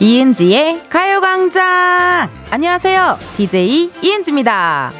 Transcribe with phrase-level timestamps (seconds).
[0.00, 2.30] 이은지의 가요광장!
[2.50, 3.18] 안녕하세요.
[3.36, 4.92] DJ 이은지입니다.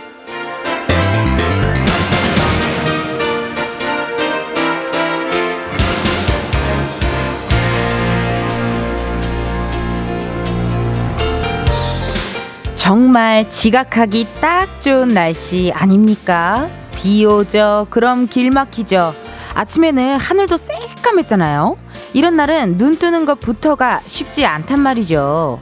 [12.74, 16.68] 정말 지각하기 딱 좋은 날씨 아닙니까?
[16.96, 17.86] 비 오죠.
[17.90, 19.14] 그럼 길 막히죠.
[19.54, 21.76] 아침에는 하늘도 새까맸잖아요.
[22.12, 25.60] 이런 날은 눈 뜨는 것부터가 쉽지 않단 말이죠.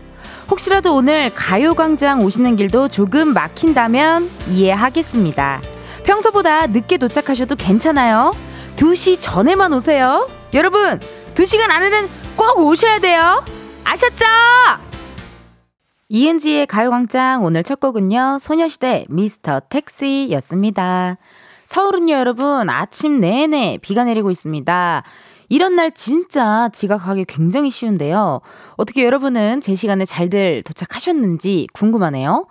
[0.51, 5.61] 혹시라도 오늘 가요광장 오시는 길도 조금 막힌다면 이해하겠습니다.
[6.05, 8.35] 평소보다 늦게 도착하셔도 괜찮아요.
[8.77, 10.29] 2시 전에만 오세요.
[10.55, 11.01] 여러분,
[11.35, 13.45] 2시간 안에는 꼭 오셔야 돼요.
[13.83, 14.25] 아셨죠?
[16.09, 21.17] 이은지의 가요광장 오늘 첫 곡은요, 소녀시대 미스터 택시였습니다.
[21.65, 25.03] 서울은요, 여러분, 아침 내내 비가 내리고 있습니다.
[25.49, 28.41] 이런 날 진짜 지각하기 굉장히 쉬운데요.
[28.77, 32.45] 어떻게 여러분은 제 시간에 잘들 도착하셨는지 궁금하네요.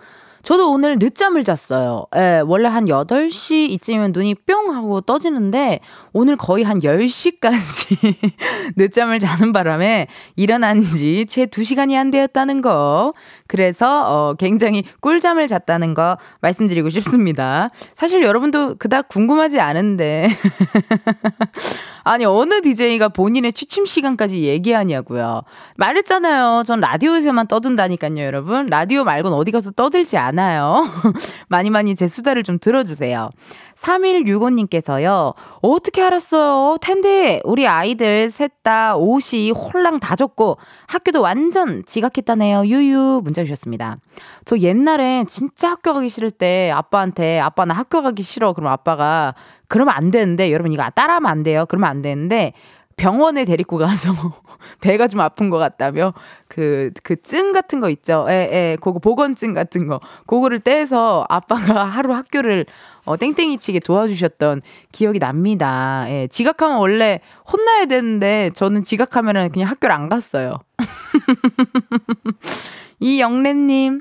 [0.46, 2.06] 저도 오늘 늦잠을 잤어요.
[2.14, 5.80] 예, 원래 한 8시 이쯤이면 눈이 뿅 하고 떠지는데
[6.18, 8.16] 오늘 거의 한 10시까지
[8.76, 13.12] 늦잠을 자는 바람에 일어난 지 채 2시간이 안 되었다는 거.
[13.48, 17.68] 그래서 어 굉장히 꿀잠을 잤다는 거 말씀드리고 싶습니다.
[17.96, 20.28] 사실 여러분도 그닥 궁금하지 않은데
[22.04, 25.42] 아니 어느 DJ가 본인의 취침 시간까지 얘기하냐고요.
[25.76, 26.62] 말했잖아요.
[26.64, 28.66] 전 라디오에서만 떠든다니까요, 여러분.
[28.66, 30.86] 라디오 말고는 어디 가서 떠들지 않아요.
[31.48, 33.30] 많이 많이 제 수다를 좀 들어주세요.
[33.76, 35.34] 3165님께서요.
[35.62, 36.78] 어떻게 알았어요?
[36.80, 42.66] 텐데 우리 아이들 셋 다 옷이 홀랑 다 젖고 학교도 완전 지각했다네요.
[42.66, 43.98] 유유 문자 주셨습니다.
[44.44, 48.54] 저 옛날에 진짜 학교 가기 싫을 때 아빠한테 아빠 나 학교 가기 싫어.
[48.54, 49.36] 그럼 아빠가
[49.68, 51.64] 그러면 안 되는데 여러분 이거 따라하면 안 돼요.
[51.68, 52.54] 그러면 안 되는데
[52.96, 54.12] 병원에 데리고 가서
[54.80, 56.14] 배가 좀 아픈 것 같다며
[56.48, 58.26] 그 그 증 같은 거 있죠.
[58.28, 58.76] 예, 예.
[58.80, 60.00] 그거 보건증 같은 거.
[60.26, 62.64] 그거를 떼서 아빠가 하루 학교를
[63.04, 64.62] 어 땡땡이 치게 도와주셨던
[64.92, 66.06] 기억이 납니다.
[66.08, 66.26] 예.
[66.28, 67.20] 지각하면 원래
[67.52, 70.58] 혼나야 되는데 저는 지각하면은 그냥 학교를 안 갔어요.
[73.00, 74.00] 이영래님,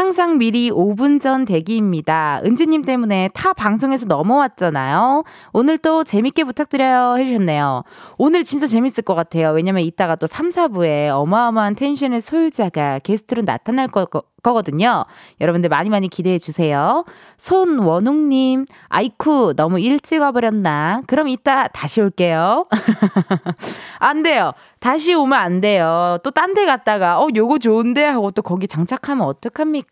[0.00, 2.42] 항상 미리 5분 전 대기입니다.
[2.44, 5.24] 은지님 때문에 타 방송에서 넘어왔잖아요.
[5.54, 7.82] 오늘 또 재밌게 부탁드려요 해주셨네요.
[8.18, 9.52] 오늘 진짜 재밌을 것 같아요.
[9.52, 15.06] 왜냐면 이따가 또 3, 4부에 어마어마한 텐션의 소유자가 게스트로 나타날 거, 거 거든요.
[15.40, 17.04] 여러분들 많이 많이 기대해 주세요.
[17.36, 21.02] 손원웅님, 아이쿠, 너무 일찍 와버렸나?
[21.08, 22.64] 그럼 이따 다시 올게요.
[23.98, 24.52] 안 돼요.
[24.78, 26.18] 다시 오면 안 돼요.
[26.22, 28.04] 또 딴 데 갔다가, 어, 요거 좋은데?
[28.04, 29.85] 하고 또 거기 장착하면 어떡합니까?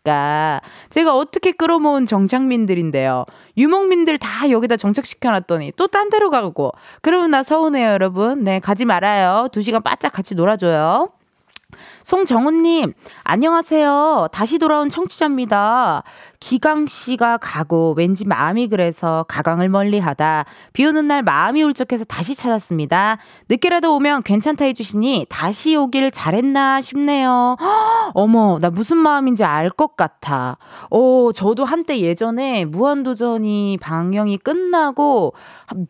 [0.89, 3.25] 제가 어떻게 끌어모은 정착민들인데요.
[3.57, 6.71] 유목민들 다 여기다 정착시켜놨더니 또 딴 데로 가고.
[7.01, 8.43] 그러면 나 서운해요, 여러분.
[8.43, 9.47] 네, 가지 말아요.
[9.51, 11.07] 두 시간 바짝 같이 놀아줘요.
[12.03, 14.29] 송정훈님, 안녕하세요.
[14.31, 16.03] 다시 돌아온 청취자입니다.
[16.45, 22.35] 기강 씨가 가고 왠지 마음이 그래서 가강을 멀리 하다 비 오는 날 마음이 울적해서 다시
[22.35, 23.17] 찾았습니다.
[23.49, 27.57] 늦게라도 오면 괜찮다 해주시니 다시 오길 잘했나 싶네요.
[27.59, 27.65] 허,
[28.13, 30.57] 어머, 나 무슨 마음인지 알 것 같아.
[30.91, 35.33] 어, 저도 한때 예전에 무한도전이 방영이 끝나고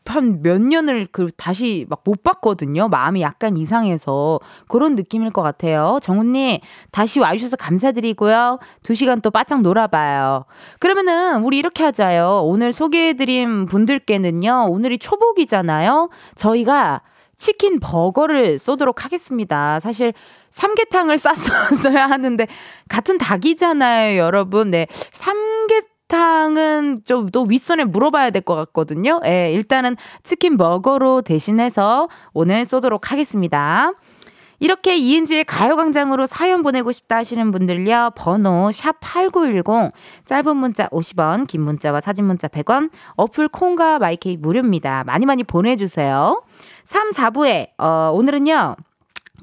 [0.06, 2.88] 한 몇 년을 그 다시 막 못 봤거든요.
[2.88, 5.98] 마음이 약간 이상해서 그런 느낌일 것 같아요.
[6.04, 6.60] 정훈님,
[6.92, 8.60] 다시 와주셔서 감사드리고요.
[8.84, 10.45] 두 시간 또 바짝 놀아봐요.
[10.80, 12.42] 그러면은 우리 이렇게 하자요.
[12.44, 14.68] 오늘 소개해드린 분들께는요.
[14.70, 16.10] 오늘이 초복이잖아요.
[16.36, 17.02] 저희가
[17.38, 19.80] 치킨 버거를 쏘도록 하겠습니다.
[19.80, 20.14] 사실
[20.52, 22.48] 삼계탕을 쌌어야 하는데
[22.90, 24.72] 같은 닭이잖아요, 여러분.
[24.72, 24.88] 네.
[25.12, 29.20] 삼계 탕은 좀 또 윗선에 물어봐야 될 것 같거든요.
[29.26, 33.92] 예, 일단은 치킨 버거로 대신해서 오늘 쏘도록 하겠습니다.
[34.60, 38.12] 이렇게 이은지의 가요광장으로 사연 보내고 싶다 하시는 분들요.
[38.16, 39.92] 번호 샵8910
[40.26, 45.04] 짧은 문자 50원 긴 문자와 사진 문자 100원 어플 콩과 마이케이 무료입니다.
[45.06, 46.44] 많이 많이 보내주세요.
[46.86, 48.76] 3, 4부에 어, 오늘은요.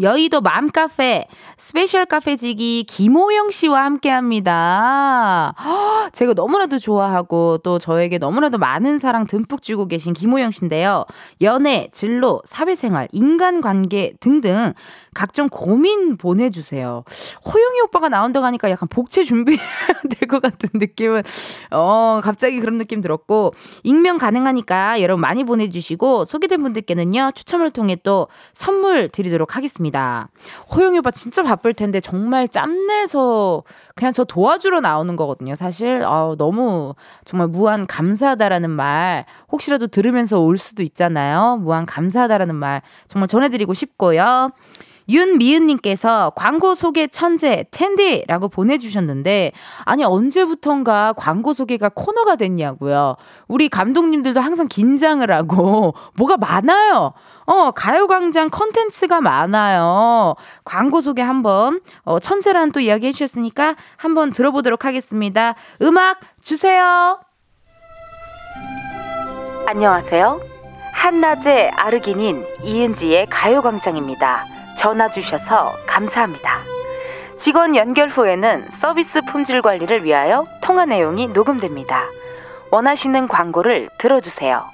[0.01, 1.27] 여의도 맘카페
[1.59, 5.55] 스페셜 카페지기 김호영 씨와 함께 합니다.
[6.13, 11.05] 제가 너무나도 좋아하고 또 저에게 너무나도 많은 사랑 듬뿍 주고 계신 김호영 씨인데요.
[11.41, 14.73] 연애, 진로, 사회생활, 인간관계 등등
[15.15, 17.05] 각종 고민 보내주세요.
[17.45, 19.63] 호영이 오빠가 나온다고 하니까 약간 복채 준비해야
[20.09, 21.23] 될 것 같은 느낌은,
[21.71, 23.53] 어, 갑자기 그런 느낌 들었고,
[23.85, 30.29] 익명 가능하니까 여러분 많이 보내주시고, 소개된 분들께는요, 추첨을 통해 또 선물 드리도록 하겠습니다.
[30.75, 33.63] 호영이 오빠 진짜 바쁠 텐데, 정말 짬내서
[33.95, 36.03] 그냥 저 도와주러 나오는 거거든요, 사실.
[36.05, 36.95] 어, 너무
[37.25, 41.59] 정말 무한 감사하다라는 말, 혹시라도 들으면서 올 수도 있잖아요.
[41.61, 44.51] 무한 감사하다라는 말, 정말 전해드리고 싶고요.
[45.13, 49.53] 윤미은님께서 광고 소개 천재 텐디라고 보내주셨는데
[49.85, 53.17] 아니 언제부턴가 광고 소개가 코너가 됐냐고요.
[53.47, 57.13] 우리 감독님들도 항상 긴장을 하고 뭐가 많아요.
[57.45, 60.35] 어, 가요광장 컨텐츠가 많아요.
[60.65, 65.55] 광고 소개 한번, 어, 천재라는 또 이야기 해주셨으니까 한번 들어보도록 하겠습니다.
[65.83, 67.21] 음악 주세요.
[69.67, 70.41] 안녕하세요.
[70.93, 74.62] 한낮의 아르기닌 이은지의 가요광장입니다.
[74.77, 76.61] 전화 주셔서 감사합니다.
[77.39, 82.05] 직원 연결 후에는 서비스 품질 관리를 위하여 통화 내용이 녹음됩니다.
[82.71, 84.65] 원하시는 광고를 들어주세요.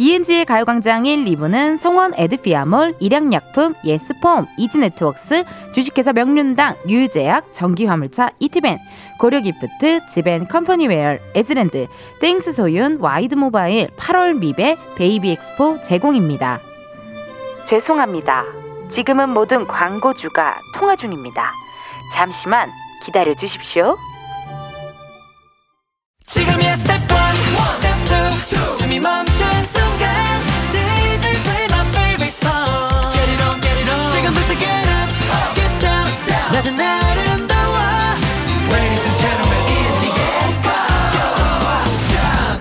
[0.00, 8.78] 이은지의 가요광장 1, 2부는 성원 에드피아몰, 일양약품, 예스폼, 이지네트웍스, 주식회사 명륜당, 유유제약, 전기화물차, 이티벤,
[9.18, 11.88] 고려기프트, 지벤 컴퍼니웨어, 에즈랜드,
[12.20, 16.60] 땡스 소윤, 와이드모바일, 8월 미베, 베이비엑스포 제공입니다.
[17.66, 18.67] 죄송합니다.
[18.90, 21.52] 지금은 모든 광고주가 통화 중입니다.
[22.12, 22.70] 잠시만
[23.04, 23.96] 기다려 주십시오.
[26.26, 27.00] 지금이야 스텝 1,
[27.80, 27.98] 스텝
[28.52, 30.08] 2, 숨이 멈춘 순간
[30.70, 35.08] DJ play my favorite song Get it on, get it on 지금부터 get up,
[35.54, 36.06] get down
[36.52, 37.76] 낮은 아름다워
[38.70, 42.60] Ladies and gentlemen, 이은지의 가요광장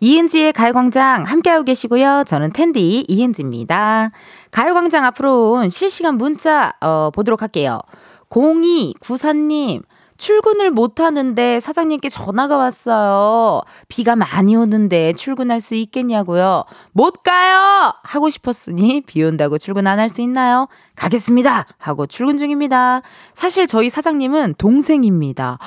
[0.00, 2.24] 이은지의 가요광장 함께하고 계시고요.
[2.26, 4.08] 저는 텐디 이은지입니다.
[4.50, 7.80] 가요광장 앞으로 온 실시간 문자 어, 보도록 할게요.
[8.28, 9.82] 0294님
[10.16, 13.62] 출근을 못 하는데 사장님께 전화가 왔어요.
[13.88, 16.64] 비가 많이 오는데 출근할 수 있겠냐고요.
[16.92, 17.94] 못 가요!
[18.02, 20.68] 하고 싶었으니 비 온다고 출근 안 할 수 있나요?
[20.94, 21.64] 가겠습니다!
[21.78, 23.00] 하고 출근 중입니다.
[23.34, 25.58] 사실 저희 사장님은 동생입니다.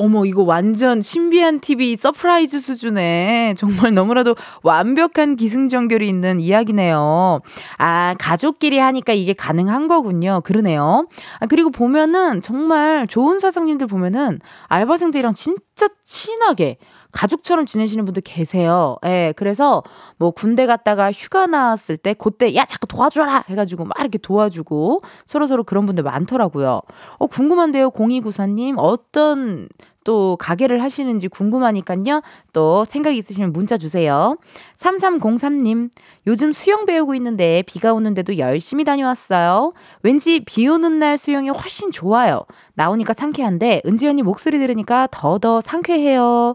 [0.00, 7.40] 어머, 이거 완전 신비한 TV 서프라이즈 수준의 정말 너무나도 완벽한 기승전결이 있는 이야기네요.
[7.76, 10.40] 아, 가족끼리 하니까 이게 가능한 거군요.
[10.42, 11.06] 그러네요.
[11.38, 16.78] 아, 그리고 보면은 정말 좋은 사장님들 보면은 알바생들이랑 진짜 친하게
[17.12, 18.96] 가족처럼 지내시는 분들 계세요.
[19.04, 19.82] 예, 그래서
[20.16, 25.46] 뭐 군대 갔다가 휴가 나왔을 때 그때 야 자꾸 도와줘라 해가지고 막 이렇게 도와주고 서로
[25.46, 26.80] 서로 그런 분들 많더라고요.
[27.18, 29.68] 어 궁금한데요, 0294님 어떤
[30.04, 32.22] 또 가게를 하시는지 궁금하니까요.
[32.52, 34.36] 또 생각 있으시면 문자 주세요.
[34.78, 35.90] 3303님,
[36.26, 39.72] 요즘 수영 배우고 있는데 비가 오는데도 열심히 다녀왔어요.
[40.02, 42.44] 왠지 비 오는 날 수영이 훨씬 좋아요.
[42.74, 46.54] 나오니까 상쾌한데 은지 언니 목소리 들으니까 더더 상쾌해요.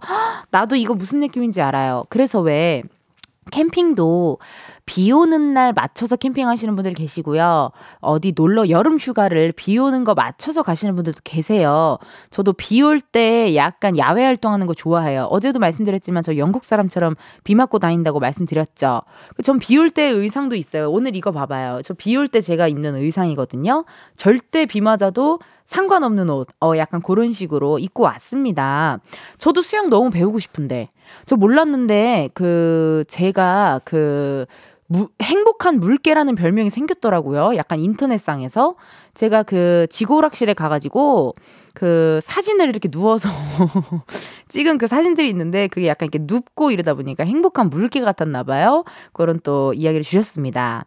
[0.50, 2.06] 나도 이거 무슨 느낌인지 알아요.
[2.10, 2.84] 그래서 왜
[3.52, 4.40] 캠핑도
[4.88, 7.72] 비 오는 날 맞춰서 캠핑하시는 분들 계시고요.
[8.02, 11.98] 어디 놀러 여름 휴가를 비 오는 거 맞춰서 가시는 분들도 계세요.
[12.30, 15.24] 저도 비 올 때 약간 야외 활동하는 거 좋아해요.
[15.32, 19.02] 어제도 말씀드렸지만 저 영국 사람처럼 비 맞고 다닌다고 말씀드렸죠.
[19.44, 20.92] 전 비 올 때 의상도 있어요.
[20.92, 21.82] 오늘 이거 봐봐요.
[21.82, 23.86] 저 비 올 때 제가 입는 의상이거든요.
[24.18, 29.00] 절대 비 맞아도 상관없는 옷, 어, 약간 그런 식으로 입고 왔습니다.
[29.40, 30.90] 저도 수영 너무 배우고 싶은데.
[31.26, 34.46] 저 몰랐는데, 그, 제가 그,
[34.88, 37.56] 무, 행복한 물개라는 별명이 생겼더라고요.
[37.56, 38.76] 약간 인터넷상에서.
[39.14, 41.34] 제가 그 지고락실에 가가지고
[41.74, 43.30] 그 사진을 이렇게 누워서
[44.50, 48.84] 찍은 그 사진들이 있는데 그게 약간 이렇게 눕고 이러다 보니까 행복한 물개 같았나 봐요.
[49.14, 50.86] 그런 또 이야기를 주셨습니다.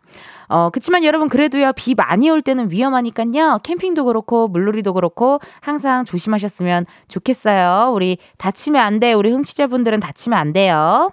[0.48, 6.86] 어, 그치만 여러분 그래도요, 비 많이 올 때는 위험하니까요, 캠핑도 그렇고, 물놀이도 그렇고, 항상 조심하셨으면
[7.08, 7.92] 좋겠어요.
[7.92, 9.12] 우리 다치면 안 돼.
[9.12, 11.10] 우리 흥취자분들은 다치면 안 돼요.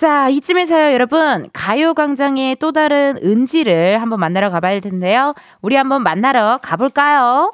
[0.00, 1.50] 자, 이쯤에서요, 여러분.
[1.52, 5.34] 가요광장의 또 다른 은지를 한번 만나러 가봐야 할 텐데요.
[5.60, 7.52] 우리 한번 만나러 가볼까요?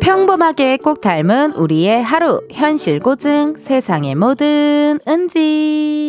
[0.00, 6.08] 평범하게 꼭 닮은 우리의 하루, 현실 고증, 세상의 모든 은지.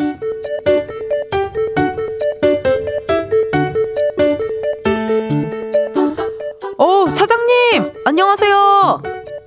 [6.78, 7.94] 어, 차장님!
[8.06, 9.02] 안녕하세요!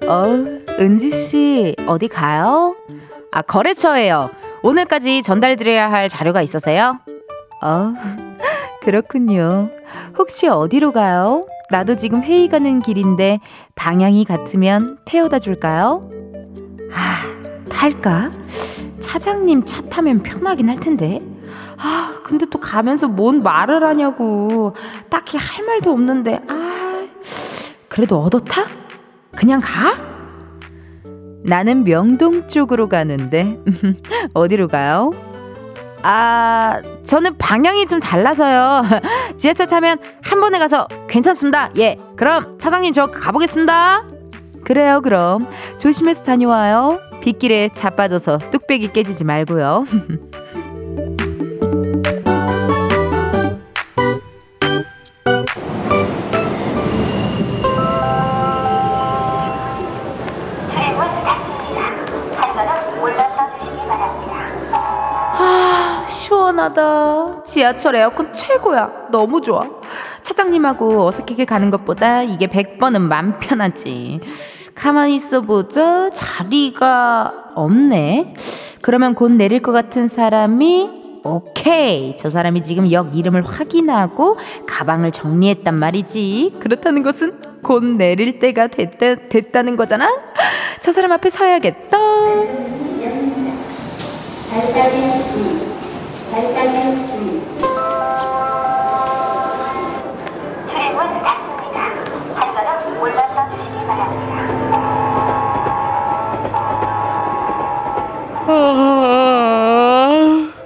[0.08, 0.24] 어,
[0.80, 2.74] 은지씨, 어디 가요?
[3.30, 4.30] 아, 거래처예요.
[4.62, 6.98] 오늘까지 전달드려야 할 자료가 있어서요.
[7.62, 7.94] 어,
[8.82, 9.68] 그렇군요.
[10.18, 11.46] 혹시 어디로 가요?
[11.70, 13.38] 나도 지금 회의 가는 길인데
[13.76, 16.00] 방향이 같으면 태워다 줄까요?
[16.92, 17.22] 아,
[17.70, 18.30] 탈까?
[19.00, 21.20] 차장님 차 타면 편하긴 할 텐데.
[21.78, 24.74] 아, 근데 또 가면서 뭔 말을 하냐고.
[25.08, 26.40] 딱히 할 말도 없는데.
[26.48, 26.99] 아,
[27.88, 28.66] 그래도 타?
[29.36, 29.96] 그냥 가?
[31.44, 33.58] 나는 명동 쪽으로 가는데.
[34.34, 35.10] 어디로 가요?
[36.02, 38.84] 아, 저는 방향이 좀 달라서요.
[39.36, 41.70] 지하철 타면 한 번에 가서 괜찮습니다.
[41.78, 44.04] 예, 그럼 차장님 저 가보겠습니다.
[44.64, 45.46] 그래요, 그럼.
[45.78, 47.00] 조심해서 다녀와요.
[47.20, 49.84] 빗길에 자빠져서 뚝배기 깨지지 말고요.
[66.30, 67.42] 시원하다.
[67.42, 69.08] 지하철 에어컨 최고야.
[69.10, 69.68] 너무 좋아.
[70.22, 74.20] 차장님하고 어색하게 가는 것보다 이게 100번은 맘 편하지.
[74.76, 76.10] 가만히 있어보자.
[76.10, 78.34] 자리가 없네.
[78.80, 82.16] 그러면 곧 내릴 것 같은 사람이 오케이.
[82.16, 86.58] 저 사람이 지금 역 이름을 확인하고 가방을 정리했단 말이지.
[86.60, 90.08] 그렇다는 것은 곧 내릴 때가 됐다, 됐다는 거잖아?
[90.80, 91.98] 저 사람 앞에 서야겠다.
[94.52, 95.49] 아,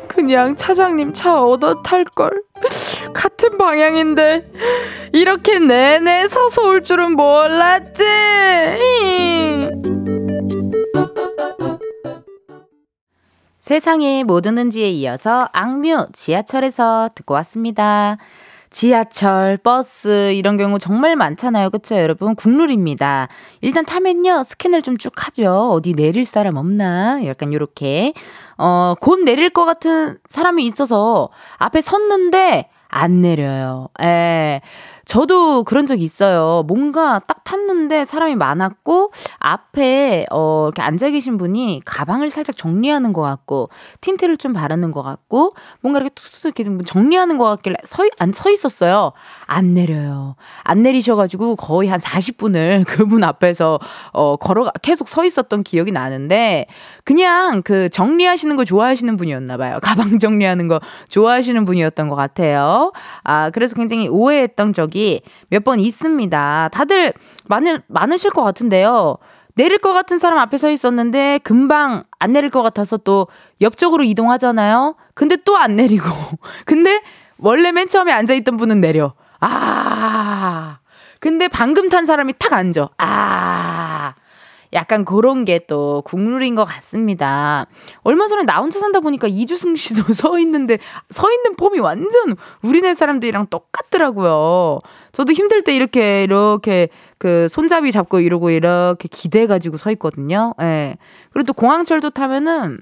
[0.09, 2.31] 그냥 차장님 차 얻어 탈걸.
[3.15, 4.45] 같은 방향인데,
[5.13, 8.05] 이렇게 내내 서서 올 줄은 몰랐지.
[13.65, 18.19] 세상에 뭐 듣는지에 이어서 악뮤 지하철에서 듣고 왔습니다.
[18.69, 21.71] 지하철, 버스 이런 경우 정말 많잖아요.
[21.71, 22.35] 그쵸 여러분?
[22.35, 23.29] 국룰입니다.
[23.63, 24.45] 일단 타면요.
[24.45, 25.71] 스캔을 좀 쭉 하죠.
[25.71, 27.25] 어디 내릴 사람 없나?
[27.25, 28.13] 약간 요렇게
[28.59, 33.89] 어, 곧 내릴 것 같은 사람이 있어서 앞에 섰는데 안 내려요.
[34.03, 34.61] 예.
[35.05, 36.65] 저도 그런 적이 있어요.
[36.67, 43.21] 뭔가 딱 탔는데 사람이 많았고 앞에 어 이렇게 앉아 계신 분이 가방을 살짝 정리하는 것
[43.21, 43.69] 같고
[44.01, 45.51] 틴트를 좀 바르는 것 같고
[45.83, 49.13] 뭔가 이렇게 툭툭 이렇게 정리하는 것 같길래 서안서 있었어요.
[49.47, 50.37] 안 내려요.
[50.63, 53.79] 안 내리셔가지고 거의 한 40분을 그분 앞에서
[54.13, 56.67] 어 걸어 계속 서 있었던 기억이 나는데
[57.05, 59.79] 그냥 그 정리하시는 거 좋아하시는 분이었나 봐요.
[59.85, 62.93] 가방 정리하는 거 좋아하시는 분이었던 것 같아요.
[63.23, 66.69] 아 그래서 굉장히 오해했던 적이 적이 몇 번 있습니다.
[66.73, 67.13] 다들
[67.47, 69.17] 많으, 많으실 것 같은데요.
[69.57, 73.27] 내릴 것 같은 사람 앞에 서 있었는데 금방 안 내릴 것 같아서 또
[73.61, 74.95] 옆쪽으로 이동하잖아요.
[75.15, 76.09] 근데 또 안 내리고.
[76.65, 77.03] 근데
[77.39, 79.13] 원래 맨 처음에 앉아있던 분은 내려.
[79.41, 80.79] 아.
[81.21, 82.91] 근데 방금 탄 사람이 탁 앉아.
[82.99, 84.15] 아.
[84.75, 87.67] 약간 그런 게 또 국룰인 것 같습니다.
[88.03, 90.79] 얼마 전에 나 혼자 산다 보니까 이주승 씨도 서 있는데
[91.11, 94.81] 서 있는 폼이 완전 우리네 사람들이랑 똑같더라고요.
[95.13, 96.89] 저도 힘들 때 이렇게 이렇게
[97.19, 100.55] 그 손잡이 잡고 이러고 이렇게 기대 가지고 서 있거든요.
[100.61, 100.65] 예.
[100.65, 100.97] 네.
[101.33, 102.81] 그리고 또 공항철도 타면은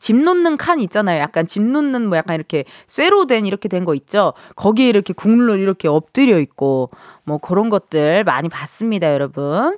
[0.00, 1.20] 집 놓는 칸 있잖아요.
[1.20, 4.32] 약간 집 놓는 뭐 약간 이렇게 쇠로 된 이렇게 된 거 있죠.
[4.56, 6.88] 거기에 이렇게 국룰 이렇게 엎드려 있고
[7.24, 9.76] 뭐 그런 것들 많이 봤습니다, 여러분.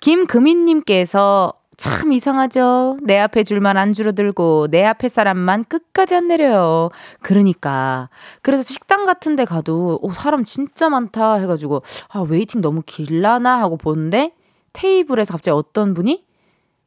[0.00, 2.98] 김금희님께서 참 이상하죠.
[3.02, 6.90] 내 앞에 줄만 안 줄어들고 내 앞에 사람만 끝까지 안 내려요.
[7.22, 8.10] 그러니까
[8.42, 13.78] 그래서 식당 같은 데 가도 오 사람 진짜 많다 해가지고 아 waiting 너무 길라나 하고
[13.78, 14.32] 보는데
[14.74, 16.22] 테이블에서 갑자기 어떤 분이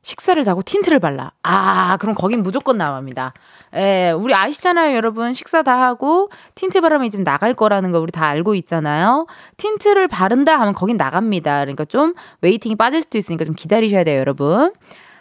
[0.04, 1.32] 식사를 하고 틴트를 발라.
[1.42, 3.34] 아, 그럼 거긴 무조건 나옵니다.
[3.74, 5.34] 예, 우리 아시잖아요, 여러분.
[5.34, 9.26] 식사 다 하고 틴트 바르면 이제 나갈 거라는 거 우리 다 알고 있잖아요.
[9.58, 11.62] 틴트를 바른다 하면 거긴 나갑니다.
[11.62, 14.74] 그러니까 좀 waiting이 빠질 수도 있으니까 좀 기다리셔야 돼요, 여러분.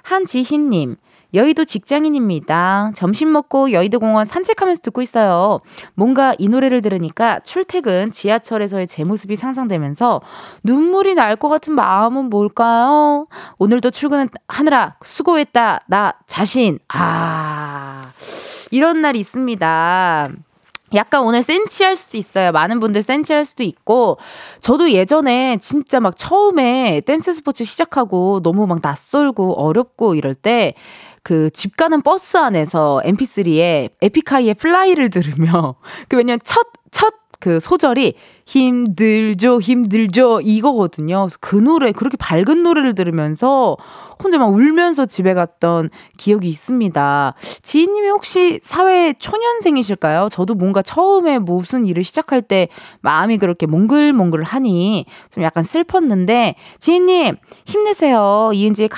[0.03, 0.97] 한지희님.
[1.35, 2.93] 여의도 직장인입니다.
[2.95, 5.59] 점심 먹고 여의도 공원 산책하면서 듣고 있어요.
[5.95, 10.21] 뭔가 이 노래를 들으니까 출퇴근 지하철에서의 제 모습이 상상되면서
[10.65, 13.25] 눈물이 날 것 같은 마음은 뭘까요?
[13.59, 15.81] 오늘도 출근하느라 수고했다.
[15.87, 16.79] 나 자신.
[16.93, 18.11] 아,
[18.71, 20.29] 이런 날이 있습니다.
[20.95, 22.53] 약간 오늘 센치할 수도 있어요.
[22.53, 24.19] 많은 분들 센치할 수도 있고,
[24.61, 30.75] 저도 예전에 진짜 막 처음에 댄스 스포츠 시작하고 너무 막 낯설고 어렵고 이럴 때,
[31.23, 35.77] 그 집 가는 버스 안에서 mp3에 에픽하이의 Fly를 들으며
[36.09, 38.15] 그 왜냐면 첫, 첫 그 소절이
[38.47, 41.27] 힘들죠, 힘들죠 이거거든요.
[41.41, 43.77] 그 노래 그렇게 밝은 노래를 들으면서
[44.23, 47.35] 혼자 막 울면서 집에 갔던 기억이 있습니다.
[47.63, 50.29] 지인님이 혹시 사회 초년생이실까요?
[50.31, 52.69] 저도 뭔가 처음에 무슨 일을 시작할 때
[53.01, 57.35] 마음이 그렇게 몽글몽글하니 좀 약간 슬펐는데 지인님
[57.67, 58.53] 힘내세요.
[58.55, 58.89] 이은지의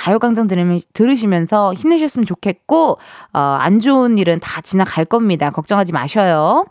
[0.49, 2.99] 들으면 들으시면서 힘내셨으면 좋겠고
[3.33, 5.49] 어, 안 좋은 일은 다 지나갈 겁니다.
[5.49, 6.67] 걱정하지 마셔요.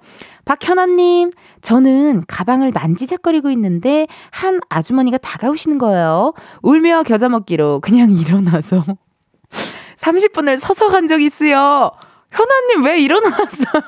[0.45, 1.31] 박현아님,
[1.61, 6.33] 저는 가방을 만지작거리고 있는데 한 아주머니가 다가오시는 거예요.
[6.61, 8.83] 울며 겨자 먹기로 그냥 일어나서
[9.97, 11.91] 30분을 서서 간 적 있어요.
[12.31, 13.83] 현아님 왜 일어났어요?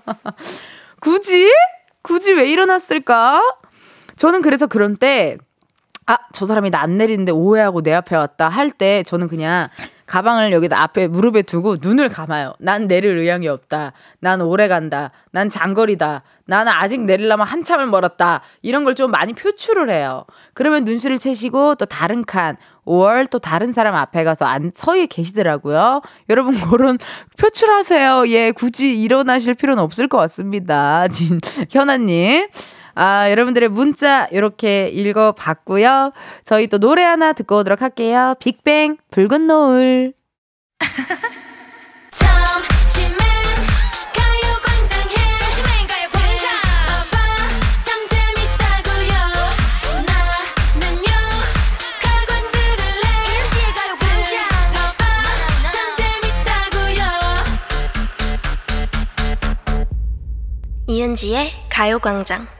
[1.00, 1.50] 굳이?
[2.02, 3.42] 굳이 왜 일어났을까?
[4.16, 5.36] 저는 그래서 그런 때
[6.06, 9.68] 아, 저 사람이 나 안 내리는데 오해하고 내 앞에 왔다 할 때 저는 그냥
[10.10, 12.52] 가방을 여기다 앞에 무릎에 두고 눈을 감아요.
[12.58, 13.92] 난 내릴 의향이 없다.
[14.18, 15.12] 난 오래 간다.
[15.30, 16.22] 난 장거리다.
[16.46, 18.42] 나는 아직 내리려면 한참을 멀었다.
[18.60, 20.24] 이런 걸 좀 많이 표출을 해요.
[20.52, 26.02] 그러면 눈치를 채시고 또 다른 칸, 5월 또 다른 사람 앞에 가서 안, 서에 계시더라고요.
[26.28, 26.98] 여러분, 그런
[27.38, 28.28] 표출하세요.
[28.28, 31.06] 예, 굳이 일어나실 필요는 없을 것 같습니다.
[31.08, 31.38] 진,
[31.70, 32.48] 현아님.
[32.94, 36.12] 아, 여러분들의 문자 이렇게 읽어봤고요.
[36.44, 38.34] 저희 또 노래 하나 듣고 오도록 할게요.
[38.40, 40.14] 빅뱅 붉은 노을.
[60.90, 62.59] 이은지의 가요광장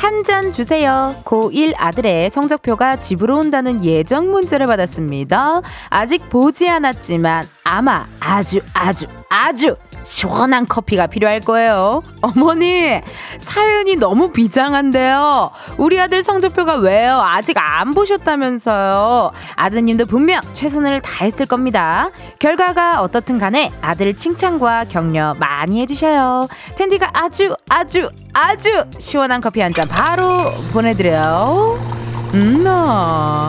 [0.00, 1.14] 한 잔 주세요.
[1.24, 5.62] 고1 아들의 성적표가 집으로 온다는 예정 문자를 받았습니다.
[5.88, 12.02] 아직 보지 않았지만 아마 아주 아주 아주 시원한 커피가 필요할 거예요.
[12.20, 13.00] 어머니,
[13.38, 15.50] 사연이 너무 비장한데요.
[15.78, 17.20] 우리 아들 성적표가 왜요?
[17.20, 19.32] 아직 안 보셨다면서요.
[19.56, 22.10] 아드님도 분명 최선을 다했을 겁니다.
[22.38, 26.48] 결과가 어떻든 간에 아들 칭찬과 격려 많이 해주셔요.
[26.76, 30.26] 텐디가 아주, 아주, 아주 시원한 커피 한 잔 바로
[30.72, 31.78] 보내드려요.
[32.34, 33.48] 음, 나.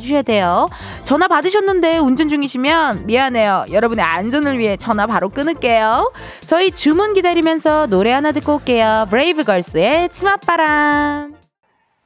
[0.00, 0.68] 주셔야 돼요.
[1.04, 3.66] 전화 받으셨는데 운전 중이시면 미안해요.
[3.70, 6.12] 여러분의 안전을 위해 전화 바로 끊을게요.
[6.44, 9.06] 저희 주문 기다리면서 노래 하나 듣고 올게요.
[9.10, 11.40] 브레이브걸스의 치맛바람.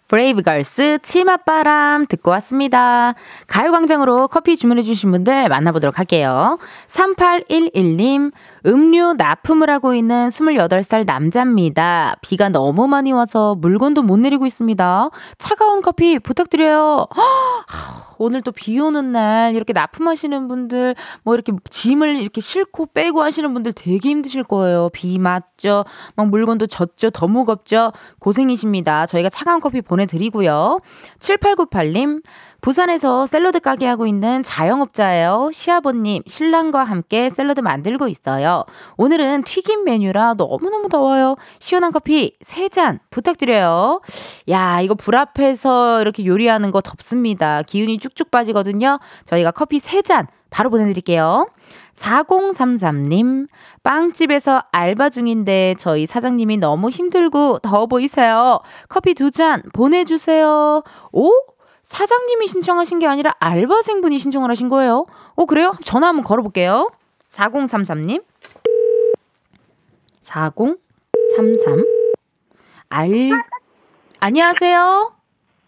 [0.07, 3.15] 브레이브걸스 치맛바람 듣고 왔습니다.
[3.47, 6.59] 가요광장으로 커피 주문해주신 분들 만나보도록 할게요.
[6.89, 8.31] 3811님,
[8.67, 12.17] 음료 납품을 하고 있는 28살 남자입니다.
[12.23, 15.11] 비가 너무 많이 와서 물건도 못 내리고 있습니다.
[15.37, 17.07] 차가운 커피 부탁드려요.
[18.19, 23.53] 오늘 또 비 오는 날 이렇게 납품하시는 분들 뭐 이렇게 짐을 이렇게 싣고 빼고 하시는
[23.53, 24.89] 분들 되게 힘드실 거예요.
[24.93, 25.85] 비 맞죠?
[26.15, 27.11] 막 물건도 젖죠?
[27.11, 27.93] 더 무겁죠?
[28.21, 29.07] 고생이십니다.
[29.07, 30.79] 저희가 차가운 커피 보내드리고요.
[31.19, 32.23] 7898님,
[32.65, 35.51] 부산에서 샐러드 가게 하고 있는 자영업자예요.
[35.53, 38.65] 시아버님, 신랑과 함께 샐러드 만들고 있어요.
[38.97, 41.37] 오늘은 튀김 메뉴라 너무너무 더워요.
[41.59, 44.01] 시원한 커피 3잔 부탁드려요.
[44.49, 47.61] 야, 이거 불 앞에서 이렇게 요리하는 거 덥습니다.
[47.61, 48.99] 기운이 쭉쭉 빠지거든요.
[49.27, 51.47] 저희가 커피 3잔 바로 보내드릴게요.
[51.97, 53.47] 4033님,
[53.83, 58.61] 빵집에서 알바 중인데 저희 사장님이 너무 힘들고 더워 보이세요.
[58.89, 60.83] 커피 두 잔 보내주세요.
[61.13, 61.31] 오?
[61.85, 65.07] 사장님이 신청하신 게 아니라 알바생분이 신청을 하신 거예요.
[65.37, 65.73] 어, 그래요?
[65.85, 66.91] 전화 한번 걸어볼게요.
[67.29, 68.25] 4033님.
[70.23, 71.85] 4033.
[72.89, 73.09] 알,
[74.21, 75.13] 안녕하세요.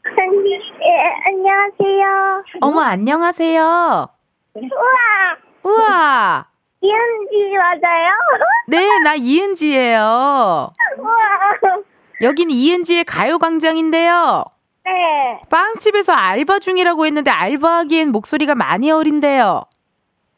[0.07, 2.45] 예, 안녕하세요.
[2.63, 4.09] 어머, 안녕하세요.
[4.55, 6.47] 우와, 우와.
[6.81, 8.13] 이은지 맞아요?
[8.69, 10.73] 네, 나 이은지예요.
[10.99, 11.15] 우와,
[12.23, 14.45] 여기는 이은지의 가요광장인데요.
[14.87, 15.41] 네.
[15.51, 19.65] 빵집에서 알바 중이라고 했는데 알바하기엔 목소리가 많이 어린데요.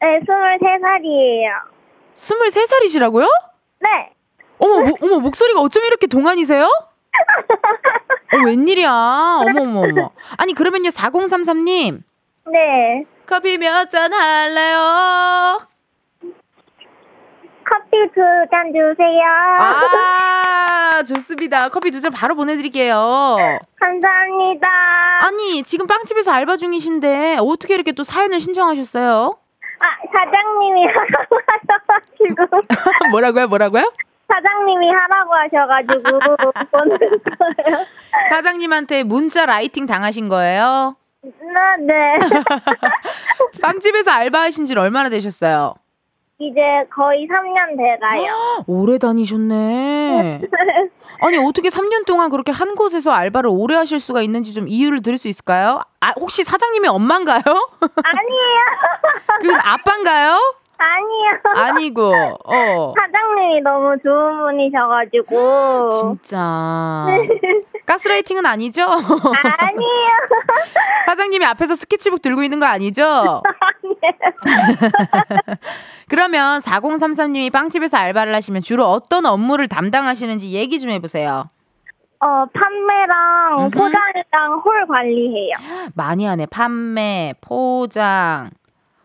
[0.01, 1.49] 네, 23살이에요.
[2.15, 3.27] 23살이시라고요?
[3.79, 3.89] 네.
[4.57, 6.63] 어머, mo, 어머, 목소리가 어쩜 이렇게 동안이세요?
[8.33, 8.91] 어, 웬일이야.
[8.91, 10.11] 어머, 어머, 어머.
[10.37, 12.01] 아니, 그러면요, 4033님.
[12.51, 13.05] 네.
[13.27, 15.59] 커피 몇 잔 할래요?
[17.69, 19.21] 커피 두 잔 주세요.
[19.59, 21.69] 아, 좋습니다.
[21.69, 23.37] 커피 두 잔 바로 보내드릴게요.
[23.79, 24.67] 감사합니다.
[25.21, 29.37] 아니, 지금 빵집에서 알바 중이신데, 어떻게 이렇게 또 사연을 신청하셨어요?
[29.79, 32.61] 아, 사장님이 하셔가지고.
[33.11, 33.91] 뭐라고요, 뭐라고요?
[34.31, 36.19] 사장님이 하라고 하셔가지고
[36.71, 37.85] 보는 거예요.
[38.29, 40.95] 사장님한테 문자 라이팅 당하신 거예요?
[41.21, 41.31] 네,
[41.85, 41.93] 네.
[43.61, 45.73] 빵집에서 알바하신 지 얼마나 되셨어요?
[46.41, 48.63] 이제 거의 3년 돼가요.
[48.67, 50.41] 오래 다니셨네.
[51.21, 55.17] 아니, 어떻게 3년 동안 그렇게 한 곳에서 알바를 오래 하실 수가 있는지 좀 이유를 들을
[55.17, 55.81] 수 있을까요?
[55.99, 57.41] 아, 혹시 사장님이 엄마인가요?
[57.43, 58.59] 아니에요.
[59.41, 60.55] 그건 아빠인가요?
[60.77, 61.39] 아니요.
[61.55, 62.03] 아니고,
[62.45, 62.93] 어.
[62.97, 65.89] 사장님이 너무 좋은 분이셔가지고.
[65.89, 67.05] 진짜.
[67.85, 68.83] 가스라이팅은 아니죠?
[68.83, 70.09] 아니에요.
[71.05, 73.41] 사장님이 앞에서 스케치북 들고 있는 거 아니죠?
[76.09, 81.47] 그러면 4033님이 빵집에서 알바를 하시면 주로 어떤 업무를 담당하시는지 얘기 좀 해보세요.
[82.21, 83.69] 어, 판매랑.
[83.71, 85.53] 포장이랑 홀 관리해요.
[85.93, 86.47] 많이 하네.
[86.47, 88.49] 판매, 포장,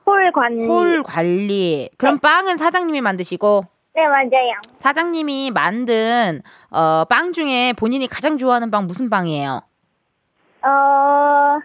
[0.07, 0.67] 홀 관리.
[0.67, 1.89] 홀 관리.
[1.97, 4.53] 그럼 빵은 사장님이 만드시고 네, 맞아요.
[4.81, 9.61] 사장님이 만든 어, 빵 중에 본인이 가장 좋아하는 빵 무슨 빵이에요?
[10.63, 11.59] 어,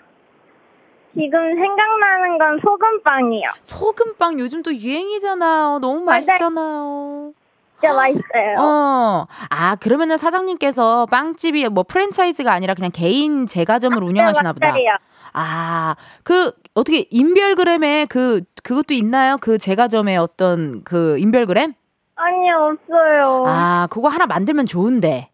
[1.15, 3.49] 지금 생각나는 건 소금빵이요.
[3.63, 5.79] 소금빵 요즘 또 유행이잖아요.
[5.79, 7.33] 너무 맛있잖아요.
[7.79, 8.55] 진짜 맛있어요.
[8.59, 9.27] 어.
[9.49, 14.73] 아, 그러면은 사장님께서 빵집이 뭐 프랜차이즈가 아니라 그냥 개인 제과점을 운영하시나 보다.
[14.73, 14.97] 네, 맞아요.
[15.33, 19.37] 아, 그 어떻게 인별그램에 그 그것도 있나요?
[19.39, 21.73] 그 제과점의 어떤 그 인별그램?
[22.15, 23.43] 아니요, 없어요.
[23.47, 25.29] 아, 그거 하나 만들면 좋은데.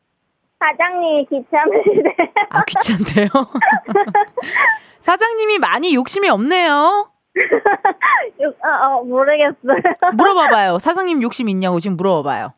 [0.60, 2.16] 사장님이 귀찮으시대.
[2.50, 3.28] 아, 귀찮대요.
[5.02, 7.10] 사장님이 많이 욕심이 없네요.
[8.40, 10.14] 육- 어, 어, 모르겠어요.
[10.16, 10.80] 물어봐봐요.
[10.80, 12.54] 사장님 욕심 있냐고 지금 물어봐봐요.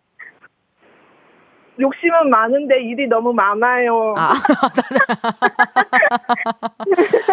[1.79, 4.13] 욕심은 많은데 일이 너무 많아요.
[4.17, 4.33] 아,
[4.73, 4.99] 사장.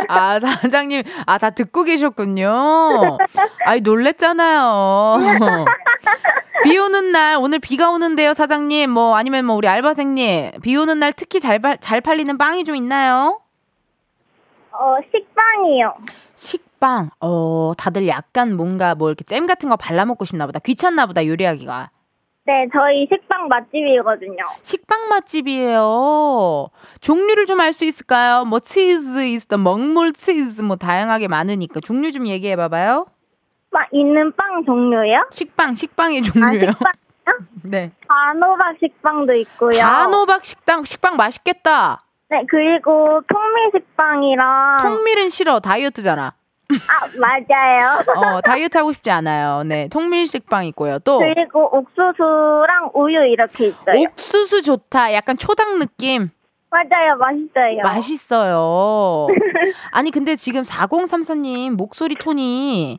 [0.08, 1.02] 아, 사장님.
[1.26, 2.50] 아, 다 듣고 계셨군요.
[3.66, 5.18] 아이, 놀랬잖아요.
[6.62, 8.90] 비 오는 날, 오늘 비가 오는데요, 사장님.
[8.90, 10.60] 뭐, 아니면 뭐, 우리 알바생님.
[10.62, 13.40] 비 오는 날 특히 잘, 팔- 잘 팔리는 빵이 좀 있나요?
[14.72, 15.94] 어, 식빵이요.
[16.36, 17.10] 식빵.
[17.20, 20.58] 어, 다들 약간 뭔가 뭐 이렇게 잼 같은 거 발라 먹고 싶나 보다.
[20.58, 21.90] 귀찮나 보다, 요리하기가.
[22.46, 24.36] 네, 저희 식빵 맛집이거든요.
[24.62, 26.68] 식빵 맛집이에요.
[27.00, 28.44] 종류를 좀 알 수 있을까요?
[28.44, 33.06] 뭐 치즈 있어, 먹물 치즈 뭐 다양하게 많으니까 종류 좀 얘기해 봐봐요.
[33.70, 35.26] 막 있는 빵 종류요?
[35.30, 36.70] 식빵, 식빵의 아, 종류요.
[36.72, 36.74] 식빵이요?
[37.64, 37.92] 네.
[38.06, 39.78] 단호박 식빵도 있고요.
[39.80, 42.02] 단호박 식당 식빵 맛있겠다.
[42.28, 45.60] 네, 그리고 통밀 식빵이랑 통밀은 싫어.
[45.60, 46.34] 다이어트잖아.
[46.88, 48.04] 아, 맞아요.
[48.36, 49.62] 어, 다이어트 하고 싶지 않아요.
[49.64, 49.88] 네.
[49.88, 50.98] 통밀 식빵 있고요.
[51.00, 53.96] 또 그리고 옥수수랑 우유 이렇게 있어요.
[54.00, 55.12] 옥수수 좋다.
[55.12, 56.30] 약간 초당 느낌.
[56.70, 57.82] 맞아요, 맛있어요.
[57.84, 59.26] 맛있어요.
[59.92, 62.98] 아니 근데 지금 4034님 목소리 톤이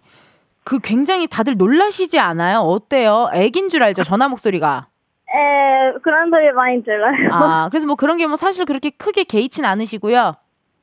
[0.64, 2.60] 그 굉장히 다들 놀라시지 않아요?
[2.60, 3.30] 어때요?
[3.34, 4.04] 애긴 줄 알죠?
[4.04, 4.88] 전화 목소리가.
[5.28, 7.30] 에, 그런 소리 많이 들어요.
[7.32, 10.36] 아, 그래서 뭐 그런 게 뭐 사실 그렇게 크게 개의치 않으시고요.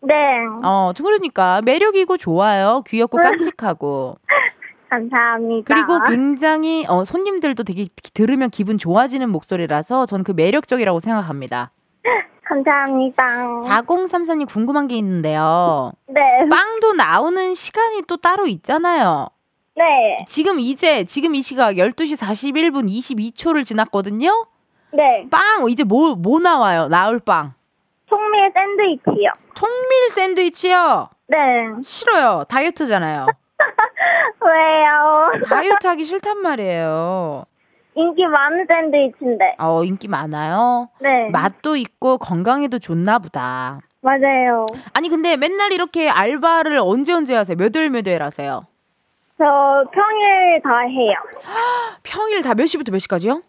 [0.03, 0.15] 네,
[0.65, 2.83] 어, 그러니까 매력이고 좋아요.
[2.87, 4.17] 귀엽고 깜찍하고.
[4.91, 5.75] 감사합니다.
[5.75, 11.71] 그리고 굉장히 어, 손님들도 되게 들으면 기분 좋아지는 목소리라서 전 그 매력적이라고 생각합니다.
[12.45, 13.23] 감사합니다.
[13.65, 15.93] 4034님 궁금한 게 있는데요.
[16.09, 19.29] 네, 빵도 나오는 시간이 또 따로 있잖아요.
[19.77, 24.47] 네, 지금 이제 지금 이 시각 12시 41분 22초를 지났거든요.
[24.93, 25.27] 네.
[25.31, 26.89] 빵 이제 뭐뭐 나와요?
[26.89, 27.55] 나올 빵.
[28.13, 29.31] 통밀 샌드위치요.
[29.55, 31.09] 통밀 샌드위치요.
[31.29, 31.39] 네.
[31.83, 32.45] 싫어요.
[32.49, 33.27] 다이어트잖아요.
[34.45, 35.45] 왜요?
[35.49, 37.45] 다이어트 하기 싫단 말이에요.
[37.95, 39.57] 인기 많은 샌드위치인데.
[39.59, 40.89] 어, 인기 많아요.
[41.01, 41.29] 네.
[41.31, 43.81] 맛도 있고 건강에도 좋나 보다.
[44.01, 44.67] 맞아요.
[44.93, 47.57] 아니 근데 맨날 이렇게 알바를 언제 언제 하세요?
[47.57, 48.65] 몇 월 몇 월 하세요?
[49.39, 49.45] 저
[49.93, 51.15] 평일 다 해요.
[52.03, 53.43] 평일 다 몇 시부터 몇 시까지요?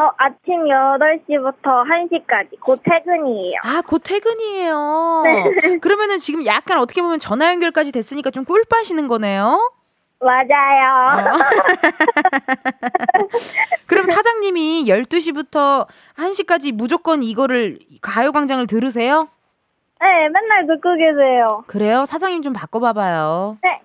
[0.00, 2.60] 어, 아침 8시부터 1시까지.
[2.60, 3.58] 곧 퇴근이에요.
[3.64, 5.22] 아, 곧 퇴근이에요.
[5.24, 5.78] 네.
[5.82, 9.72] 그러면은 지금 약간 어떻게 보면 전화 연결까지 됐으니까 좀 꿀 빠시는 거네요.
[10.20, 11.18] 맞아요.
[11.18, 11.32] 어.
[13.86, 19.28] 그럼 사장님이 12시부터 1시까지 무조건 이거를 가요광장을 들으세요?
[20.00, 21.64] 네, 맨날 듣고 계세요.
[21.66, 22.04] 그래요?
[22.06, 23.58] 사장님 좀 바꿔봐봐요.
[23.62, 23.80] 네.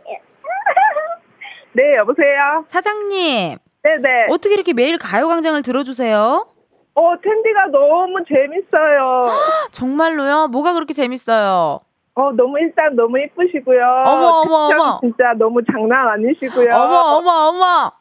[1.74, 2.66] 네, 여보세요?
[2.68, 4.28] 사장님, 네네.
[4.30, 6.48] 어떻게 이렇게 매일 가요광장을 들어주세요?
[6.96, 9.28] 어, 텐디가 너무 재밌어요.
[9.72, 10.48] 정말로요?
[10.48, 11.80] 뭐가 그렇게 재밌어요?
[12.16, 13.84] 어, 너무 일단 너무 이쁘시고요.
[14.06, 15.00] 어머, 어머, 어머.
[15.02, 16.70] 진짜 너무 장난 아니시고요.
[16.74, 17.92] 어머, 어머, 어머!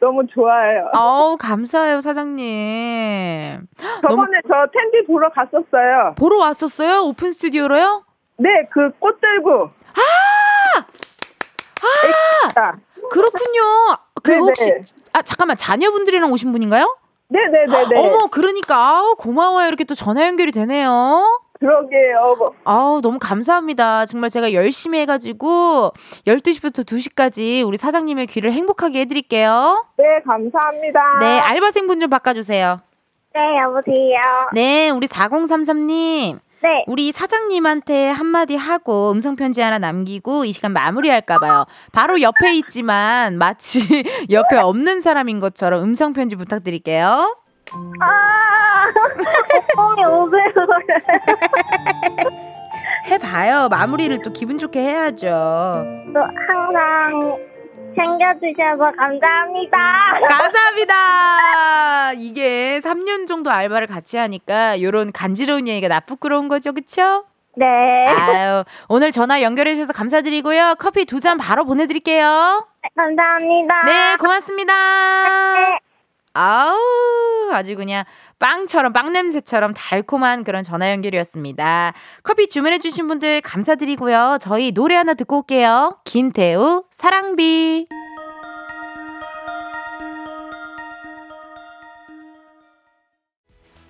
[0.00, 0.90] 너무 좋아요.
[0.94, 3.66] 어우, 감사해요, 사장님.
[4.02, 6.14] 너무 저번에 저 텐디 보러 갔었어요.
[6.16, 7.02] 보러 왔었어요?
[7.04, 8.04] 오픈 스튜디오로요?
[8.38, 9.70] 네, 그 꽃 들고.
[12.56, 12.72] 아!
[13.08, 13.60] 그렇군요.
[14.22, 14.40] 그 네네.
[14.40, 14.72] 혹시,
[15.12, 16.96] 아, 잠깐만, 자녀분들이랑 오신 분인가요?
[17.28, 17.98] 네네네네.
[17.98, 19.68] 어머, 그러니까, 아우, 고마워요.
[19.68, 21.42] 이렇게 또 전화 연결이 되네요.
[21.58, 22.52] 그러게요.
[22.64, 24.06] 아우, 너무 감사합니다.
[24.06, 25.92] 정말 제가 열심히 해가지고,
[26.26, 29.86] 12시부터 2시까지 우리 사장님의 귀를 행복하게 해드릴게요.
[29.96, 31.18] 네, 감사합니다.
[31.20, 32.80] 네, 알바생분 좀 바꿔주세요.
[33.34, 34.18] 네, 여보세요.
[34.52, 36.38] 네, 우리 4033님.
[36.66, 36.84] 네.
[36.88, 41.64] 우리 사장님한테 한마디 하고 음성편지 하나 남기고 이 시간 마무리할까봐요.
[41.92, 43.78] 바로 옆에 있지만 마치
[44.30, 47.36] 옆에 없는 사람인 것처럼 음성편지 부탁드릴게요.
[48.00, 48.86] 아,
[49.76, 50.40] 뽕이 오글오글.
[53.06, 53.68] 해봐요.
[53.68, 55.26] 마무리를 또 기분 좋게 해야죠.
[56.12, 57.38] 또 항상
[57.96, 59.78] 챙겨주셔서 감사합니다.
[60.28, 62.12] 감사합니다.
[62.16, 66.72] 이게 3년 정도 알바를 같이 하니까 요런 간지러운 얘기가 나 부끄러운 거죠.
[66.72, 67.24] 그쵸?
[67.56, 67.64] 네.
[67.66, 70.74] 아유, 오늘 전화 연결해 주셔서 감사드리고요.
[70.78, 72.66] 커피 두 잔 바로 보내드릴게요.
[72.94, 73.82] 감사합니다.
[73.86, 74.72] 네, 고맙습니다.
[75.54, 75.78] 네.
[76.36, 78.04] 아우, 아주 그냥
[78.38, 81.94] 빵처럼, 빵 냄새처럼 달콤한 그런 전화 연결이었습니다.
[82.22, 84.38] 커피 주문해주신 분들 감사드리고요.
[84.40, 85.98] 저희 노래 하나 듣고 올게요.
[86.04, 87.88] 김태우, 사랑비.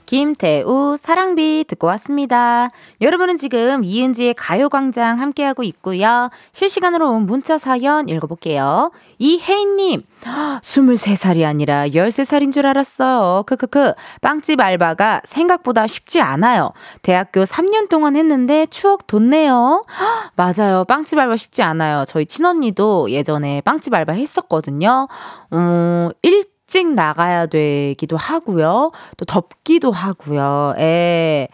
[0.06, 2.70] 김태우 사랑비 듣고 왔습니다.
[3.00, 6.30] 여러분은 지금 이은지의 가요광장 함께하고 있고요.
[6.52, 8.92] 실시간으로 온 문자 사연 읽어볼게요.
[9.18, 10.02] 이혜인님,
[10.62, 13.42] 23살이 아니라 13살인 줄 알았어요.
[13.46, 13.94] 크크크.
[14.20, 16.70] 빵집 알바가 생각보다 쉽지 않아요.
[17.02, 19.82] 대학교 3년 동안 했는데 추억 돋네요.
[20.36, 20.84] 맞아요.
[20.84, 22.04] 빵집 알바 쉽지 않아요.
[22.06, 25.08] 저희 친언니도 예전에 빵집 알바 했었거든요.
[25.50, 28.90] 어, 1 일찍 나가야 되기도 하고요.
[29.16, 30.74] 또 덥기도 하고요.
[30.78, 31.46] 예.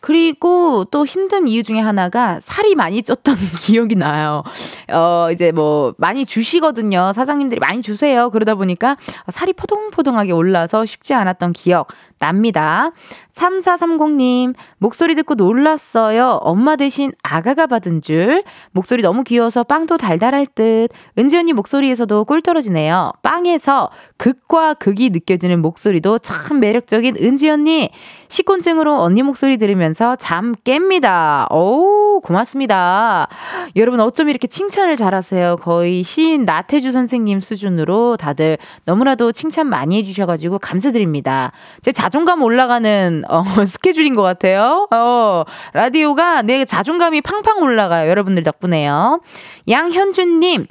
[0.00, 4.44] 그리고 또 힘든 이유 중에 하나가 살이 많이 쪘던 기억이 나요.
[4.92, 7.12] 어, 이제 뭐 많이 주시거든요.
[7.12, 8.30] 사장님들이 많이 주세요.
[8.30, 8.96] 그러다 보니까
[9.28, 11.88] 살이 포동포동하게 올라서 쉽지 않았던 기억
[12.20, 12.92] 납니다.
[13.34, 16.38] 3430님, 목소리 듣고 놀랐어요.
[16.42, 18.44] 엄마 대신 아가가 받은 줄.
[18.72, 20.88] 목소리 너무 귀여워서 빵도 달달할 듯.
[21.18, 23.12] 은지 언니 목소리에서도 꿀 떨어지네요.
[23.22, 27.90] 빵에서 극과 극이 느껴지는 목소리도 참 매력적인 은지 언니.
[28.28, 31.50] 식곤증으로 언니 목소리 들으면서 잠 깹니다.
[31.52, 33.28] 오, 고맙습니다.
[33.76, 35.56] 여러분 어쩜 이렇게 칭찬을 잘하세요.
[35.56, 41.52] 거의 시인 나태주 선생님 수준으로 다들 너무나도 칭찬 많이 해주셔가지고 감사드립니다.
[41.82, 44.88] 제 자존감 올라가는 어, 스케줄인 것 같아요.
[44.90, 48.08] 어, 라디오가 내 자존감이 팡팡 올라가요.
[48.10, 49.20] 여러분들 덕분에요.
[49.68, 50.66] 양현준님.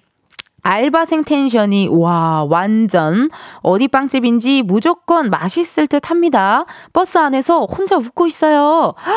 [0.63, 3.29] 알바생 텐션이 와 완전
[3.61, 6.65] 어디 빵집인지 무조건 맛있을 듯 합니다.
[6.93, 8.93] 버스 안에서 혼자 웃고 있어요.
[8.95, 9.13] 하,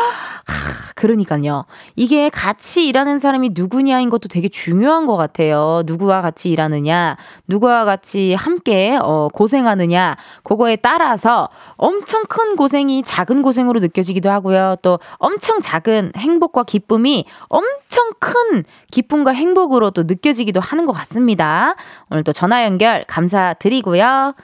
[0.95, 1.65] 그러니까요.
[1.97, 5.83] 이게 같이 일하는 사람이 누구냐인 것도 되게 중요한 것 같아요.
[5.87, 7.17] 누구와 같이 일하느냐,
[7.49, 14.77] 누구와 같이 함께 어, 고생하느냐, 그거에 따라서 엄청 큰 고생이 작은 고생으로 느껴지기도 하고요.
[14.83, 21.32] 또 엄청 작은 행복과 기쁨이 엄청 큰 기쁨과 행복으로 또 느껴지기도 하는 것 같습니다.
[21.33, 21.75] 합니다.
[22.11, 24.35] 오늘 또 전화 연결 감사드리고요.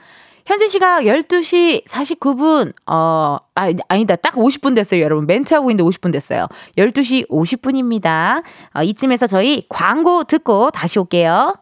[0.45, 4.15] 현재 시각 12시 49분, 어, 아, 아니다.
[4.15, 5.27] 딱 50분 됐어요, 여러분.
[5.27, 6.47] 멘트하고 있는데 50분 됐어요.
[6.75, 8.43] 12시 50분입니다.
[8.75, 11.53] 어, 이쯤에서 저희 광고 듣고 다시 올게요.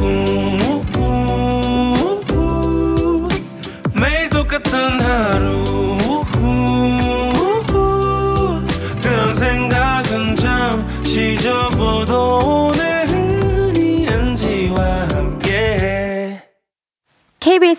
[0.00, 0.21] 매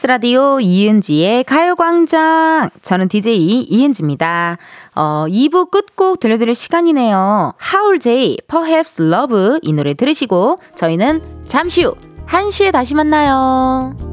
[0.03, 2.69] KBS 라디오 이은지의 가요광장.
[2.81, 4.57] 저는 DJ 이은지입니다.
[4.95, 7.53] 어, 2부 끝곡 들려드릴 시간이네요.
[7.57, 11.95] 하울 제이, Perhaps Love 이 노래 들으시고 저희는 잠시 후
[12.27, 14.12] 1시에 다시 만나요.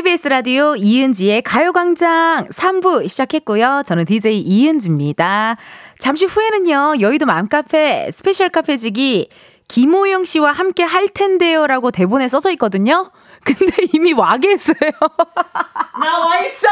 [0.00, 3.82] KBS 라디오 이은지의 가요광장 3부 시작했고요.
[3.84, 5.58] 저는 DJ 이은지입니다.
[5.98, 9.28] 잠시 후에는요, 여의도 맘카페 스페셜 카페지기
[9.68, 13.10] 김호영 씨와 함께 할 텐데요 라고 대본에 써져 있거든요.
[13.44, 14.74] 근데 이미 와 계세요.
[16.00, 16.66] 나 와 있어!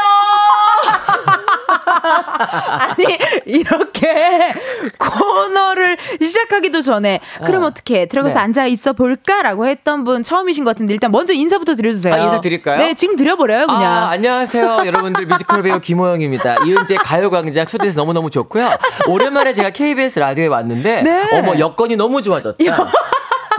[2.69, 4.51] 아니 이렇게
[4.97, 7.69] 코너를 시작하기도 전에 그럼 어.
[7.71, 8.39] 떻게 들어가서 네.
[8.41, 12.13] 앉아 있어 볼까라고 했던 분 처음이신 것 같은데 일단 먼저 인사부터 드려주세요.
[12.13, 12.77] 아, 인사 드릴까요?
[12.77, 13.83] 네, 지금 드려버려요 그냥.
[13.83, 16.65] 아, 안녕하세요, 여러분들 뮤지컬 배우 김호영입니다.
[16.65, 18.69] 이은재 가요광장 초대해서 너무 너무 좋고요.
[19.07, 21.27] 오랜만에 제가 KBS 라디오에 왔는데 네.
[21.37, 22.57] 어머 여건이 너무 좋아졌다.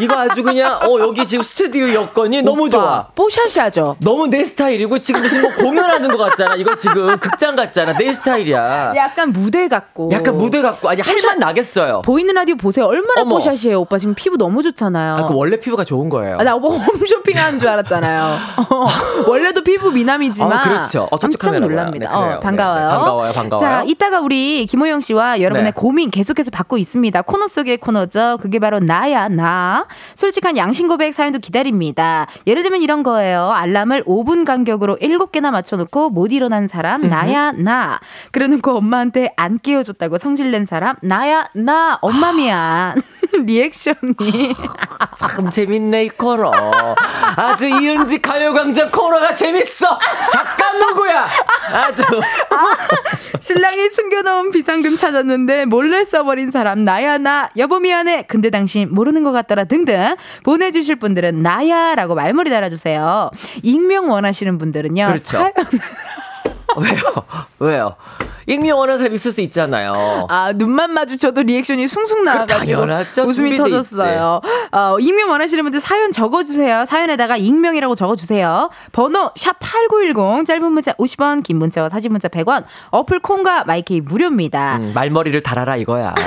[0.01, 3.07] 이거 아주 그냥 어 여기 지금 스튜디오 여건이 너무 좋아.
[3.15, 3.97] 뽀샤시하죠.
[4.01, 6.57] 너무 내 스타일이고 지금 무슨 뭐 공연하는 것 같잖아.
[6.57, 7.97] 이거 지금 극장 같잖아.
[7.97, 8.95] 내 스타일이야.
[8.97, 10.11] 약간 무대 같고.
[10.13, 12.03] 약간 무대 같고 아니 할만 나겠어요.
[12.03, 12.87] 보이는 라디오 보세요.
[12.87, 13.37] 얼마나 어머.
[13.37, 13.81] 뽀샤시해요.
[13.81, 15.15] 오빠 지금 피부 너무 좋잖아요.
[15.17, 16.37] 아, 그 원래 피부가 좋은 거예요.
[16.39, 18.37] 아, 나 오빠 홈쇼핑하는 줄 알았잖아요.
[18.71, 18.87] 어,
[19.29, 21.09] 원래도 피부 미남이지만 어, 그렇죠.
[21.11, 22.09] 어, 깜짝 놀랍니다.
[22.11, 22.81] 네, 어, 반가워요.
[22.81, 23.33] 네, 네, 반가워요.
[23.33, 23.61] 반가워요.
[23.61, 25.71] 자, 이따가 우리 김호영 씨와 여러분의 네.
[25.73, 27.23] 고민 계속해서 받고 있습니다.
[27.23, 28.39] 코너 속의 코너죠.
[28.41, 29.87] 그게 바로 나야 나.
[30.15, 32.29] 솔직한 양 양심 고백 사연도 기다립니다.
[32.47, 33.51] 예를 들면 이런 거예요.
[33.51, 37.99] 알람을 5분 간격으로 7개나 맞춰놓고 못 일어난 사람, 나야, 나.
[38.31, 41.99] 그래 놓고 엄마한테 안 깨워줬다고 성질낸 사람, 나야, 나.
[42.03, 43.03] 엄마 미안.
[43.45, 44.55] 리액션이.
[45.19, 46.53] 참 재밌네, 이 코너.
[47.37, 49.99] 아주 이은지 가요광장 코너가 재밌어!
[50.31, 51.29] 작 가 누구야?
[51.73, 52.03] 아주.
[52.51, 52.77] 아,
[53.41, 57.51] 신랑이 숨겨놓은 비상금 찾았는데 몰래 써버린 사람, 나야, 나.
[57.57, 58.25] 여보 미안해.
[58.29, 59.65] 근데 당신 모르는 것 같더라.
[59.65, 60.15] 등등.
[60.45, 63.31] 보내주실 분들은 나야라고 말머리 달아주세요.
[63.63, 65.05] 익명 원하시는 분들은요.
[65.07, 65.39] 그렇죠.
[65.39, 65.53] 사연...
[66.81, 67.01] 왜요?
[67.59, 67.97] 왜요?
[68.47, 70.27] 익명 원하는 사람 있을 수 있잖아요.
[70.29, 72.87] 아, 눈만 마주쳐도 리액션이 숭숭 나와가지고
[73.27, 74.41] 웃음이 터졌어요.
[74.73, 76.87] 어, 익명 원하시는 분들 사연 적어주세요.
[76.87, 78.71] 사연에다가 익명이라고 적어주세요.
[78.93, 84.79] 번호 샵 8910 짧은 문자 50원 긴 문자와 사진 문자 100원 어플 콩과 마이케이 무료입니다.
[84.79, 86.15] 음, 말머리를 달아라 이거야.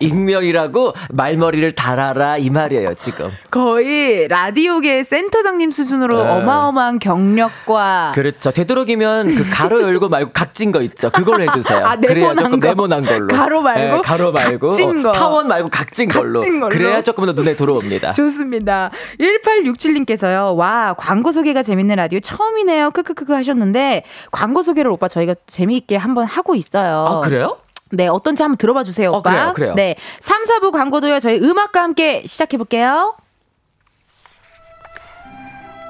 [0.00, 3.30] 익명이라고 말머리를 달아라 이 말이에요 지금.
[3.50, 6.30] 거의 라디오계 센터장님 수준으로 네.
[6.30, 8.12] 어마어마한 경력과.
[8.14, 8.50] 그렇죠.
[8.50, 11.10] 되도록이면 그 가로 열고 말고 각진 거 있죠.
[11.10, 11.84] 그걸 해주세요.
[11.86, 12.68] 아, 그래야 조금 거.
[12.68, 13.26] 네모난 걸로.
[13.28, 13.96] 가로 말고.
[13.96, 14.68] 네, 가로 말고.
[14.68, 15.12] 각진 거.
[15.12, 16.38] 타원 말고 각진 걸로.
[16.38, 16.68] 각진 걸로.
[16.70, 18.12] 그래야 조금 더 눈에 들어옵니다.
[18.12, 18.90] 좋습니다.
[19.20, 20.56] 1867님께서요.
[20.56, 22.90] 와 광고 소개가 재밌는 라디오 처음이네요.
[22.90, 27.06] 크크크크 하셨는데 광고 소개를 오빠 저희가 재미있게 한번 하고 있어요.
[27.08, 27.58] 아 그래요?
[27.92, 29.30] 네, 어떤지 한번 들어봐 주세요, 어, 오빠.
[29.30, 29.74] 어, 그래요, 그래요.
[29.74, 29.96] 네.
[30.20, 33.16] 3, 4부 광고도요, 저희 음악과 함께 시작해 볼게요.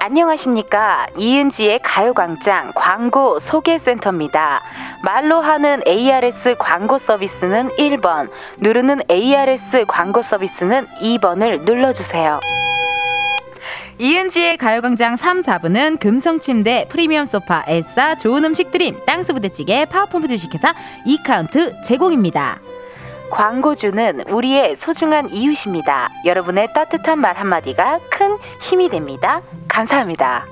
[0.01, 1.07] 안녕하십니까.
[1.17, 4.61] 이은지의 가요광장 광고 소개센터입니다.
[5.03, 12.39] 말로 하는 ARS 광고 서비스는 1번, 누르는 ARS 광고 서비스는 2번을 눌러주세요.
[14.01, 20.73] 이은지의 가요광장 3, 4부는 금성침대, 프리미엄 소파, 에싸, 좋은 음식 드림, 땅스 부대찌개, 파워펌프 주식회사,
[21.05, 22.61] 이카운트 제공입니다.
[23.29, 26.09] 광고주는 우리의 소중한 이웃입니다.
[26.25, 29.41] 여러분의 따뜻한 말 한마디가 큰 힘이 됩니다.
[29.67, 30.45] 감사합니다.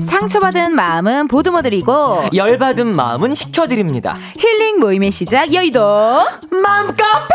[0.00, 4.16] 상처받은 마음은 보듬어드리고 열받은 마음은 식혀드립니다.
[4.38, 5.80] 힐링 모임의 시작 여의도
[6.50, 7.34] 맘 카페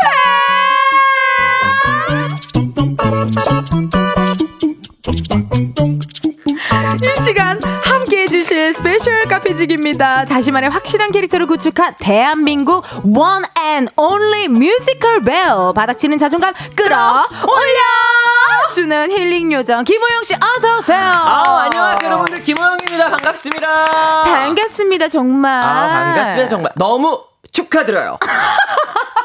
[7.02, 7.55] 이 시간
[8.46, 10.24] 주실 스페셜 카페지기입니다.
[10.24, 19.10] 자신만의 확실한 캐릭터를 구축한 대한민국 one and only 뮤지컬 배우 바닥치는 자존감 끌어 올려 주는
[19.10, 20.96] 힐링 요정 김호영 씨 어서 오세요.
[20.96, 23.10] 아, 안녕하세요 여러분들 김호영입니다.
[23.10, 23.84] 반갑습니다.
[24.22, 25.52] 반갑습니다 정말.
[25.52, 26.70] 아, 반갑습니다 정말.
[26.76, 28.16] 너무 축하드려요.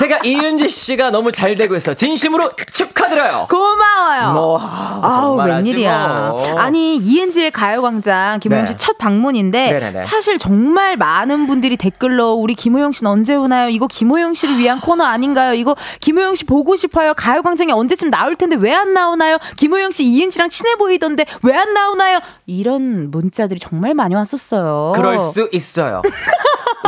[0.00, 1.92] 제가 이은지 씨가 너무 잘 되고 있어.
[1.92, 3.48] 진심으로 축하드려요.
[3.50, 4.32] 고마워요.
[4.32, 6.28] 뭐, 아우, 웬일이야.
[6.30, 6.58] 뭐.
[6.58, 8.70] 아니, 이은지의 가요광장 김호영 네.
[8.70, 10.04] 씨첫 방문인데 네네네.
[10.04, 13.68] 사실 정말 많은 분들이 댓글로 우리 김호영 씨는 언제 오나요?
[13.68, 15.52] 이거 김호영 씨를 위한 코너 아닌가요?
[15.52, 17.12] 이거 김호영 씨 보고 싶어요.
[17.14, 19.36] 가요광장에 언제쯤 나올 텐데 왜 안 나오나요?
[19.58, 22.20] 김호영 씨 이은지랑 친해 보이던데 왜 안 나오나요?
[22.46, 24.92] 이런 문자들이 정말 많이 왔었어요.
[24.96, 26.00] 그럴 수 있어요.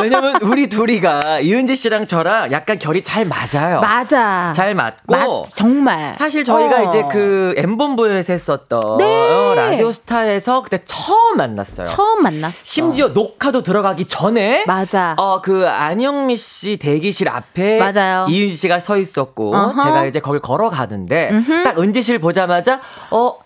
[0.01, 3.81] 왜냐면 우리 둘이가 이은지 씨랑 저랑 약간 결이 잘 맞아요.
[3.81, 4.53] 맞아.
[4.55, 5.15] 잘 맞고.
[5.15, 6.15] 맞, 정말.
[6.15, 6.85] 사실 저희가 어.
[6.85, 9.05] 이제 그 엠본부에서 했었던 네.
[9.05, 11.85] 어, 라디오스타에서 그때 처음 만났어요.
[11.85, 12.57] 처음 만났어.
[12.65, 14.65] 심지어 녹화도 들어가기 전에.
[14.67, 15.15] 맞아.
[15.19, 17.79] 어, 그 안영미 씨 대기실 앞에.
[17.79, 18.27] 맞아요.
[18.29, 19.53] 이은지 씨가 서 있었고.
[19.55, 19.83] uh-huh.
[19.83, 21.31] 제가 이제 거길 걸어가는데.
[21.31, 21.65] uh-huh.
[21.65, 22.81] 딱 은지 씨를 보자마자,
[23.11, 23.37] 어,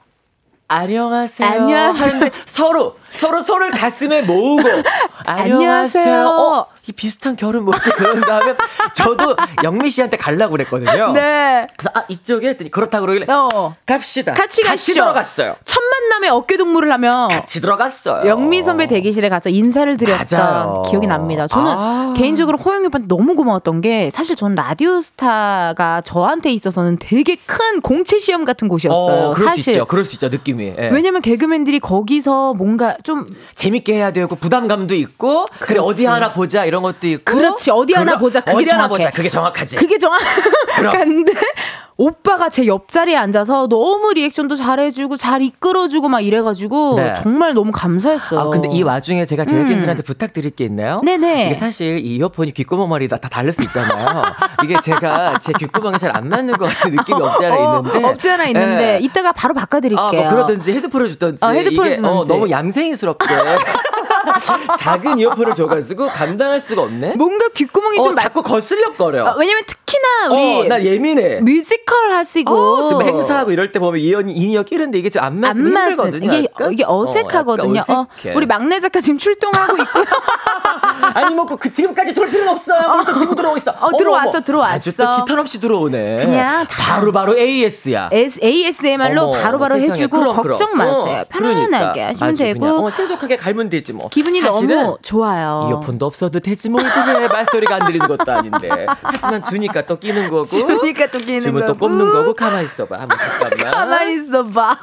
[0.68, 1.48] 안녕하세요.
[1.48, 2.30] 안녕하세요.
[2.44, 4.62] 서로 서로 손을 가슴에 모으고
[5.26, 6.26] 안녕하세요.
[6.28, 7.90] 어, 이 비슷한 결은 뭐지?
[7.90, 8.54] 그런 다음에
[8.94, 11.12] 저도 영미 씨한테 가려고 그랬거든요.
[11.12, 11.66] 네.
[11.76, 13.74] 그래서 아 이쪽에 했더니 그렇다 그러길래 어.
[13.86, 14.32] 갑시다.
[14.32, 15.00] 같이 같이 가시죠.
[15.00, 15.56] 들어갔어요.
[15.64, 18.28] 첫 만남에 어깨 동무를 하며 같이 들어갔어요.
[18.28, 20.82] 영미 선배 대기실에 가서 인사를 드렸던 맞아요.
[20.88, 21.46] 기억이 납니다.
[21.46, 22.14] 저는 아.
[22.16, 28.18] 개인적으로 호영이 오빠한테 너무 고마웠던 게 사실 전 라디오 스타가 저한테 있어서는 되게 큰 공채
[28.18, 29.28] 시험 같은 곳이었어요.
[29.30, 29.64] 어, 그럴 사실.
[29.64, 29.84] 수 있죠.
[29.86, 30.28] 그럴 수 있죠.
[30.28, 30.74] 느낌이.
[30.78, 30.88] 예.
[30.92, 36.82] 왜냐면 개그맨들이 거기서 뭔가 좀 재밌게 해야 되고 부담감도 있고 그래 어디 하나 보자 이런
[36.82, 38.40] 것도 있고 그렇지, 어디 하나 보자.
[38.40, 39.04] 그게 어디 하나 정확해.
[39.04, 39.96] 보자 그게 정확하지 그게.
[39.96, 41.32] 정확한데
[41.98, 47.14] 오빠가 제 옆자리에 앉아서 너무 리액션도 잘해주고 잘 이끌어주고 막 이래가지고 네.
[47.22, 48.38] 정말 너무 감사했어요.
[48.38, 51.00] 아 근데 이 와중에 제가 제작진들한테 부탁드릴 게 있나요?
[51.02, 51.04] 음.
[51.06, 51.46] 네네.
[51.46, 54.22] 이게 사실 이 이어폰이 귓구멍 말이 다, 다 다를 수 있잖아요.
[54.62, 58.30] 이게 제가 제 귓구멍에 잘 안 맞는 것 같은 느낌이 없지 않아 어, 있는데 없지
[58.30, 58.98] 않아 있는데 예.
[59.04, 60.06] 이따가 바로 바꿔드릴게요.
[60.06, 62.24] 아, 뭐 그러든지 헤드폰을 주든지 어, 헤드폰을 이게 어.
[62.26, 63.26] 너무 얌생이스럽게
[64.78, 67.14] 작은 이어폰을 줘가지고 감당할 수가 없네.
[67.16, 69.26] 뭔가 귓구멍이 어, 좀 자꾸 거슬려거려.
[69.26, 71.40] 아, 왜냐면 특히나 우리 어, 나 예민해.
[71.40, 75.86] 뮤지컬 하시고 어, 행사하고 이럴 때 보면 이연이 in-ear 끼는데 이게 좀안안 맞으면 맞아.
[75.90, 76.32] 힘들거든요.
[76.32, 76.72] 이게 약간?
[76.72, 77.72] 이게 어색하거든요.
[77.72, 78.06] 어, 약간 어.
[78.34, 80.04] 우리 막내 작가 지금 출동하고 있고요.
[81.14, 82.80] 아니 뭐그 그 지금까지 돌 필요는 없어요.
[82.88, 83.74] 어, 또 지금 들어오고 있어.
[83.80, 84.74] 어, 들어왔어, 들어왔어.
[84.74, 86.24] 아주 또 기탄 없이 들어오네.
[86.24, 88.10] 그냥 다- 바로 바로 AS야.
[88.12, 89.98] ASMR로 바로바로 세상에.
[90.00, 90.56] 해주고 그럼, 그럼.
[90.56, 91.22] 걱정 마세요.
[91.22, 92.08] 어, 편안하게 그러니까.
[92.08, 94.08] 하시면 되고 어, 신속하게 갈면 되지 뭐.
[94.08, 95.66] 기분이 사실은 너무 좋아요.
[95.70, 100.44] 이어폰도 없어도 되지 뭘 그래 말소리가 안 들리는 것도 아닌데 하지만 주니까 또 끼는 거고
[100.46, 101.86] 주니까 또 끼는 주면 또 거고.
[101.88, 104.76] 꼽는 거고 가만히 있어 봐 한번 잠깐만 가만히 있어 봐.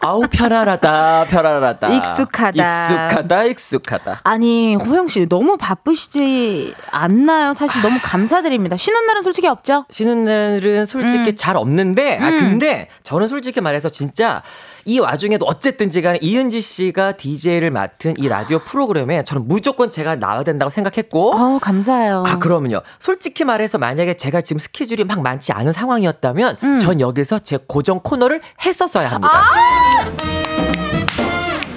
[0.00, 2.50] 아우 편안하다 편안하다 익숙하다.
[2.56, 7.54] 익숙하다 익숙하다 아니 호영 씨 너무 바쁘시지 않나요?
[7.54, 8.76] 사실 너무 감사드립니다.
[8.76, 9.84] 쉬는 날은 솔직히 없죠.
[9.90, 14.42] 쉬는 날은 솔직히 잘 없는데 아 근데 저는 솔직히 말해서 진짜
[14.84, 20.42] 이 와중에도 어쨌든지 간에 이은지 씨가 DJ를 맡은 이 라디오 프로그램에 저는 무조건 제가 나와야
[20.42, 22.24] 된다고 생각했고 어 감사해요.
[22.26, 22.80] 아, 그러면요.
[22.98, 28.40] 솔직히 말해서 만약에 제가 지금 스케줄이 막 많지 않은 상황이었다면 전 여기서 제 고정 코너를
[28.64, 29.42] 했었어야 합니다.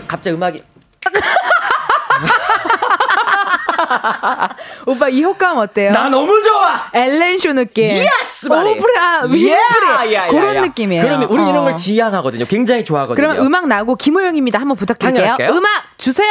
[0.08, 0.64] 갑자기 음악이
[4.88, 5.92] 오빠 이 효과음 어때요?
[5.92, 6.90] 나 너무 좋아.
[6.94, 7.90] 엘렌쇼 느낌.
[7.90, 8.48] Yes.
[8.48, 10.62] 오프라 야, 야, 그런 야.
[10.62, 11.04] 느낌이에요.
[11.04, 11.64] 그러면 우리 이런 어.
[11.64, 12.46] 걸 지향하거든요.
[12.46, 13.16] 굉장히 좋아하거든요.
[13.16, 14.60] 그러면 음악 나오고 김호영입니다.
[14.60, 15.22] 한번 부탁드릴게요.
[15.38, 15.58] 당연할게요.
[15.58, 16.28] 음악 주세요.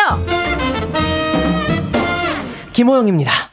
[2.73, 3.52] 김호영입니다.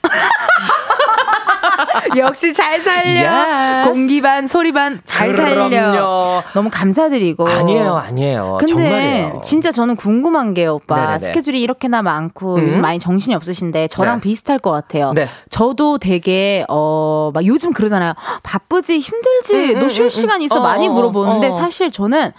[2.17, 3.29] 역시 잘 살려.
[3.29, 3.89] Yes.
[3.89, 6.43] 공기 반 소리 반잘 살려.
[6.53, 7.47] 너무 감사드리고.
[7.47, 8.57] 아니에요, 아니에요.
[8.59, 9.41] 근데 정말이에요.
[9.43, 11.19] 진짜 저는 궁금한 게 오빠 네네네.
[11.19, 12.65] 스케줄이 이렇게나 많고 음.
[12.67, 14.21] 요즘 많이 정신이 없으신데 저랑 네.
[14.21, 15.13] 비슷할 것 같아요.
[15.13, 15.27] 네.
[15.49, 18.13] 저도 되게 어 막 요즘 그러잖아요.
[18.17, 20.41] "헉, 바쁘지 힘들지 음, 음, 너쉴 음, 시간 음.
[20.43, 21.51] 있어 어, 많이 어, 물어보는데 어.
[21.51, 22.31] 사실 저는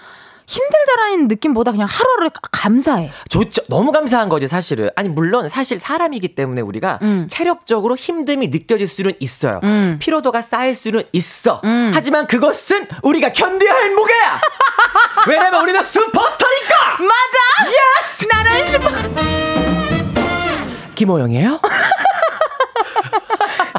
[0.51, 3.13] 힘들다라는 느낌보다 그냥 하루하루 감사해.
[3.29, 3.63] 좋죠.
[3.69, 4.91] 너무 감사한 거지, 사실은.
[4.97, 7.27] 아니, 물론 사실 사람이기 때문에 우리가 음.
[7.31, 9.61] 체력적으로 힘듦이 느껴질 수는 있어요.
[9.63, 9.99] 음.
[10.01, 11.61] 피로도가 쌓일 수는 있어.
[11.65, 11.93] 음.
[11.95, 14.41] 하지만 그것은 우리가 견뎌야 할 무게야!
[15.29, 16.99] 왜냐면 우리는 슈퍼스타니까!
[16.99, 17.71] 맞아.
[17.71, 18.25] Yes.
[18.25, 18.89] 나는 슈퍼.
[20.97, 21.61] 김호영이에요?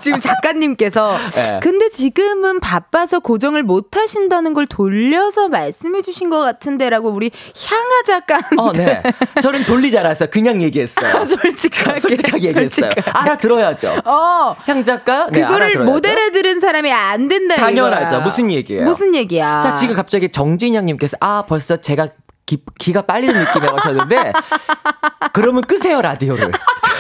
[0.02, 1.60] 지금 작가님께서 네.
[1.62, 7.32] 근데 지금은 바빠서 고정을 못 하신다는 걸 돌려서 말씀해 주신 것 같은데라고 우리
[7.68, 9.02] 향아 작가한테 어, 네.
[9.42, 10.30] 저는 돌리지 않았어요.
[10.32, 11.26] 그냥 얘기했어요.
[11.26, 12.86] 솔직하게 솔직하게 얘기했어요.
[12.90, 13.12] 솔직하게.
[13.18, 14.02] 알아들어야죠.
[14.06, 15.28] 어 향 작가?
[15.32, 15.92] 네, 그거를 알아들어야죠.
[15.92, 18.06] 모델에 들은 사람이 안 된다 당연하죠.
[18.16, 18.20] 이거야.
[18.22, 18.84] 무슨 얘기예요?
[18.84, 19.62] 무슨 얘기야?
[19.62, 22.10] 자, 지금 갑자기 정진영님께서, 아, 벌써 제가
[22.46, 24.34] 기, 기가 빨리는 느낌이 하셨는데,
[25.34, 26.52] 그러면 끄세요, 라디오를.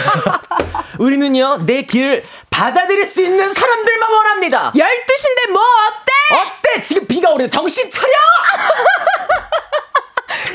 [0.99, 4.71] 우리는요, 내 길을 받아들일 수 있는 사람들만 원합니다!
[4.75, 6.11] 12시인데 뭐 어때?
[6.35, 6.81] 어때?
[6.81, 8.11] 지금 비가 오는데 정신 차려!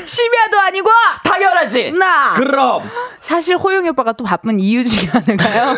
[0.05, 0.89] 심야도 아니고
[1.23, 1.91] 당연하지!
[1.91, 2.33] 나.
[2.33, 2.83] 그럼!
[3.19, 5.75] 사실 호영이 오빠가 또 바쁜 이유 중에 하나가요.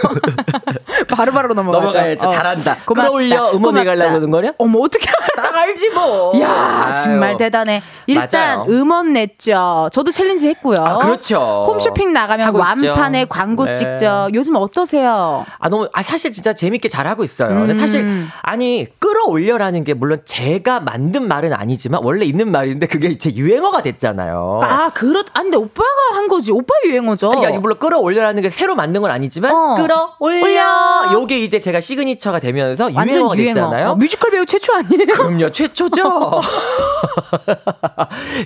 [1.09, 1.79] 바로바로 넘어가죠.
[1.87, 2.27] 넘어가야죠.
[2.27, 2.29] 어.
[2.29, 2.77] 잘한다.
[2.85, 3.09] 고맙다.
[3.09, 4.53] 끌어올려 음원에 하는 거냐?
[4.57, 6.39] 어머 어떻게 따라갈지 뭐!
[6.41, 7.37] 야 정말.
[7.37, 7.81] 대단해.
[8.07, 8.65] 일단 맞아요.
[8.69, 9.89] 음원 냈죠.
[9.91, 10.77] 저도 챌린지 했고요.
[10.79, 11.65] 아, 그렇죠.
[11.67, 12.89] 홈쇼핑 나가면 하고 있죠.
[12.91, 13.73] 완판에 광고 네.
[13.73, 14.29] 찍죠.
[14.33, 15.45] 요즘 어떠세요?
[15.57, 17.49] 아 너무 아 사실 진짜 재밌게 잘 하고 있어요.
[17.49, 17.79] 근데 음.
[17.79, 23.81] 사실 아니 끌어올려라는 게 물론 제가 만든 말은 아니지만 원래 있는 말인데 그게 제 유행어가
[23.91, 24.59] 됐잖아요.
[24.63, 25.21] 아 그렇.
[25.33, 26.51] 아 근데 오빠가 한 거지.
[26.51, 27.31] 오빠 유행어죠.
[27.31, 29.75] 아니, 아니 물론 끌어올려라는 게 새로 만든 건 아니지만 어.
[29.75, 31.13] 끌어올려 올려.
[31.13, 33.53] 요게 이제 제가 시그니처가 되면서 유행어가 유행어.
[33.53, 33.89] 됐잖아요.
[33.89, 35.05] 어, 뮤지컬 배우 최초 아니에요?
[35.13, 36.41] 그럼요 최초죠.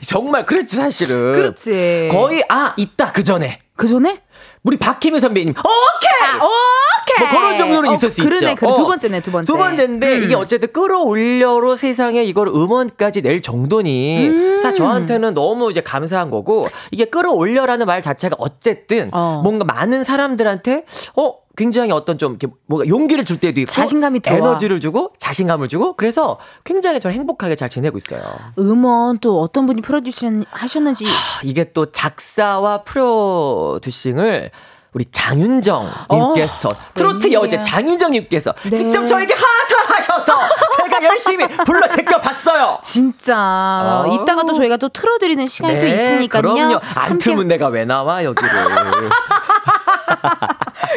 [0.08, 1.34] 정말 그렇지 사실은.
[1.34, 2.10] 그렇지.
[2.12, 4.22] 거의 아 있다 그 전에 그 전에?
[4.64, 6.48] 우리 박희미 선배님 오케이 아, 오케이.
[6.48, 6.93] 오케이.
[7.20, 8.56] 뭐 그런 정도는 어, 있을 수 그러네, 있죠.
[8.60, 8.74] 그래.
[8.76, 9.46] 두 번째네, 두 번째.
[9.46, 10.24] 두 번째인데 음.
[10.24, 14.62] 이게 어쨌든 끌어올려로 세상에 이걸 음원까지 낼 정도니 음.
[14.62, 19.42] 사 저한테는 너무 이제 감사한 거고 이게 끌어올려라는 말 자체가 어쨌든 어.
[19.44, 20.86] 뭔가 많은 사람들한테
[21.16, 24.40] 어 굉장히 어떤 좀 이렇게 뭔가 용기를 줄 때도 있고 자신감이 들어와.
[24.40, 28.24] 에너지를 주고 자신감을 주고 그래서 굉장히 저는 행복하게 잘 지내고 있어요.
[28.58, 31.06] 음원 또 어떤 분이 프로듀싱 하셨는지
[31.44, 34.50] 이게 또 작사와 프로듀싱을
[34.94, 37.40] 우리 장윤정 님께서 트로트 웬일이야.
[37.40, 38.76] 여제 장윤정 님께서 네.
[38.76, 40.40] 직접 저에게 하사하셔서
[40.78, 42.78] 제가 열심히 불러 제껴 봤어요.
[42.84, 44.14] 진짜 아우.
[44.14, 46.42] 이따가 또 저희가 또 틀어드리는 시간이 또 있으니까요.
[46.44, 46.76] 그럼요.
[46.96, 48.50] 안 함께- 틀면 내가 왜 나와 여기를.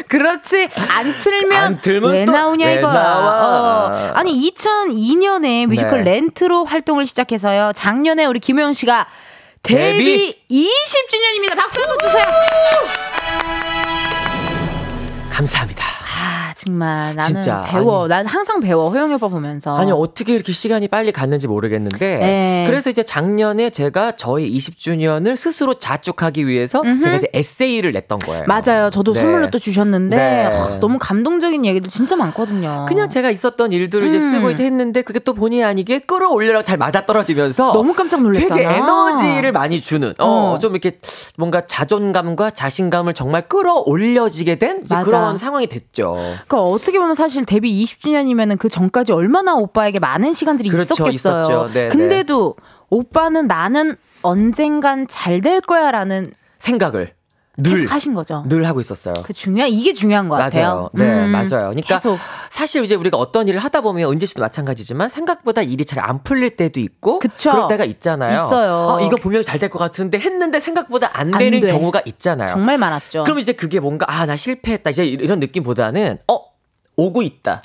[0.09, 2.93] 그렇지 안 틀면, 안 틀면 왜또 나오냐 왜 이거야.
[2.93, 3.87] 나와.
[3.87, 4.11] 어.
[4.15, 6.13] 아니 2002년에 뮤지컬 네.
[6.21, 7.73] 렌트로 활동을 시작해서요.
[7.75, 9.07] 작년에 우리 김호영 씨가
[9.63, 10.51] 데뷔, 데뷔.
[10.51, 11.57] 20주년입니다.
[11.57, 12.27] 박수 한번 주세요.
[15.37, 15.96] 감사합니다.
[16.67, 18.03] 아 정말 나는 진짜, 배워.
[18.03, 18.09] 아니.
[18.09, 18.91] 난 항상 배워.
[18.91, 19.77] 호영 오빠 보면서.
[19.77, 22.65] 아니 어떻게 이렇게 시간이 빨리 갔는지 모르겠는데 네.
[22.67, 28.45] 그래서 이제 작년에 제가 저희 20주년을 스스로 자축하기 위해서 제가 이제 에세이를 냈던 거예요.
[28.47, 28.91] 맞아요.
[28.91, 29.21] 저도 네.
[29.21, 30.45] 선물로 또 주셨는데 네.
[30.45, 32.87] 하, 너무 감동적인 얘기도 진짜 많거든요.
[32.89, 34.31] 그냥 제가 있었던 일들을 이제 음.
[34.33, 38.55] 쓰고 이제 했는데 그게 또 본의 아니게 끌어올려라 잘 맞아 떨어지면서 너무 깜짝 놀랐잖아.
[38.57, 40.59] 되게 에너지를 많이 주는 어, 어.
[40.59, 40.99] 좀 이렇게
[41.37, 44.97] 뭔가 자존감과 자신감을 정말 끌어올려지게 된 이제.
[45.05, 46.17] 그런 상황이 됐죠.
[46.57, 51.41] 그러니까 어떻게 보면 사실 데뷔 20주년이면은 그 전까지 얼마나 오빠에게 많은 시간들이 그렇죠, 있었겠어요.
[51.43, 51.71] 있었죠.
[51.73, 52.57] 네, 근데도
[52.91, 57.15] 오빠는 나는 언젠간 잘 될 거야라는 생각을
[57.59, 58.45] 늘 계속 하신 거죠.
[58.49, 59.15] 늘 하고 있었어요.
[59.23, 60.65] 그 중요한 이게 중요한 것 같아요.
[60.67, 60.91] 맞아요.
[60.93, 61.69] 네, 음, 맞아요.
[61.69, 62.19] 그러니까 계속.
[62.51, 66.57] 사실 이제 우리가 어떤 일을 하다 보면 은지 씨도 마찬가지지만 생각보다 일이 잘 안 풀릴
[66.57, 67.51] 때도 있고 그쵸.
[67.53, 68.45] 럴 때가 있잖아요.
[68.45, 68.97] 있어요.
[68.99, 71.73] 아, 이거 분명히 잘 될 것 같은데 했는데 생각보다 안 안 되는 돼.
[71.73, 72.49] 경우가 있잖아요.
[72.51, 73.25] 정말 많았죠.
[73.25, 76.41] 그럼 이제 그게 뭔가 아 나 실패했다 이제 이런 느낌보다는 어
[76.97, 77.63] 오고 있다.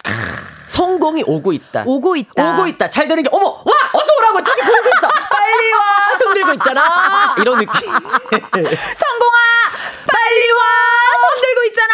[0.71, 1.83] 성공이 오고 있다.
[1.85, 2.53] 오고 있다.
[2.53, 2.89] 오고 있다.
[2.89, 5.07] 잘 되는 게 어머 와 어서 오라고 저기 보고 있어.
[5.29, 6.17] 빨리 와.
[6.17, 7.35] 손 들고 있잖아.
[7.39, 7.71] 이런 느낌.
[7.91, 9.37] 성공아
[10.07, 10.61] 빨리 와!
[11.21, 11.93] 손 들고 있잖아.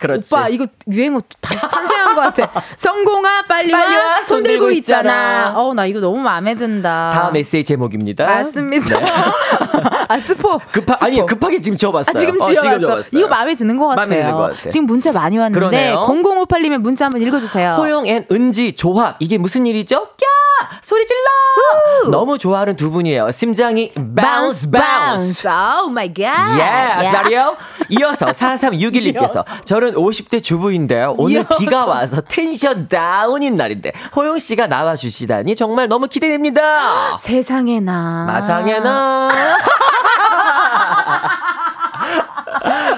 [0.00, 0.34] 그렇지.
[0.34, 2.62] 오빠 이거 유행어 다시 탄생한 것 같아.
[2.76, 4.04] 성공아 빨리, 빨리 와!
[4.04, 5.00] 와, 손 들고 있잖아.
[5.00, 5.52] 있잖아.
[5.56, 7.10] 어나 이거 너무 마음에 든다.
[7.14, 8.24] 다음 에세이 제목입니다.
[8.26, 9.00] 맞습니다.
[9.00, 9.06] 네.
[10.08, 10.58] 아 스포.
[10.70, 11.04] 급하 스포.
[11.06, 12.16] 아니 급하게 지금 지어봤어요.
[12.16, 12.78] 아, 지금 어, 지어봤어.
[12.78, 13.20] 지어봤어요.
[13.20, 14.06] 이거 마음에 드는 것 같아요.
[14.06, 14.68] 마음에 드는 것 같아.
[14.70, 16.06] 지금 문자 많이 왔는데 그러네요.
[16.06, 17.72] 0058님의 문자 한번 읽어주세요.
[17.72, 19.96] 호영 and 은지 조합 이게 무슨 일이죠?
[19.96, 22.10] 야 소리 질러.
[22.10, 23.30] 너무 좋아하는 두 분이에요.
[23.30, 25.48] 심장이 bounce bounce.
[25.48, 26.60] Oh my god.
[26.60, 27.56] Yes, 난리요.
[27.90, 31.14] 이어서 4361님께서 저는 50대 주부인데요.
[31.16, 31.46] 오늘.
[31.58, 37.16] 비가 와서 텐션 다운인 날인데 호영 씨가 나와 주시다니 정말 너무 기대됩니다.
[37.18, 38.24] 세상에나.
[38.26, 39.28] 마상에나.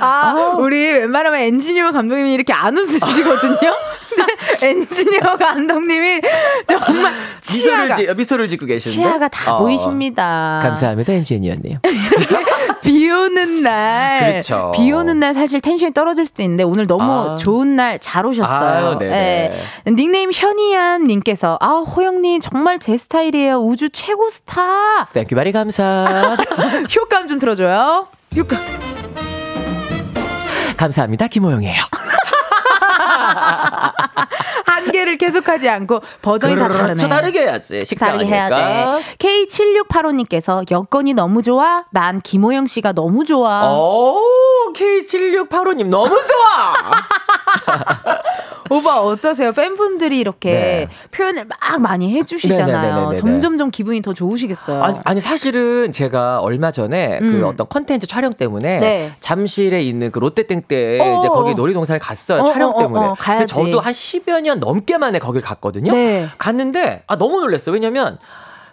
[0.03, 3.75] 아, 우리 웬만하면 엔지니어 감독님이 이렇게 안 웃으시거든요.
[4.61, 6.21] 근데 엔지니어 감독님이
[6.69, 9.03] 정말 미소를, 치아가 지, 미소를 짓고 계시는데.
[9.03, 10.61] 치아가 다 어, 보이십니다.
[10.63, 11.79] 감사합니다, 엔지니어님.
[12.83, 14.31] 비 오는 날.
[14.31, 14.73] 그렇죠.
[14.75, 17.37] 비 오는 날 사실 텐션이 떨어질 수도 있는데 오늘 너무 아.
[17.37, 18.99] 좋은 날 잘 오셨어요.
[18.99, 19.53] 네네.
[19.87, 19.91] 예.
[19.91, 23.57] 닉네임 션이안 님께서 아, 호영님 정말 제 스타일이에요.
[23.59, 25.07] 우주 최고 스타.
[25.13, 26.37] Thank you very 감사.
[26.97, 28.07] 효과음 좀 들어줘요.
[28.37, 28.57] 효과.
[30.77, 31.83] 감사합니다, 김호영이에요.
[34.81, 36.83] 한 개를 계속하지 않고 버전이 다 다르네.
[36.85, 37.85] 그렇죠, 다르게 해야지.
[37.97, 38.49] 다르게 해야.
[38.49, 38.85] 돼.
[39.19, 41.85] K7685님께서 여건이 너무 좋아.
[41.91, 43.73] 난 김호영 씨가 너무 좋아.
[43.73, 44.21] 오,
[44.75, 46.75] K7685님 너무 좋아!
[48.71, 49.51] 오빠 어떠세요?
[49.53, 50.89] 팬분들이 이렇게 네.
[51.11, 52.67] 표현을 막 많이 해주시잖아요.
[52.67, 53.17] 네네네네네.
[53.17, 54.83] 점점점 기분이 더 좋으시겠어요.
[54.83, 57.33] 아니, 아니, 사실은 제가 얼마 전에 음.
[57.33, 59.13] 그 어떤 컨텐츠 촬영 때문에 네.
[59.19, 61.55] 잠실에 있는 그 롯데땡때 어, 이제 어, 거기 어.
[61.55, 62.43] 놀이동산에 갔어요.
[62.43, 63.07] 어, 촬영 어, 어, 때문에.
[63.07, 65.91] 어, 저도 한 10여 년 넘게 만에 거길 갔거든요.
[65.91, 66.29] 네.
[66.39, 67.73] 갔는데 아 너무 놀랐어요.
[67.75, 68.19] 왜냐면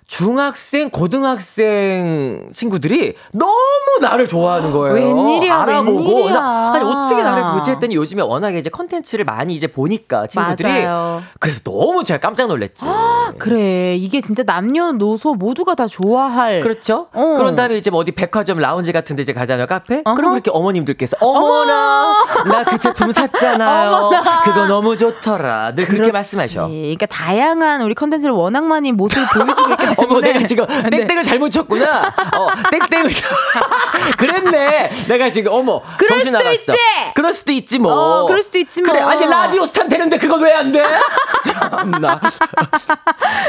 [0.08, 3.54] 중학생, 고등학생 친구들이 너무
[4.02, 4.94] 나를 좋아하는 거예요.
[4.96, 5.98] 웬일이야, 알아보고.
[5.98, 6.72] 웬일이야.
[6.74, 10.70] 아니, 어떻게 나를 보지 했더니 요즘에 워낙에 이제 컨텐츠를 많이 이제 보니까 친구들이.
[10.86, 11.22] 맞아요.
[11.42, 12.86] 그래서 너무 제가 깜짝 놀랐지.
[12.88, 13.98] 아, 그래.
[13.98, 16.62] 이게 진짜 남녀노소 모두가 다 좋아할.
[16.62, 17.08] 그렇죠.
[17.14, 17.36] 어.
[17.38, 20.04] 그런 다음에 이제 뭐 어디 백화점 라운지 같은 데 이제 가잖아요, 카페.
[20.06, 20.16] 어허.
[20.16, 23.92] 그럼 그렇게 어머님들께서 어머나, 나 그 제품 샀잖아요.
[23.92, 24.42] 어머나.
[24.44, 25.74] 그거 너무 좋더라.
[25.76, 26.12] 늘 그렇게.
[26.14, 26.68] 말씀하셔.
[26.68, 29.97] 그러니까 다양한 우리 컨텐츠를 워낙 많이 모습을 보여주고 있기 때문에.
[30.22, 30.90] 내가 지금 네.
[30.90, 32.14] 땡땡을 잘못 쳤구나.
[32.36, 33.12] 어, 땡땡을.
[34.18, 34.90] 그랬네.
[35.08, 35.82] 내가 지금, 어머.
[35.98, 36.52] 그럴 수도 나갔어.
[36.54, 36.72] 있지.
[37.14, 37.92] 그럴 수도 있지, 뭐.
[37.94, 38.92] 어, 그럴 수도 있지, 뭐.
[38.94, 40.82] 그래, 아니, 라디오 스탄 되는데 그건 왜 안 돼?
[41.46, 42.20] 참나.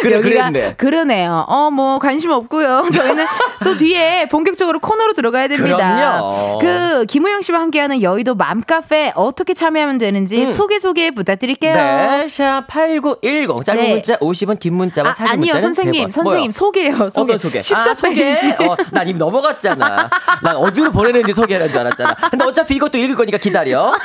[0.02, 0.74] 그래, 그랬네.
[0.76, 1.44] 그러네요.
[1.48, 2.86] 어, 뭐 관심 없고요.
[2.92, 3.26] 저희는
[3.64, 5.76] 또 뒤에 본격적으로 코너로 들어가야 됩니다.
[5.76, 6.58] 그럼요.
[6.60, 10.46] 그 김우영 씨와 함께하는 여의도 맘카페 어떻게 참여하면 되는지 음.
[10.52, 11.74] 소개 소개 부탁드릴게요.
[11.74, 13.64] 네, 샵 8910.
[13.64, 13.90] 짧은 네.
[13.94, 16.12] 문자 50원, 긴 문자와 아, 사진 아니요, 문자는 선생님, 100원.
[16.12, 16.52] 선생님 뭐요?
[16.52, 17.08] 소개요.
[17.10, 17.32] 소개.
[17.32, 17.60] 어떤 소개?
[17.60, 18.32] 14 아, 소개?
[18.60, 20.10] 어, 난 이미 넘어갔잖아.
[20.42, 22.14] 난 어디로 보내는지 소개하는 줄 알았잖아.
[22.30, 23.92] 근데 어차피 이것도 읽을 거니까 기다려.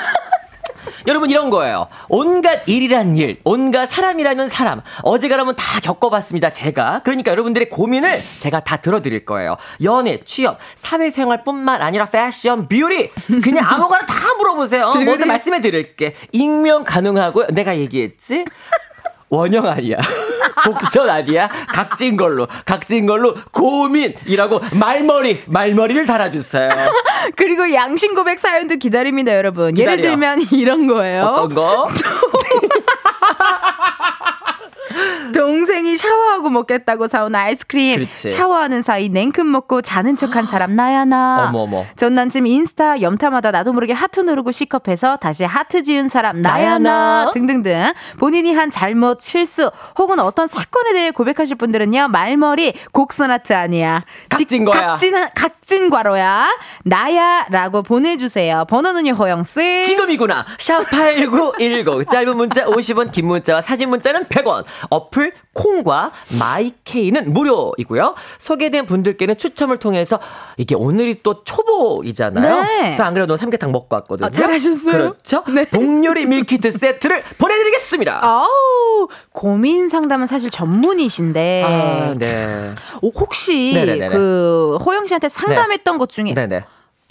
[1.07, 1.87] 여러분 이런 거예요.
[2.07, 4.81] 온갖 일이란 일, 온갖 사람이라면 사람.
[5.01, 6.51] 어지간하면 다 겪어봤습니다.
[6.51, 7.01] 제가.
[7.03, 9.57] 그러니까 여러분들의 고민을 제가 다 들어드릴 거예요.
[9.83, 13.11] 연애, 취업, 사회생활뿐만 아니라 패션, 뷰티.
[13.43, 14.93] 그냥 아무거나 다 물어보세요.
[14.93, 16.15] 뭐든 말씀해 드릴게.
[16.31, 17.47] 익명 가능하고요.
[17.51, 18.45] 내가 얘기했지?
[19.29, 19.97] 원형 아니야.
[20.63, 21.47] 곡선 아니야.
[21.73, 22.47] 각진 괄호.
[22.65, 26.69] 각진 괄호 고민이라고 말머리, 말머리를 달아주세요.
[27.35, 29.77] 그리고 양심 고백 사연도 기다립니다, 여러분.
[29.77, 30.01] 예를 기다려.
[30.15, 31.23] 들면 이런 거예요.
[31.23, 31.87] 어떤 거?
[35.33, 37.95] 동생이 샤워하고 먹겠다고 사온 아이스크림.
[37.99, 38.31] 그렇지.
[38.31, 41.47] 샤워하는 사이 냉큼 먹고 자는 척한 사람 나야 나.
[41.49, 41.85] 어머머.
[41.95, 47.25] 전 남친 인스타 염탐하다 나도 모르게 하트 누르고 식겁해서 다시 하트 지운 사람 나야 나
[47.25, 47.31] 나.
[47.33, 54.03] 등등등 본인이 한 잘못 실수 혹은 어떤 사건에 대해 고백하실 분들은요 말머리 곡선 하트 아니야
[54.29, 54.87] 각진 거야.
[54.87, 56.49] 각진 각진 괄호야
[56.83, 60.45] 나야라고 보내주세요 번호는요 호영 씨 지금이구나.
[60.57, 62.07] 샵8910.
[62.09, 64.63] 짧은 문자 50원, 긴 문자와 사진 문자는 100원.
[64.89, 68.15] 어플 콩과 마이케이는 무료이고요.
[68.39, 70.19] 소개된 분들께는 추첨을 통해서
[70.57, 72.61] 이게 오늘이 또 초복이잖아요.
[72.63, 72.93] 네.
[72.95, 74.27] 저 안 그래도 삼계탕 먹고 왔거든요.
[74.27, 74.91] 아, 잘하셨어요.
[74.91, 75.43] 그렇죠.
[75.53, 75.65] 네.
[75.65, 78.19] 복요리 밀키트 세트를 보내드리겠습니다.
[78.25, 82.73] 아우 고민 상담은 사실 전문이신데 아, 네.
[83.01, 84.09] 어, 혹시 네네네네.
[84.09, 86.63] 그 호영 씨한테 상담했던 것 중에 네네.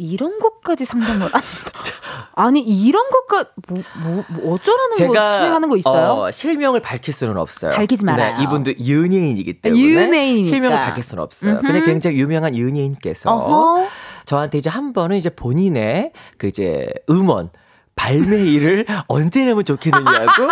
[0.03, 1.43] 이런 것까지 상담을 안
[2.35, 6.13] 아니 이런 것까 뭐, 뭐, 뭐 어쩌라는 거지 제가 하는 거 있어요?
[6.13, 7.73] 어, 실명을 밝힐 수는 없어요.
[7.75, 8.37] 밝히지 말아요.
[8.37, 10.49] 네, 이분도 연예인이기 때문에 연예인이니까.
[10.49, 11.61] 실명을 밝힐 수는 없어요.
[11.61, 13.87] 근데 굉장히 유명한 연예인께서 어허.
[14.25, 17.51] 저한테 이제 한 번은 이제 본인의 그 이제 음원
[17.95, 20.49] 발매일을 언제 내면 좋겠느냐고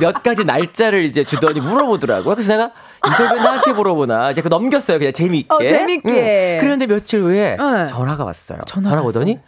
[0.00, 2.34] 몇 가지 날짜를 이제 주더니 물어보더라고요.
[2.34, 2.72] 그래서 내가
[3.06, 4.98] 이걸 왜 나한테 물어보나 이제 그 넘겼어요.
[4.98, 5.54] 그냥 재미있게.
[5.54, 6.58] 어, 재밌게.
[6.60, 6.64] 응.
[6.64, 7.86] 그런데 며칠 후에 네.
[7.86, 8.58] 전화가 왔어요.
[8.66, 9.40] 전화가 전화 오더니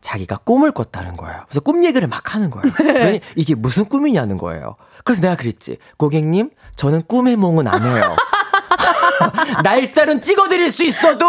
[0.00, 1.42] 자기가 꿈을 꿨다는 거예요.
[1.48, 2.72] 그래서 꿈 얘기를 막 하는 거예요.
[2.78, 2.92] 네.
[2.92, 4.76] 그러니 이게 무슨 꿈이냐는 거예요.
[5.04, 5.78] 그래서 내가 그랬지.
[5.98, 8.16] 고객님, 저는 꿈의 몽은 안 해요.
[9.62, 11.28] 날짜는 찍어드릴 수 있어도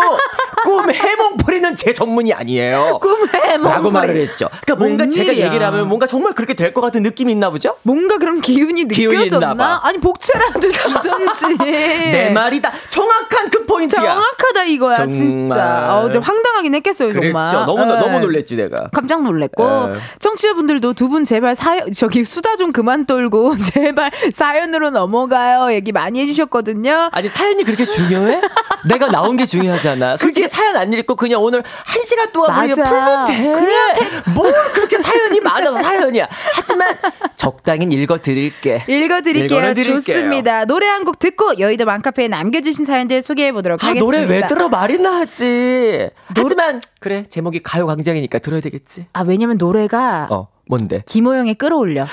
[0.63, 2.99] 꿈 해몽풀이는 제 전문이 아니에요.
[3.01, 4.49] 꿈에 뭐 라고 말을 했죠.
[4.65, 5.45] 그러니까 뭔가 제가 웬일이야.
[5.47, 7.75] 얘기를 하면 뭔가 정말 그렇게 될 것 같은 느낌이 있나 보죠?
[7.83, 9.55] 뭔가 그런 기운이 느껴졌나?
[9.55, 9.79] 봐.
[9.83, 11.45] 아니 복채라도 주던지.
[11.57, 12.71] 내 말이다.
[12.89, 14.01] 정확한 그 포인트야.
[14.01, 15.15] 정확하다 이거야 정말.
[15.15, 15.95] 진짜.
[15.97, 17.31] 어, 좀 황당하긴 했겠어요 정말.
[17.31, 17.65] 그렇죠.
[17.65, 17.99] 너무 네.
[17.99, 18.89] 너무 놀랬지 내가.
[18.91, 19.95] 깜짝 놀랬고 네.
[20.19, 26.19] 청취자분들도 두 분 제발 사연 저기 수다 좀 그만 떨고 제발 사연으로 넘어가요 얘기 많이
[26.21, 27.09] 해주셨거든요.
[27.13, 28.41] 아니 사연이 그렇게 중요해?
[28.85, 30.17] 내가 나온 게 중요하잖아.
[30.17, 32.89] 솔직히 사연 안 읽고 그냥 오늘 한 시간 동안 우리가 맞아.
[32.89, 33.51] 풀면 돼.
[33.51, 36.27] 그냥 뭘 그렇게 사연이 많아서 사연이야.
[36.53, 36.95] 하지만
[37.35, 38.83] 적당히 읽어드릴게.
[38.87, 39.59] 읽어드릴게요.
[39.59, 39.95] 읽어드릴게요.
[40.01, 40.65] 좋습니다.
[40.65, 44.03] 노래 한 곡 듣고 여의도 맘카페에 남겨주신 사연들 소개해 보도록 아, 하겠습니다.
[44.19, 46.09] 노래 왜 들어 말이나 하지.
[46.35, 49.05] 하지만 그래 제목이 가요광장이니까 들어야 되겠지.
[49.13, 51.03] 아 왜냐면 노래가 어 뭔데?
[51.05, 52.05] 김호영의 끌어올려.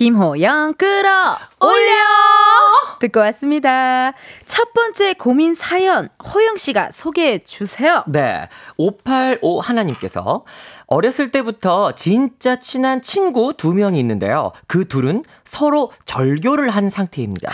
[0.00, 1.94] 김호영 끌어 올려
[3.00, 4.12] 듣고 왔습니다.
[4.44, 8.04] 첫 번째 고민 사연 호영 씨가 소개해 주세요.
[8.06, 8.46] 네.
[8.76, 10.44] 585 하나님께서
[10.86, 14.52] 어렸을 때부터 진짜 친한 친구 두 명이 있는데요.
[14.66, 17.50] 그 둘은 서로 절교를 한 상태입니다.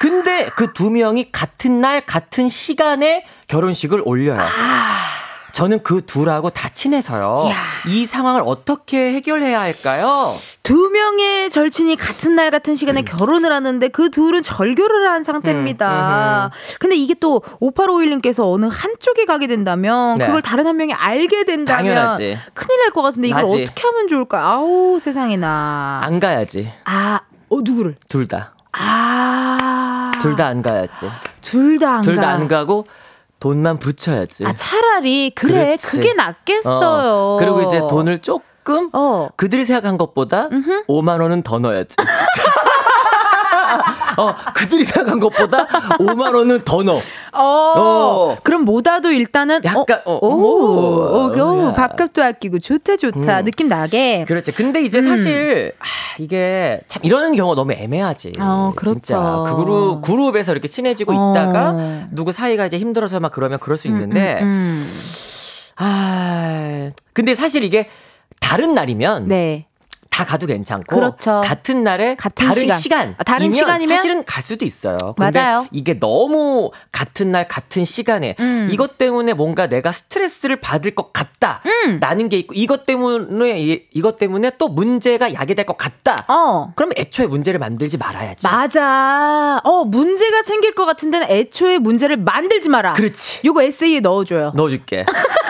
[0.00, 4.40] 근데 그 두 명이 같은 날 같은 시간에 결혼식을 올려요.
[5.52, 7.48] 저는 그 둘하고 다 친해서요.
[7.86, 10.34] 이 상황을 어떻게 해결해야 할까요?
[10.64, 13.04] 두 명의 절친이 같은 날 같은 시간에 음.
[13.04, 16.50] 결혼을 하는데 그 둘은 절교를 한 상태입니다.
[16.80, 20.24] 근데 이게 또 5851님께서 어느 한쪽에 가게 된다면 네.
[20.24, 22.38] 그걸 다른 한 명이 알게 된다면 당연하지.
[22.54, 23.62] 큰일 날 것 같은데 이걸 나지.
[23.62, 24.42] 어떻게 하면 좋을까?
[24.42, 26.00] 아우 세상에나.
[26.02, 26.72] 안 가야지.
[26.84, 27.96] 아, 어 누구를?
[28.08, 28.54] 둘 다.
[28.72, 30.10] 아.
[30.22, 31.10] 둘 다 안 가야지.
[31.42, 32.22] 둘 다안둘 가.
[32.22, 32.86] 다안 가고
[33.38, 34.46] 돈만 붙여야지.
[34.46, 35.96] 아 차라리 그래 그렇지.
[35.98, 36.88] 그게 낫겠어요.
[36.88, 38.42] 어, 그리고 이제 돈을 조금
[38.92, 39.28] 어.
[39.36, 40.48] 그들이 생각한 것보다
[40.88, 41.96] 5만 원은 더 넣어야지.
[44.16, 46.96] 어, 그들이 생각한 것보다 5만 원은 더 넣어.
[47.32, 48.36] 어, 어.
[48.42, 51.74] 그럼 뭐다도 일단은 약간, 어, 오, 오, 오, 오, 야.
[51.74, 53.44] 밥값도 아끼고 좋다 좋다 음.
[53.44, 54.24] 느낌 나게.
[54.26, 54.52] 그렇지.
[54.52, 55.08] 근데 이제 음.
[55.08, 55.84] 사실 아,
[56.18, 58.34] 이게 참 이런 경우가 너무 애매하지.
[58.38, 58.94] 어, 그렇죠.
[58.94, 61.32] 진짜 그 그룹 그룹에서 이렇게 친해지고 어.
[61.32, 64.86] 있다가 누구 사이가 이제 힘들어서 막 그러면 그럴 수 있는데 음, 음.
[65.76, 67.88] 아 근데 사실 이게
[68.44, 69.66] 다른 날이면 네.
[70.10, 71.42] 다 가도 괜찮고 그렇죠.
[71.44, 72.78] 같은 날에 같은 다른 시간.
[72.78, 73.96] 시간, 아, 다른 이면 시간이면?
[73.96, 74.96] 사실은 갈 수도 있어요.
[75.18, 75.66] 근데 맞아요.
[75.72, 78.68] 이게 너무 같은 날 같은 시간에 음.
[78.70, 81.62] 이것 때문에 뭔가 내가 스트레스를 받을 것 같다.
[81.66, 81.98] 음.
[82.00, 86.24] 라는 게 있고 이것 때문에 이, 이것 때문에 또 문제가 야기될 것 같다.
[86.28, 86.70] 어.
[86.76, 88.46] 그럼 애초에 문제를 만들지 말아야지.
[88.46, 89.60] 맞아.
[89.64, 92.92] 어, 문제가 생길 것 같은 데는 애초에 문제를 만들지 마라.
[92.92, 93.40] 그렇지.
[93.44, 94.52] 요거 에세이에 넣어 줘요.
[94.54, 95.04] 넣어 줄게.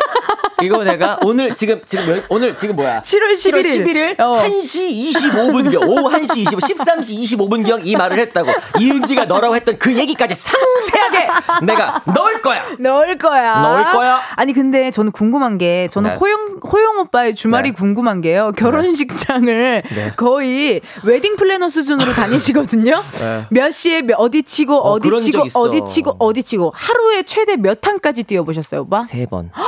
[0.64, 3.02] 이거 내가 오늘 지금 지금 몇- 오늘 지금 뭐야?
[3.02, 3.84] 7월 11일.
[4.16, 4.42] 11일 어.
[4.42, 8.50] 1시 25분경 오후 1시 25 13시 25분경 이 말을 했다고
[8.80, 11.28] 이은지가 넣으라고 했던 그 얘기까지 상세하게
[11.64, 12.64] 내가 넣을 거야.
[12.78, 13.60] 넣을 거야.
[13.60, 14.20] 넣을 거야.
[14.36, 16.16] 아니 근데 저는 궁금한 게 저는 네.
[16.16, 17.74] 호영 호영 오빠의 주말이 네.
[17.76, 18.52] 궁금한 게요.
[18.56, 20.12] 결혼식장을 네.
[20.16, 23.02] 거의 웨딩 플래너 수준으로 다니시거든요.
[23.20, 23.46] 네.
[23.50, 25.48] 몇 시에 몇- 어디 치고 어, 어디 치고.
[25.54, 29.04] 어디 치고 어디 치고 하루에 최대 몇 탕까지 뛰어보셨어요, 오빠?
[29.04, 29.50] 세 번.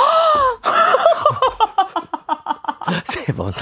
[3.05, 3.53] 세 번.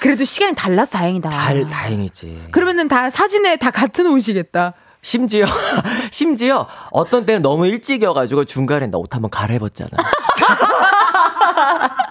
[0.00, 1.30] 그래도 시간이 달라서 다행이다.
[1.30, 2.48] 달 다행이지.
[2.52, 4.72] 그러면은 다 사진에 다 같은 옷이겠다.
[5.02, 5.46] 심지어
[6.12, 9.90] 심지어 어떤 때는 너무 일찍이어가지고 중간에 나 옷 한번 갈아입었잖아.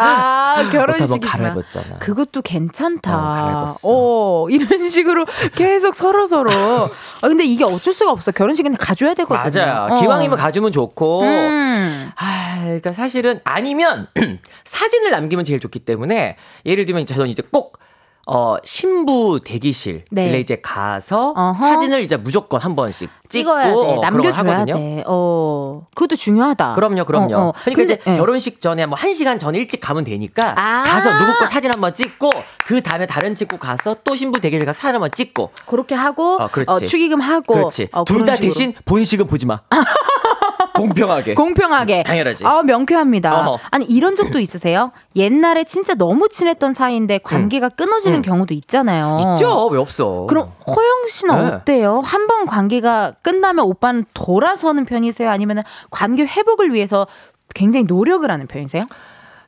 [0.00, 1.20] 아, 결혼식이지만.
[1.20, 1.98] 갈아입었잖아.
[1.98, 3.16] 그것도 괜찮다.
[3.16, 3.88] 어, 갈아입었어.
[3.90, 6.50] 어, 이런 식으로 계속 서로 서로.
[6.50, 6.88] 아,
[7.28, 8.32] 근데 이게 어쩔 수가 없어.
[8.32, 9.64] 결혼식은 가줘야 되거든요.
[9.64, 9.94] 맞아요.
[9.94, 10.00] 어.
[10.00, 11.22] 기왕이면 가주면 좋고.
[11.22, 12.10] 음.
[12.16, 14.08] 아, 그러니까 사실은 아니면
[14.64, 16.36] 사진을 남기면 제일 좋기 때문에
[16.66, 17.78] 예를 들면 저는 이제 꼭
[18.26, 20.38] 어, 신부 대기실에 네.
[20.38, 21.54] 이제 가서 어허.
[21.54, 23.72] 사진을 이제 무조건 한 번씩 찍고 찍어야 돼.
[23.72, 24.64] 어, 남겨줘야.
[24.64, 25.02] 돼.
[25.06, 26.74] 어, 그것도 중요하다.
[26.74, 27.34] 그럼요, 그럼요.
[27.34, 27.52] 어, 어.
[27.64, 28.16] 그러니까 근데, 이제 예.
[28.16, 30.82] 결혼식 전에 뭐 한 시간 전 일찍 가면 되니까 아.
[30.84, 32.30] 가서 누구 거 사진 한번 찍고
[32.66, 36.48] 그 다음에 다른 친구 가서 또 신부 대기실 가서 사진 한번 찍고 그렇게 하고 어,
[36.48, 36.70] 그렇지.
[36.70, 37.88] 어, 축의금 하고 그렇지.
[37.92, 38.52] 어, 둘 그런 다 식으로.
[38.52, 39.60] 대신 본식은 보지 마.
[40.80, 41.34] 공평하게.
[41.34, 42.02] 공평하게.
[42.04, 42.46] 당연하지.
[42.46, 43.48] 아, 명쾌합니다.
[43.48, 43.58] 어허.
[43.70, 44.92] 아니, 이런 적도 있으세요?
[45.16, 48.22] 옛날에 진짜 너무 친했던 사이인데 관계가 끊어지는 음.
[48.22, 49.20] 경우도 있잖아요.
[49.34, 49.66] 있죠.
[49.68, 50.26] 왜 없어?
[50.28, 51.46] 그럼 호영 씨는 네.
[51.56, 52.00] 어때요?
[52.04, 55.28] 한 번 관계가 끝나면 오빠는 돌아서는 편이세요?
[55.30, 57.06] 아니면 관계 회복을 위해서
[57.54, 58.80] 굉장히 노력을 하는 편이세요?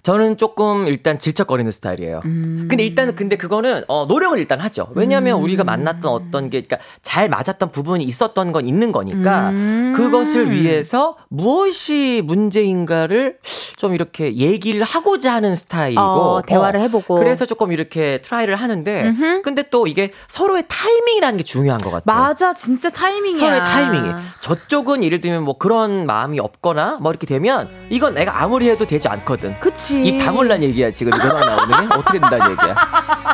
[0.02, 2.22] 저는 조금 일단 질척거리는 스타일이에요.
[2.24, 2.66] 음.
[2.68, 4.88] 근데 일단은 근데 그거는 어 노력을 일단 하죠.
[4.94, 9.92] 왜냐하면 우리가 만났던 어떤 게 그러니까 잘 맞았던 부분이 있었던 건 있는 거니까 음.
[9.96, 13.38] 그것을 위해서 무엇이 문제인가를
[13.76, 17.14] 좀 이렇게 얘기를 하고자 하는 스타일이고 어, 대화를 해보고.
[17.16, 19.42] 그래서 조금 이렇게 try를 하는데 음흠.
[19.42, 22.02] 근데 또 이게 서로의 타이밍이라는 게 중요한 것 같아요.
[22.22, 23.38] 맞아, 진짜 타이밍이야.
[23.38, 28.68] 서로의 타이밍이 저쪽은 예를 들면 뭐 그런 마음이 없거나 뭐 이렇게 되면 이건 내가 아무리
[28.68, 29.58] 해도 되지 않거든.
[29.60, 29.91] 그치.
[29.92, 32.76] 입 다물란 얘기야 지금 이거 막 나오는 게 어떻게 된다는 얘기야?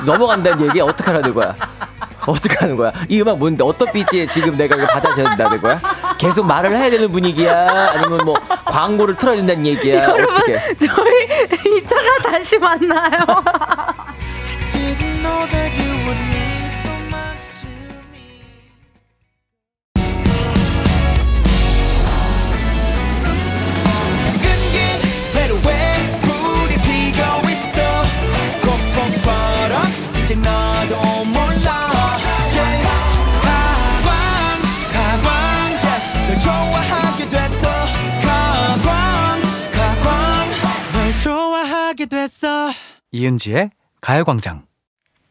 [0.05, 0.85] 넘어간다는 얘기야?
[0.85, 1.55] 어떻게 하라는 거야?
[2.27, 2.93] 어떻게 하는 거야?
[3.09, 3.65] 이 음악 뭔데?
[3.65, 5.81] 어떤 비지에 지금 내가 이거 받아줘야 된다는 거야?
[6.19, 7.93] 계속 말을 해야 되는 분위기야?
[7.95, 8.35] 아니면 뭐
[8.67, 10.05] 광고를 틀어야 된다는 얘기야?
[10.05, 10.59] 여러분, 어떻게?
[10.77, 11.29] 저희
[11.79, 13.25] 이따가 다시 만나요.
[43.13, 44.67] 이은지의 가요광장.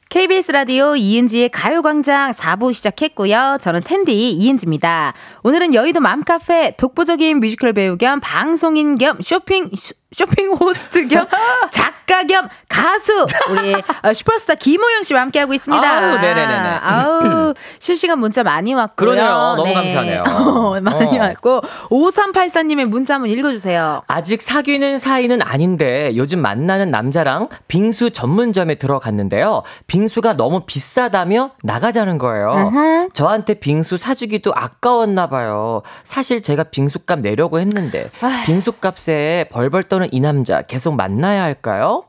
[0.09, 3.57] KBS 라디오 이은지의 가요광장 4부 시작했고요.
[3.59, 5.13] 저는 텐디 이은지입니다.
[5.43, 9.69] 오늘은 여의도 맘카페 독보적인 뮤지컬 배우 겸 방송인 겸 쇼핑
[10.17, 11.25] 쇼- 쇼핑 호스트 겸
[11.71, 15.83] 작가 겸 가수 우리 어, 슈퍼스타 김호영 씨와 함께하고 있습니다.
[15.87, 16.69] 아우, 네네네네.
[16.81, 19.09] 아우, 실시간 문자 많이 왔고요.
[19.11, 19.15] 네.
[19.17, 19.55] 그러네요.
[19.57, 20.23] 너무 감사하네요.
[20.29, 21.21] 어, 많이 어.
[21.21, 24.03] 왔고 5384님의 문자 한번 읽어주세요.
[24.07, 29.63] 아직 사귀는 사이는 아닌데 요즘 만나는 남자랑 빙수 전문점에 들어갔는데요.
[29.87, 32.53] 빙수가 너무 비싸다며 나가자는 거예요.
[32.69, 33.09] 음흠.
[33.13, 35.81] 저한테 빙수 사주기도 아까웠나 봐요.
[36.03, 38.09] 사실 제가 빙수값 내려고 했는데.
[38.45, 42.03] 빙수값에 벌벌 떠는 이 남자 계속 만나야 할까요?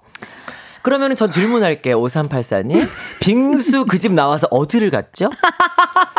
[0.82, 2.01] 그러면은 전 질문할게요.
[2.01, 2.88] 5384님.
[3.20, 5.28] 빙수 그 집 나와서 어디를 갔죠?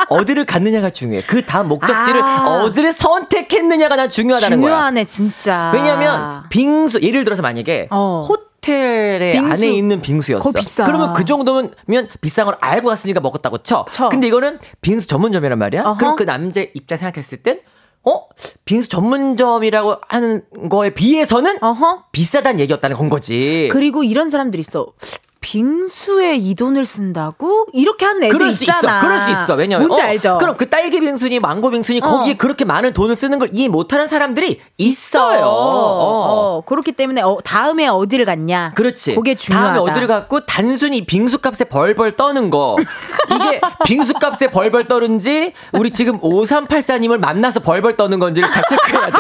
[0.10, 1.24] 어디를 갔느냐가 중요해.
[1.24, 2.62] 그 다음 목적지를 아.
[2.64, 4.70] 어디를 선택했느냐가 난 중요하다는 거야.
[4.72, 5.72] 중요하네 진짜.
[5.74, 8.26] 왜냐면 빙수 예를 들어서 만약에 어.
[8.28, 9.54] 호텔에 빙수.
[9.54, 10.52] 안에 있는 빙수였어.
[10.84, 11.74] 그러면 그 정도면
[12.22, 13.86] 비싼 걸 알고 갔으니까 먹었다고 쳐.
[13.92, 14.10] 쳐.
[14.10, 15.82] 근데 이거는 빙수 전문점이란 말이야.
[15.84, 15.98] 어허.
[15.98, 17.62] 그럼 그 남자 입장 생각했을 땐
[18.06, 18.28] 어?
[18.66, 22.06] 빙수 전문점이라고 하는 거에 비해서는 어허.
[22.12, 23.70] 비싸다는 얘기였다는 건 거지.
[23.72, 24.94] 그리고 이런 사람들 있어.
[25.42, 27.68] 빙수에 이 돈을 쓴다고?
[27.74, 28.98] 이렇게 하는 애들 그럴 수 있잖아.
[28.98, 29.08] 있어.
[29.08, 29.56] 그럴 수 있어.
[29.56, 30.38] 왜냐면 뭔지 어, 알죠?
[30.40, 32.08] 그럼 그 딸기 빙수니 망고 빙수니 어.
[32.08, 35.42] 거기에 그렇게 많은 돈을 쓰는 걸 이해 못하는 사람들이 있어요.
[35.46, 36.58] 어.
[36.58, 36.62] 어.
[36.66, 38.74] 그렇기 때문에 어, 다음에 어디를 갔냐?
[38.76, 39.16] 그렇지.
[39.16, 39.74] 그게 중요하다.
[39.76, 42.76] 다음에 어디를 갖고 단순히 빙수값에 벌벌 떠는 거.
[43.34, 49.18] 이게 빙수값에 벌벌 떠는지 우리 지금 5384님을 만나서 벌벌 떠는 건지를 잘 체크해야 돼.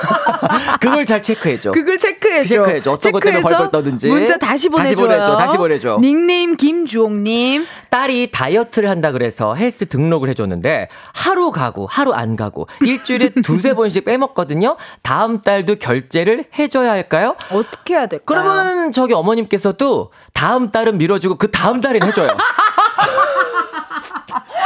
[0.80, 1.72] 그걸 잘 체크해줘.
[1.72, 2.48] 그걸 체크해줘.
[2.48, 2.92] 체크해줘.
[2.92, 4.08] 어떤 것 때문에 벌벌 떠든지.
[4.08, 4.96] 문자 다시 다시 보내줘요.
[4.96, 5.98] 보내줘, 다시 보내줘.
[6.00, 7.66] 닉네임 김주홍님.
[7.90, 14.04] 딸이 다이어트를 한다 그래서 헬스 등록을 해줬는데 하루 가고 하루 안 가고 일주일에 두세 번씩
[14.04, 14.76] 빼먹거든요.
[15.02, 17.36] 다음 달도 결제를 해줘야 할까요?
[17.50, 18.24] 어떻게 해야 될까요?
[18.42, 22.30] 그러면 저기 어머님께서도 다음 달은 밀어주고 그 다음 달엔 해줘요.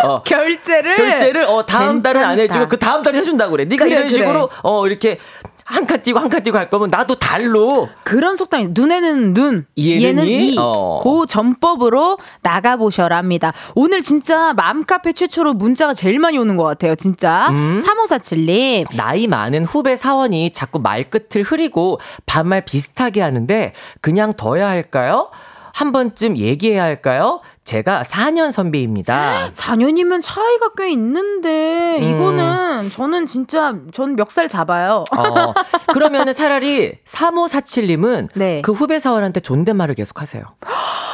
[0.05, 2.39] 어, 결제를 결제를 어 다음 달은 안.
[2.39, 3.65] 해주고 그 다음 달에 해준다고 그래.
[3.65, 4.19] 네가 그래, 이런 그래.
[4.19, 5.19] 식으로 어 이렇게
[5.67, 9.93] 한 칸 띄고 한 칸 띄고 할 거면 나도 달로 그런 속담이 눈에는 눈, 이?
[9.95, 10.57] 이.
[10.59, 11.01] 어.
[11.03, 13.55] 그 전법으로 나가 보셔랍니다.
[13.75, 16.95] 오늘 진짜 맘카페 최초로 문자가 제일 많이 오는 것 같아요.
[16.97, 17.49] 진짜.
[17.49, 17.83] 음?
[17.83, 18.95] 3547님.
[18.95, 25.31] 나이 많은 후배 사원이 자꾸 말끝을 흐리고 반말 비슷하게 하는데 그냥 둬야 할까요?
[25.75, 27.41] 한 번쯤 얘기해야 할까요?
[27.65, 29.51] 제가 4년 선배입니다.
[29.53, 32.03] 4년이면 차이가 꽤 있는데, 음.
[32.03, 35.05] 이거는 저는 진짜, 전 멱살 잡아요.
[35.11, 35.53] 어,
[35.93, 38.63] 그러면은 차라리 3547님은 네.
[38.63, 40.45] 그 후배 사원한테 존댓말을 계속 하세요.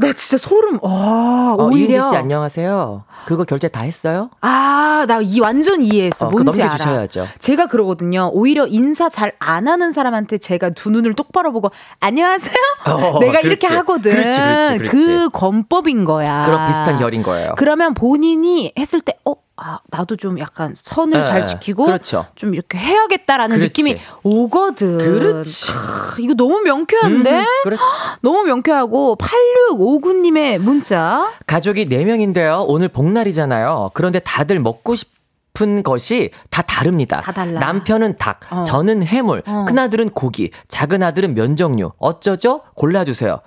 [0.00, 1.94] 나 진짜 소름, 와, 어, 오히려.
[1.94, 3.04] 이은지 씨 안녕하세요.
[3.26, 4.30] 그거 결제 다 했어요?
[4.40, 6.28] 아, 나 이 완전 이해했어.
[6.28, 6.70] 어, 뭔지 알아.
[6.72, 7.26] 넘겨주셔야죠.
[7.38, 8.30] 제가 그러거든요.
[8.32, 11.70] 오히려 인사 잘 안 하는 사람한테 제가 두 눈을 똑바로 보고
[12.00, 12.52] 안녕하세요.
[12.86, 13.74] 어, 내가 이렇게 그렇지.
[13.74, 14.12] 하거든.
[14.12, 14.96] 그렇지, 그렇지, 그렇지.
[14.96, 16.44] 그 권법인 거야.
[16.44, 17.54] 그런 비슷한 결인 거예요.
[17.56, 22.26] 그러면 본인이 했을 때 어, 아, 나도 좀 약간 선을 네, 잘 지키고 그렇죠.
[22.34, 23.82] 좀 이렇게 해야겠다라는 그렇지.
[23.82, 24.96] 느낌이 오거든.
[24.98, 25.72] 그렇지.
[25.72, 27.40] 크, 이거 너무 명쾌한데?
[27.40, 27.82] 음, 그렇지.
[28.22, 31.30] 너무 명쾌하고 8659님의 문자.
[31.46, 32.64] 가족이 4명인데요.
[32.68, 33.90] 오늘 복날이잖아요.
[33.92, 37.20] 그런데 다들 먹고 싶은 것이 다 다릅니다.
[37.20, 37.60] 다 달라.
[37.60, 38.64] 남편은 닭, 어.
[38.64, 39.66] 저는 해물, 어.
[39.68, 41.92] 큰아들은 고기, 작은 아들은 면 종류.
[41.98, 42.62] 어쩌죠?
[42.76, 43.40] 골라주세요.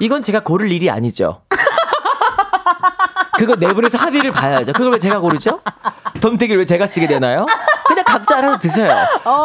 [0.00, 1.42] 이건 제가 고를 일이 아니죠.
[3.38, 4.72] 그거 내부에서 합의를 봐야죠.
[4.72, 5.60] 그걸 왜 제가 고르죠?
[6.20, 7.46] 덤태기를 왜 제가 쓰게 되나요?
[7.86, 8.94] 그냥 각자 알아서 드세요.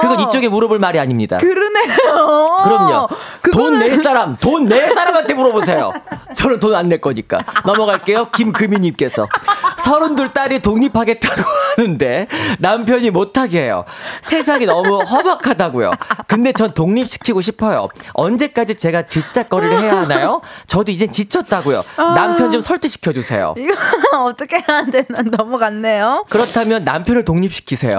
[0.02, 1.38] 그건 이쪽에 물어볼 말이 아닙니다.
[1.38, 2.48] 그러네요.
[2.64, 3.08] 그럼요.
[3.52, 5.94] 돈 그거는- 낼 사람, 돈 낼 사람한테 물어보세요.
[6.36, 7.40] 저는 돈 안 낼 거니까.
[7.66, 8.30] 넘어갈게요.
[8.32, 9.28] 김금희님께서.
[9.78, 11.42] 서른둘 딸이 독립하겠다고
[11.78, 12.28] 하는데
[12.60, 13.86] 남편이 못하게 해요.
[14.22, 15.92] 세상이 너무 허박하다고요.
[16.28, 17.88] 근데 전 독립시키고 싶어요.
[18.14, 20.42] 언제까지 제가 뒤치다거리를 해야 하나요?
[20.66, 21.84] 저도 이젠 지쳤다고요.
[21.98, 23.54] 남편 좀 설득시켜 주세요.
[23.58, 23.74] 이거
[24.26, 26.26] 어떻게 해야 되나 넘어갔네요.
[26.30, 27.92] 그렇다면 남편을 독립시키세요.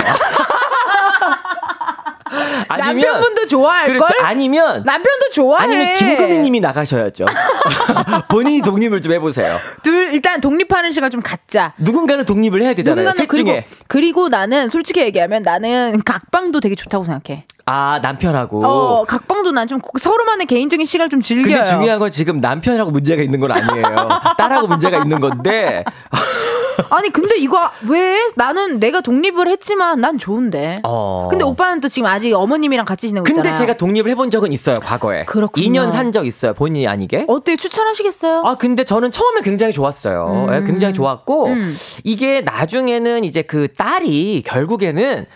[2.69, 4.05] 남편분도 좋아할 그렇죠.
[4.05, 4.27] 걸?
[4.27, 5.65] 아니면 남편도 좋아해.
[5.65, 7.27] 아니면 김금희님이 나가셔야죠.
[8.31, 9.57] 본인이 독립을 좀 해보세요.
[9.83, 11.75] 둘 일단 독립하는 시간 좀 갖자.
[11.79, 13.05] 누군가는 독립을 해야 되잖아요.
[13.05, 17.45] 누군가는 셋 그리고 중에 그리고 나는 솔직히 얘기하면 나는 각방도 되게 좋다고 생각해.
[17.69, 18.65] 아 남편하고.
[18.67, 21.57] 어 각방도 난 좀 서로만의 개인적인 시간을 좀 즐겨요.
[21.57, 24.09] 근데 중요한 건 지금 남편하고 문제가 있는 건 아니에요.
[24.39, 25.85] 딸하고 문제가 있는 건데.
[26.91, 30.81] 아니 근데 이거 왜 나는 내가 독립을 했지만 난 좋은데.
[30.85, 31.27] 어.
[31.29, 33.57] 근데 오빠는 또 지금 아직 어머님이랑 같이 지내고 근데 있잖아.
[33.57, 35.25] 제가 독립을 해본 적은 있어요 과거에.
[35.25, 35.67] 그렇군요.
[35.67, 37.27] 2년 산 적 있어요 본인이 아니게.
[37.29, 37.57] 어때요?
[37.57, 38.43] 추천하시겠어요?
[38.47, 40.49] 아, 근데 저는 처음에 굉장히 좋았어요.
[40.53, 41.75] 예, 굉장히 좋았고, 음.
[42.05, 45.27] 이게 나중에는 이제 그 딸이 결국에는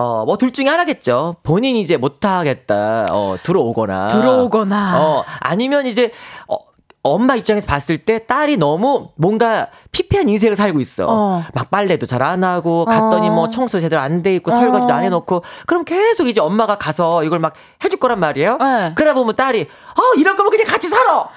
[0.00, 1.36] 어, 뭐, 둘 중에 하나겠죠.
[1.42, 4.06] 본인이 이제 못하겠다, 어, 들어오거나.
[4.08, 5.00] 들어오거나.
[5.02, 6.12] 어, 아니면 이제,
[6.48, 6.56] 어,
[7.02, 11.06] 엄마 입장에서 봤을 때 딸이 너무 뭔가 피폐한 인생을 살고 있어.
[11.08, 11.44] 어.
[11.54, 13.32] 막 빨래도 잘 안 하고 갔더니 어.
[13.32, 14.54] 뭐 청소 제대로 안 돼 있고 어.
[14.54, 18.58] 설거지도 안 해놓고 그럼 계속 이제 엄마가 가서 이걸 막 해줄 거란 말이에요.
[18.58, 18.92] 네.
[18.96, 21.28] 그러다 보면 딸이 어 이럴 거면 그냥 같이 살아.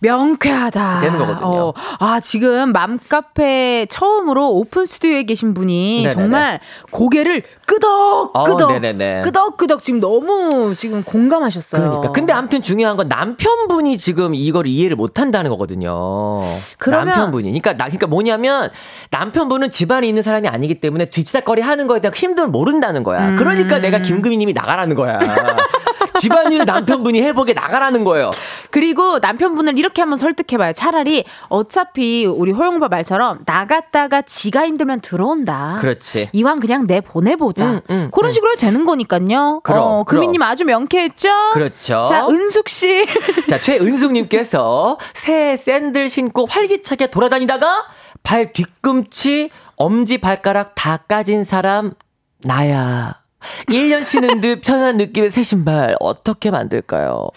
[0.00, 1.00] 명쾌하다.
[1.00, 1.48] 되는 거거든요.
[1.48, 6.14] 어, 아, 지금 맘카페 처음으로 오픈 스튜디오에 계신 분이 네네네.
[6.14, 8.70] 정말 고개를 끄덕끄덕.
[8.70, 9.22] 어.
[9.22, 11.82] 끄덕끄덕 지금 너무 지금 공감하셨어요.
[11.82, 12.12] 그러니까.
[12.12, 16.40] 근데 아무튼 중요한 건 남편분이 지금 이걸 이해를 못 한다는 거거든요.
[16.78, 17.44] 그러면- 남편분이.
[17.48, 18.70] 그러니까 나 그러니까 뭐냐면
[19.10, 23.30] 남편분은 집안에 있는 사람이 아니기 때문에 뒤치다거리 하는 거에 대한 힘듦을 모른다는 거야.
[23.30, 23.36] 음.
[23.36, 25.18] 그러니까 내가 김금희 님이 나가라는 거야.
[26.18, 28.30] 집안일 남편분이 해보게 나가라는 거예요.
[28.70, 30.72] 그리고 남편분을 이렇게 한번 설득해봐요.
[30.72, 35.76] 차라리 어차피 우리 호영바 말처럼 나갔다가 지가 힘들면 들어온다.
[35.80, 36.30] 그렇지.
[36.32, 37.66] 이왕 그냥 내 보내보자.
[37.66, 38.32] 음, 음, 그런 음.
[38.32, 39.60] 식으로 해도 되는 거니까요.
[39.62, 40.20] 그럼, 어, 그럼.
[40.22, 41.28] 금희님 아주 명쾌했죠?
[41.52, 42.06] 그렇죠.
[42.08, 43.06] 자, 은숙 씨.
[43.46, 47.86] 자, 최은숙님께서 새 샌들 신고 활기차게 돌아다니다가
[48.22, 51.92] 발 뒤꿈치 엄지 발가락 다 까진 사람
[52.38, 53.25] 나야.
[53.68, 57.28] 1년 신은 듯 편한 느낌의 새 신발 어떻게 만들까요?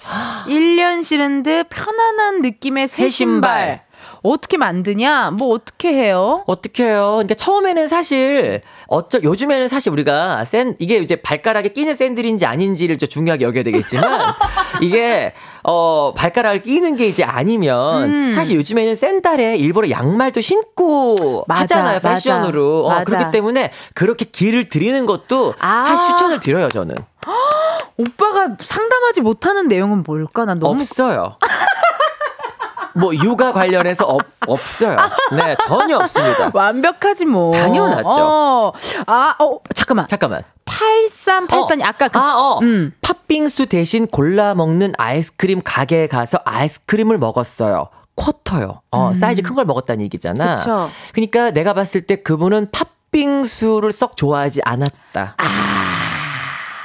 [0.48, 3.60] 1년 신은 듯 편안한 느낌의 새 새 신발.
[3.60, 3.90] 신발.
[4.22, 5.32] 어떻게 만드냐?
[5.32, 6.44] 뭐 어떻게 해요?
[6.46, 7.12] 어떻게 해요?
[7.16, 13.08] 그러니까 처음에는 사실 어쩌 요즘에는 사실 우리가 샌 이게 이제 발가락에 끼는 샌들인지 아닌지를 좀
[13.08, 14.34] 중요하게 여겨야 되겠지만
[14.82, 22.00] 이게 어 발가락을 끼는 게 이제 아니면 사실 요즘에는 샌달에 일부러 양말도 신고 맞아, 하잖아요
[22.02, 22.14] 맞아.
[22.14, 23.04] 패션으로 어, 맞아.
[23.04, 25.86] 그렇기 때문에 그렇게 길을 들이는 것도 아.
[25.88, 26.96] 사실 추천을 드려요 저는
[27.98, 30.46] 오빠가 상담하지 못하는 내용은 뭘까?
[30.46, 31.36] 난 너무 없어요.
[32.96, 34.98] 뭐 육아 관련해서 없, 없어요.
[35.32, 36.52] 네 전혀 없습니다.
[36.54, 37.52] 완벽하지 뭐.
[37.52, 38.08] 당연하죠.
[38.08, 38.74] 어.
[39.06, 40.08] 아, 어, 잠깐만.
[40.08, 40.44] 잠깐만.
[40.70, 42.60] 8384니 아까 그 아, 어.
[42.62, 42.94] 음.
[43.02, 47.90] 팥빙수 대신 골라 먹는 아이스크림 가게에 가서 아이스크림을 먹었어요.
[48.16, 48.82] 쿼터요.
[48.92, 50.54] 어, 사이즈 큰 걸 먹었다는 얘기잖아.
[50.54, 50.58] 음.
[50.58, 50.90] 그쵸.
[51.14, 55.36] 그러니까 내가 봤을 때 그분은 팥빙수를 썩 좋아하지 않았다.
[55.38, 55.46] 아.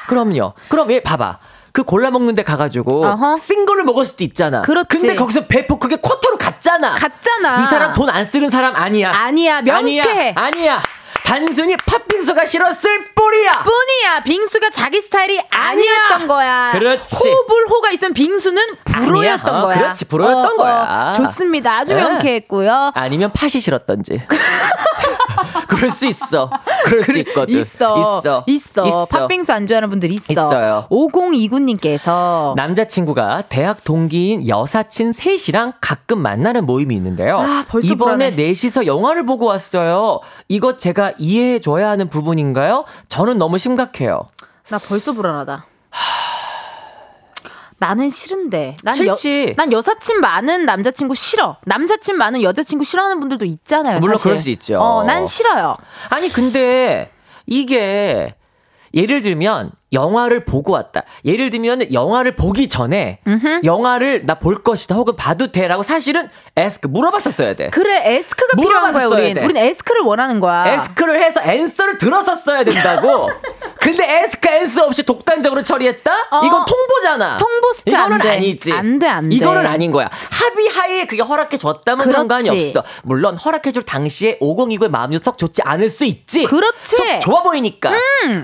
[0.09, 0.53] 그럼요.
[0.69, 1.39] 그럼 얘 봐봐.
[1.73, 3.37] 그 골라 먹는 데 가가지고 어허.
[3.37, 4.63] 싱글을 먹을 수도 있잖아.
[4.63, 4.87] 그렇지.
[4.91, 6.93] 근데 거기서 배포 그게 쿼터로 갔잖아.
[6.93, 7.57] 갔잖아.
[7.65, 9.11] 이 사람 돈 안 쓰는 사람 아니야.
[9.13, 10.35] 아니야, 명쾌해.
[10.37, 10.45] 아니야.
[10.47, 10.83] 아니야.
[11.25, 13.53] 단순히 팥빙수가 싫었을 뿐이야.
[13.65, 14.23] 뿐이야.
[14.25, 16.71] 빙수가 자기 스타일이 아니었던 거야.
[16.73, 17.29] 그렇지.
[17.29, 19.59] 호불호가 있으면 빙수는 불호였던 아니야.
[19.59, 19.79] 어, 거야.
[19.79, 21.13] 그렇지, 불호였던 거야.
[21.17, 21.79] 좋습니다.
[21.79, 22.03] 아주 네.
[22.03, 22.93] 명쾌했고요.
[22.95, 24.21] 아니면 팥이 싫었던지.
[25.67, 26.51] 그럴 수 있어.
[26.85, 27.55] 그럴 수 있거든.
[27.55, 28.23] 있어.
[28.47, 28.85] 있어.
[28.87, 29.07] 있어.
[29.11, 30.33] 팥빙수 안 좋아하는 분들 있어.
[30.33, 30.87] 있어요.
[30.91, 37.39] 5029님께서 남자친구가 대학 동기인 여사친 셋이랑 가끔 만나는 모임이 있는데요.
[37.39, 38.37] 아, 벌써 이번에 불안해.
[38.37, 40.21] 넷이서 영화를 보고 왔어요.
[40.49, 42.85] 이거 제가 이해해 줘야 하는 부분인가요?
[43.09, 44.27] 저는 너무 심각해요.
[44.69, 45.67] 나 벌써 불안하다.
[47.79, 48.77] 나는 싫은데.
[48.83, 49.47] 난 싫지.
[49.51, 51.57] 여, 난 여사친 많은 남자친구 싫어.
[51.65, 53.99] 남사친 많은 여자친구 싫어하는 분들도 있잖아요.
[53.99, 54.23] 물론 사실.
[54.31, 54.79] 그럴 수 있죠.
[54.81, 55.75] 어, 난 싫어요.
[56.09, 57.11] 아니 근데
[57.47, 58.35] 이게
[58.95, 61.05] 예를 들면 영화를 보고 왔다.
[61.25, 63.19] 예를 들면 영화를 보기 전에
[63.65, 67.71] 영화를 나 볼 것이다 혹은 봐도 돼라고 사실은 ask 물어봤었어야 돼.
[67.71, 69.35] 그래, ask가 필요한 거야, 우린.
[69.35, 69.45] 돼.
[69.45, 70.67] 우린 ask를 원하는 거야.
[70.75, 73.31] ask를 해서 answer를 들었었어야 된다고.
[73.81, 76.13] 근데 ask answer 없이 독단적으로 처리했다?
[76.31, 76.43] 어.
[76.45, 77.37] 이건 통보잖아.
[77.39, 78.31] 통보 스타 이거는 안 돼.
[78.31, 78.73] 아니지.
[78.73, 79.35] 안 돼, 안 돼.
[79.37, 80.11] 이거는 아닌 거야.
[80.31, 82.11] 합의하에 그게 허락해 줬다면.
[82.13, 82.83] 상관이 없어.
[83.03, 86.45] 물론 허락해 줄 당시에 5029의 마음이 썩 좋지 않을 수 있지.
[86.45, 86.97] 그렇지.
[87.03, 87.09] 음.
[87.09, 87.93] 썩 좋아 보이니까.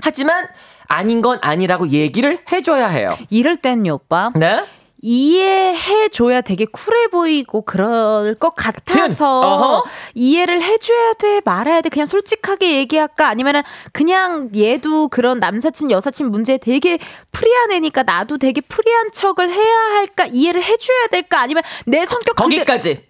[0.03, 0.47] 하지만
[0.91, 3.17] 아닌 건 아니라고 얘기를 해줘야 해요.
[3.31, 4.33] 이럴 땐요, 오빠.
[4.35, 4.65] 네?
[5.03, 9.85] 이해해줘야 되게 쿨해 보이고 그럴 것 같아서.
[10.15, 13.63] 이해를 해줘야 돼 말아야 돼 그냥 솔직하게 얘기할까 아니면은
[13.93, 16.99] 그냥 얘도 그런 남사친 여사친 문제에 되게
[17.33, 23.07] 프리한 애니까 나도 되게 프리한 척을 해야 할까 이해를 해줘야 될까 아니면 내 성격 거기까지.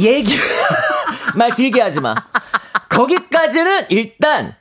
[0.00, 0.34] 얘기
[1.36, 2.14] 말 길게 하지 마.
[2.90, 4.56] 거기까지는 일단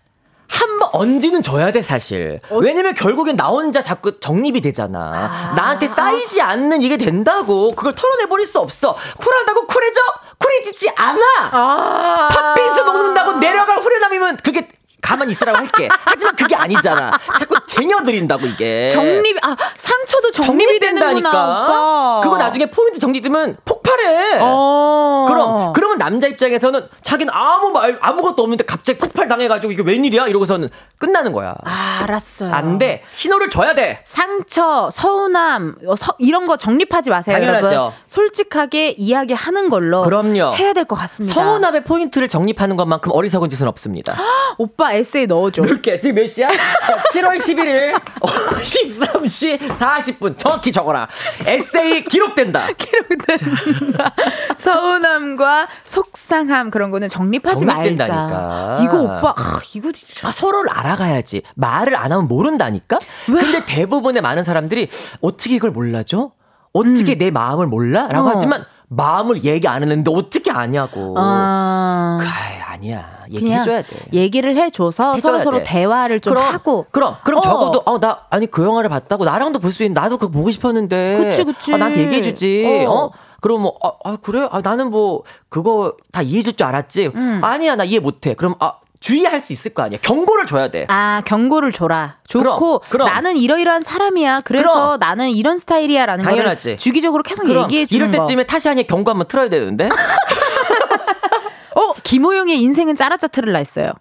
[0.49, 2.39] 한번 얹이는 줘야 돼 사실.
[2.49, 5.53] 왜냐면 결국엔 나 혼자 자꾸 정립이 되잖아.
[5.55, 7.75] 나한테 쌓이지 않는 이게 된다고.
[7.75, 8.95] 그걸 털어내 버릴 수 없어.
[9.17, 10.01] 쿨하다고 쿨해져?
[10.39, 11.21] 쿨해지지 않아.
[11.51, 12.29] 아.
[12.31, 14.67] 팥빙수 먹는다고 내려갈 후련함이면 그게
[15.01, 15.87] 가만히 있으라고 할게.
[16.05, 17.11] 하지만 그게 아니잖아.
[17.39, 18.87] 자꾸 쟁여들인다고 이게.
[18.89, 24.39] 정립 아 상처도 정립이 되는구나 오빠 그거 나중에 포인트 정립되면 폭발해.
[24.41, 25.25] 어.
[25.29, 30.69] 그럼 그러면 남자 입장에서는 자기는 아무 말 아무것도 없는데 갑자기 폭발 당해가지고 이게 웬일이야 이러고서는
[30.97, 31.55] 끝나는 거야.
[31.63, 33.03] 아, 알았어요 안 돼.
[33.11, 34.01] 신호를 줘야 돼.
[34.05, 37.67] 상처, 서운함 어, 서- 이런 거 정립하지 마세요, 당연하죠.
[37.67, 37.93] 여러분.
[38.07, 40.55] 솔직하게 이야기하는 걸로 그럼요.
[40.55, 41.33] 해야 될 것 같습니다.
[41.35, 44.15] 서운함의 포인트를 정립하는 것만큼 어리석은 짓은 없습니다.
[44.57, 45.61] 오빠 에세이 넣어줘.
[45.63, 46.49] 이렇게 지금 몇 시야?
[46.49, 51.07] 자, 7월 11일 13시 40분 정확히 적어라.
[51.45, 52.67] 에세이 기록된다.
[52.77, 54.13] 기록된다.
[54.57, 58.37] 서운함과 속상함 그런 거는 정립하지 정립된다니까.
[58.37, 58.83] 말자.
[58.83, 59.91] 이거 오빠 아, 이거
[60.23, 61.41] 아, 서로를 알아가야지.
[61.55, 62.99] 말을 안 하면 모른다니까?
[63.25, 64.87] 근데 대부분의 많은 사람들이
[65.21, 66.31] 어떻게 이걸 몰라줘?
[66.73, 68.07] 어떻게 내 마음을 몰라?
[68.11, 68.31] 라고 음.
[68.31, 68.33] 어.
[68.35, 71.15] 하지만 마음을 얘기 안 했는데 어떻게 아냐고.
[71.17, 73.16] 아, 아이, 아니야.
[73.31, 73.87] 얘기해줘야 돼.
[74.13, 75.63] 얘기를 해줘서 서로 서로 돼.
[75.65, 76.85] 대화를 좀 그럼, 하고.
[76.91, 77.41] 그럼, 그럼 어.
[77.41, 81.17] 적어도, 어, 나, 아니, 그 영화를 봤다고 나랑도 볼 수 있는, 나도 그거 보고 싶었는데.
[81.17, 81.73] 그치, 그치.
[81.73, 82.85] 아, 나한테 얘기해주지.
[82.87, 82.91] 어.
[82.91, 83.11] 어?
[83.41, 84.47] 그럼 뭐, 아, 아, 그래?
[84.49, 87.11] 아, 나는 뭐, 그거 다 이해해줄 줄 알았지.
[87.15, 87.39] 음.
[87.43, 88.33] 아니야, 나 이해 못해.
[88.33, 89.99] 그럼, 아, 주의할 수 있을 거 아니야.
[90.01, 90.87] 경고를 줘야 돼.
[90.89, 92.15] 아, 경고를 줘라.
[92.27, 93.07] 좋고 그럼, 그럼.
[93.09, 94.39] 나는 이러이러한 사람이야.
[94.43, 94.99] 그래서 그럼.
[94.99, 96.77] 나는 이런 스타일이야라는 걸 당연하지.
[96.77, 98.23] 주기적으로 계속 얘기해 주는 이럴 거.
[98.25, 99.87] 때쯤에 타시안의 경고 한번 틀어야 되는데.
[101.77, 103.91] 어, 김호영의 인생은 짜라짜트를 냈어요.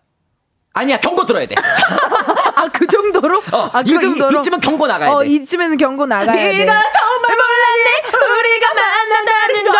[0.72, 1.54] 아니야, 경고 들어야 돼.
[2.54, 3.38] 아, 그 정도로?
[3.52, 4.30] 어, 아, 그 이거 정도로?
[4.36, 5.28] 이, 이쯤은 경고 나가야 어, 돼.
[5.28, 6.52] 이쯤에는 경고 나가야 돼.
[6.58, 9.76] 네가 정말 몰랐네 우리가 만난다는 걸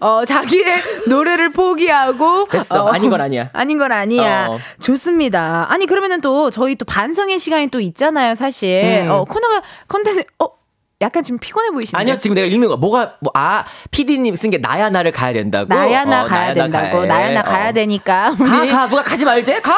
[0.00, 0.64] 어, 자기의
[1.08, 2.46] 노래를 포기하고.
[2.50, 2.84] 됐어.
[2.84, 3.50] 어, 아닌 건 아니야.
[3.52, 4.46] 아닌 건 아니야.
[4.50, 4.58] 어.
[4.80, 5.66] 좋습니다.
[5.68, 9.04] 아니, 그러면은 또 저희 또 반성의 시간이 또 있잖아요, 사실.
[9.06, 9.10] 음.
[9.10, 10.57] 어, 코너가 컨텐츠, 어,
[11.00, 12.00] 약간 지금 피곤해 보이시네요.
[12.00, 12.76] 아니요, 지금 내가 읽는 거.
[12.76, 15.72] 뭐가, 뭐, 아, PD님 쓴 게 나야 나를 가야 된다고?
[15.72, 17.06] 나야 나 어, 가야 된다고.
[17.06, 17.42] 나야 나 해.
[17.42, 17.72] 가야 어.
[17.72, 18.32] 되니까.
[18.36, 18.88] 가, 가.
[18.88, 19.60] 누가 가지 말지?
[19.62, 19.72] 가!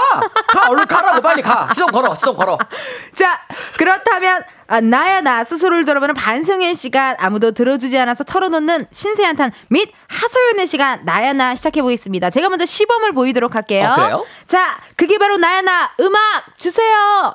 [0.48, 0.70] 가!
[0.70, 1.68] 얼른 가라고, 빨리 가.
[1.74, 2.56] 시동 걸어, 시동 걸어.
[3.12, 3.38] 자,
[3.76, 9.92] 그렇다면 아, 나야 나 스스로를 돌아보는 반성의 시간 아무도 들어주지 않아서 털어놓는 신세 한탄 및
[10.08, 12.30] 하소연의 시간 나야 나 시작해 보겠습니다.
[12.30, 13.94] 제가 먼저 시범을 보이도록 할게요.
[13.98, 14.24] 어?
[14.46, 17.34] 자, 그게 바로 나야 나 음악 주세요.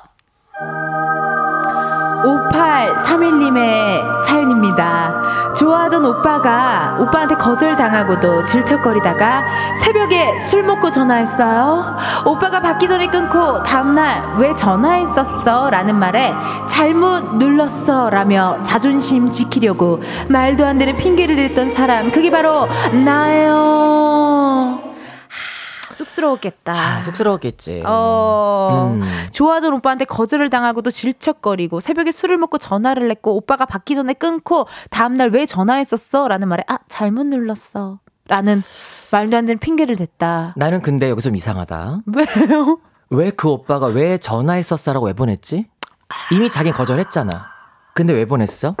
[2.24, 5.54] 5831님의 사연입니다.
[5.54, 9.44] 좋아하던 오빠가 오빠한테 거절당하고도 질척거리다가
[9.82, 11.96] 새벽에 술 먹고 전화했어요.
[12.26, 15.70] 오빠가 받기 전에 끊고 다음날 왜 전화했었어?
[15.70, 16.34] 라는 말에
[16.66, 22.10] 잘못 눌렀어 라며 자존심 지키려고 말도 안 되는 핑계를 댔던 사람.
[22.10, 22.68] 그게 바로
[23.04, 24.85] 나예요.
[25.96, 26.72] 하, 쑥스러웠겠다.
[26.74, 27.82] 아, 쑥스러웠겠지.
[27.86, 29.02] 어, 음.
[29.32, 35.30] 좋아하던 오빠한테 거절을 당하고도 질척거리고 새벽에 술을 먹고 전화를 했고 오빠가 받기 전에 끊고 다음날
[35.30, 36.28] 왜 전화했었어?
[36.28, 37.98] 라는 말에 아, 잘못 눌렀어.
[38.28, 38.62] 라는
[39.12, 40.52] 말도 안 되는 핑계를 댔다.
[40.56, 42.00] 나는 근데 여기서 좀 이상하다.
[42.14, 42.78] 왜요?
[43.10, 45.66] 왜 그 오빠가 왜 전화했었어라고 왜 보냈지?
[46.32, 47.46] 이미 자긴 거절했잖아.
[47.94, 48.74] 근데 왜 보냈어?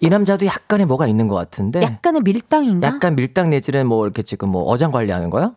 [0.00, 1.80] 이 남자도 약간의 뭐가 있는 것 같은데.
[1.82, 2.86] 약간의 밀당인가?
[2.86, 5.52] 약간 밀당 내지는 뭐 이렇게 지금 뭐 어장 관리하는 거야?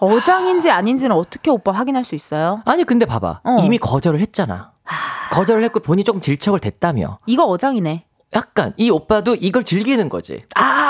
[0.00, 2.62] 어장인지 아닌지는 어떻게 오빠 확인할 수 있어요?
[2.64, 3.56] 아니 근데 봐봐 어.
[3.64, 4.72] 이미 거절을 했잖아.
[5.30, 7.18] 거절을 했고 본인이 조금 질척을 됐다며.
[7.26, 8.04] 이거 어장이네.
[8.34, 10.44] 약간 이 오빠도 이걸 즐기는 거지.
[10.54, 10.87] 아,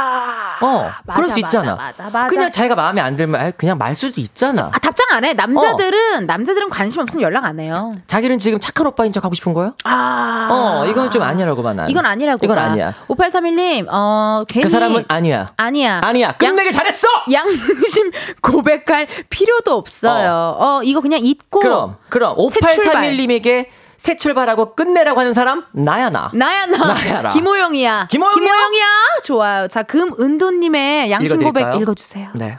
[0.61, 1.75] 어, 맞아, 그럴 수 맞아, 있잖아.
[1.77, 2.27] 맞아, 맞아.
[2.29, 4.71] 그냥 자기가 마음에 안 들면 아, 그냥 말 수도 있잖아.
[4.73, 5.35] 아, 답장 안 해.
[5.35, 7.93] 남자들은 남자들은 관심 없으면 연락 안 해요.
[8.07, 9.73] 자기는 지금 착한 오빠인 척 하고 싶은 거야?
[9.85, 11.89] 아, 어, 이건 좀 아니라고 봐, 난.
[11.89, 12.41] 이건 아니라고.
[12.45, 12.63] 이건 봐.
[12.63, 12.93] 아니야.
[13.09, 14.65] 5831님, 어, 괜히.
[14.65, 15.47] 그 사람은 아니야.
[15.57, 16.01] 아니야.
[16.03, 16.33] 아니야.
[16.33, 17.07] 끝내길 잘했어!
[17.33, 18.11] 양심
[18.43, 20.57] 고백할 필요도 없어요.
[20.59, 21.61] 어, 이거 그냥 잊고.
[21.61, 22.37] 그럼, 그럼.
[22.51, 23.03] 새 출발.
[23.03, 23.67] 5831님에게
[23.99, 25.65] 새 출발하고 끝내라고 하는 사람?
[25.73, 26.31] 나야, 나.
[26.33, 26.93] 나야, 나.
[26.95, 27.31] 나야라.
[27.31, 28.07] 김호영이야.
[28.09, 28.87] 김호영이야?
[29.25, 29.67] 좋아요.
[29.69, 31.83] 자, 금은도님의 양심 고백 읽어드릴까요?
[31.83, 32.29] 읽어주세요.
[32.35, 32.59] 네.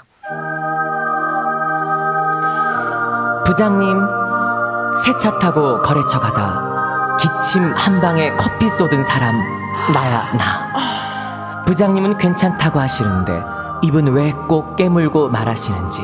[3.46, 3.98] 부장님,
[5.04, 9.36] 새 차 타고 거래처 가다 기침 한 방에 커피 쏟은 사람
[9.94, 11.64] 나야 나.
[11.66, 13.42] 부장님은 괜찮다고 하시는데
[13.84, 16.02] 이분 왜꼭 깨물고 말하시는지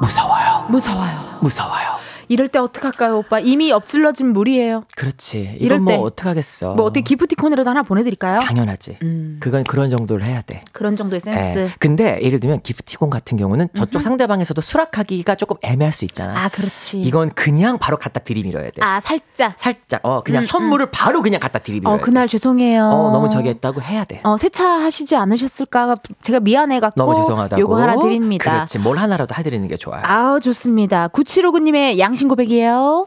[0.00, 0.64] 무서워요.
[0.68, 1.38] 무서워요.
[1.40, 1.89] 무서워요.
[2.30, 3.40] 이럴 때 어떡할까요, 오빠?
[3.40, 4.84] 이미 엎질러진 물이에요.
[4.94, 5.56] 그렇지.
[5.58, 6.74] 이럴 뭐 어떡하겠어.
[6.74, 8.42] 뭐 어떻게 기프티콘이라도 하나 보내드릴까요?
[8.42, 8.98] 당연하지.
[9.02, 9.38] 음.
[9.40, 10.62] 그건 그런 정도를 해야 돼.
[10.70, 11.58] 그런 정도의 센스.
[11.58, 11.68] 예.
[11.80, 16.44] 근데 예를 들면 기프티콘 같은 경우는 저쪽 상대방에서도 수락하기가 조금 애매할 수 있잖아.
[16.44, 17.00] 아, 그렇지.
[17.00, 18.80] 이건 그냥 바로 갖다 들이밀어야 돼.
[18.80, 19.54] 아, 살짝.
[19.56, 22.30] 살짝 어 그냥 음, 현물을 바로 그냥 갖다 들이밀어야 어, 그날 돼.
[22.30, 22.84] 죄송해요.
[22.84, 24.20] 어 너무 저기 했다고 해야 돼.
[24.22, 25.96] 어, 세차하시지 않으셨을까?
[26.22, 27.00] 제가 미안해 갖고.
[27.00, 27.60] 너무 죄송하다고.
[27.60, 28.52] 요거 하나 드립니다.
[28.52, 28.78] 그렇지.
[28.78, 30.02] 뭘 하나라도 해드리는 게 좋아요.
[30.04, 31.08] 아우, 좋습니다.
[31.08, 33.06] 9759님의 양심 고백이에요.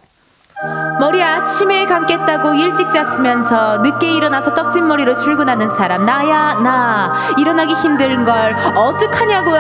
[1.00, 8.26] 머리 아침에 감겠다고 일찍 잤으면서 늦게 일어나서 떡진 머리로 출근하는 사람 나야 나 일어나기 힘든
[8.26, 9.60] 걸 어떡하냐고요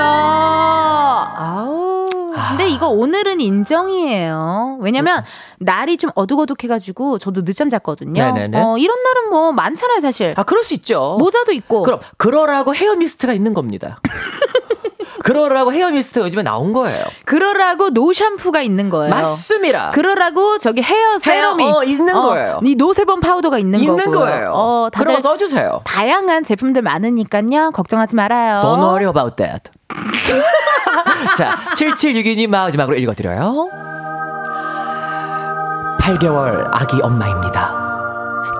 [1.35, 2.09] 아우
[2.49, 5.23] 근데 이거 오늘은 인정이에요 왜냐면
[5.59, 8.59] 날이 좀 어둑어둑해가지고 저도 늦잠 잤거든요 네네네.
[8.59, 11.17] 어, 이런 날은 뭐 많잖아요 사실 아 그럴 수 있죠.
[11.19, 13.99] 모자도 있고 그럼 그러라고 헤어 미스트가 있는 겁니다.
[15.23, 17.03] 그러라고 헤어 미스트가 요즘에 나온 거예요.
[17.25, 19.91] 그러라고 no 샴푸가 있는 거예요 맞습니다.
[19.91, 22.59] 그러라고 저기 헤어 세럼이 어, 있는 거예요.
[22.63, 24.19] 이 노세범 파우더가 있는, 있는 거고요.
[24.19, 24.51] 거예요.
[24.53, 25.81] 어, 다들 거 써주세요.
[25.85, 27.71] 다양한 제품들 많으니까요.
[27.71, 28.61] 걱정하지 말아요.
[28.61, 29.71] Don't worry about that.
[31.37, 33.69] 자, 7762님 마지막으로 읽어드려요.
[35.99, 37.92] 8개월 아기 엄마입니다.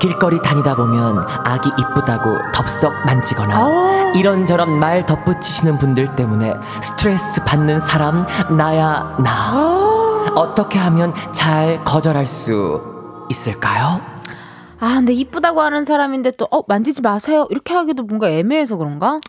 [0.03, 4.11] 길거리 다니다 보면 아기 이쁘다고 덥석 만지거나 어.
[4.13, 9.57] 이런저런 말 덧붙이시는 분들 때문에 스트레스 받는 사람 나야 나.
[9.57, 10.25] 어.
[10.35, 14.01] 어떻게 하면 잘 거절할 수 있을까요?
[14.81, 17.47] 아, 근데 이쁘다고 하는 사람인데 또, 어, 만지지 마세요.
[17.49, 19.21] 이렇게 하기도 뭔가 애매해서 그런가?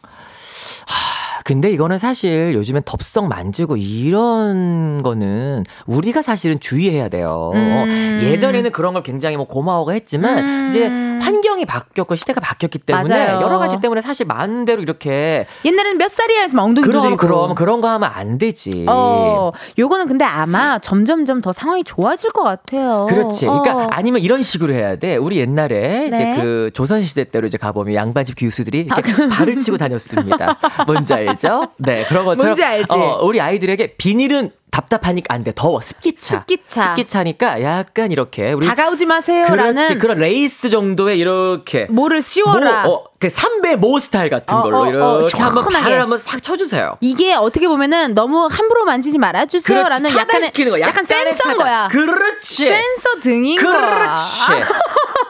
[1.45, 7.53] 근데 이거는 사실 요즘엔 덥석 만지고 이런 거는 우리가 사실은 주의해야 돼요.
[7.55, 8.21] 음.
[8.23, 10.66] 예전에는 그런 걸 굉장히 뭐 고마워가 했지만 음.
[10.66, 10.89] 이제
[11.23, 13.43] 환경이 바뀌었고 시대가 바뀌었기 때문에 맞아요.
[13.43, 17.16] 여러 가지 때문에 사실 마음대로 이렇게 옛날에는 몇 살이야 해서 막 엉덩이 그럼 두드리고.
[17.19, 18.87] 그럼 그런 거 하면 안 되지.
[18.89, 23.05] 어, 요거는 근데 아마 점점점 더 상황이 좋아질 것 같아요.
[23.11, 23.45] 그렇지.
[23.45, 23.89] 그러니까 어.
[23.91, 25.16] 아니면 이런 식으로 해야 돼.
[25.16, 26.37] 우리 옛날에 이제 네.
[26.41, 30.57] 그 조선 시대 때로 이제 가보면 양반집 귀수들이 이렇게 발을 치고 다녔습니다.
[30.87, 31.34] 뭔지 알죠?
[31.78, 32.86] 네, 그런 것처럼 뭔지 알지?
[32.90, 35.52] 어, 우리 아이들에게 비닐은 답답하니까 안 돼.
[35.55, 35.81] 더워.
[35.81, 36.40] 습기차.
[36.40, 36.89] 습기차.
[36.97, 39.98] 습기차니까 약간 이렇게 우리 다가오지 마세요라는 그렇지.
[39.98, 42.82] 그런 레이스 정도의 이렇게 뭐를 씌워라.
[42.82, 45.65] 모, 어, 그 삼베 모 스타일 같은 어, 걸로 어, 어, 이렇게 한번.
[45.73, 46.97] 발을 한번 싹 쳐주세요.
[47.01, 50.19] 이게 어떻게 보면은 너무 함부로 만지지 말아주세요라는 그렇지.
[50.19, 50.81] 약간.
[50.81, 51.56] 약간 센서인 차단.
[51.56, 51.89] 거야.
[51.93, 52.66] 그렇지.
[52.66, 53.94] 센서 등인 거야.
[53.94, 54.43] 그렇지.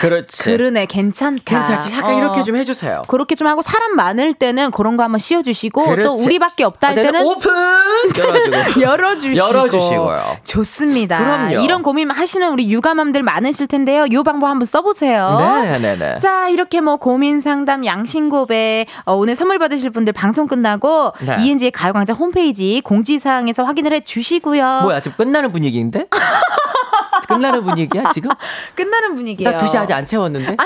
[0.00, 0.44] 그렇지.
[0.44, 1.42] 그러네 괜찮다.
[1.44, 1.92] 괜찮지.
[1.94, 2.18] 약간 어.
[2.18, 3.02] 이렇게 좀 해주세요.
[3.08, 6.24] 그렇게 좀 하고 사람 많을 때는 그런 거 한번 씌워주시고 또 그렇지.
[6.24, 7.52] 우리밖에 없다 할 어, 때는 오픈
[8.18, 10.36] 열어주고 열어주시고 열어주시고요.
[10.44, 11.18] 좋습니다.
[11.18, 11.64] 그럼요.
[11.64, 14.06] 이런 고민 하시는 우리 육아맘들 많으실 텐데요.
[14.06, 15.38] 이 방법 한번 써보세요.
[15.62, 16.18] 네네네.
[16.18, 21.36] 자 이렇게 뭐 고민 상담 양심 고백 어, 오늘 선물 받으실 분들 방송 끝나고 네.
[21.40, 24.80] 이은지의 가요광장 홈페이지 공지사항에서 확인을 해주시고요.
[24.82, 26.06] 뭐야 지금 끝나는 분위기인데?
[27.28, 28.30] 끝나는 분위기야 지금?
[28.74, 29.47] 끝나는 분위기예요.
[29.52, 30.56] 나 2시 아직 안 채웠는데?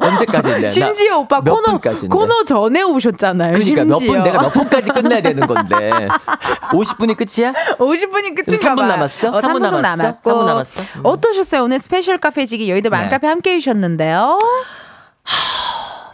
[0.00, 0.68] 언제까지인데?
[0.72, 2.08] 심지어 오빠 몇 코너 분까지인데?
[2.16, 3.52] 코너 전에 오셨잖아요.
[3.52, 3.98] 그러니까 몇.
[3.98, 6.08] 분 내가 몇 분까지 끝나야 되는 건데
[6.70, 7.52] 50분이 끝이야?
[7.78, 8.88] 50분이 끝인가 3분 봐요.
[8.88, 9.28] 남았어?
[9.28, 10.02] 어, 3분 3분 좀 남았어?
[10.02, 10.30] 남았고.
[10.30, 10.82] 3분 남았어?
[10.96, 11.00] 음.
[11.04, 11.62] 어떠셨어요?
[11.64, 12.96] 오늘 스페셜 카페지기 여의도 네.
[12.96, 14.38] 맘카페 함께 해 주셨는데요.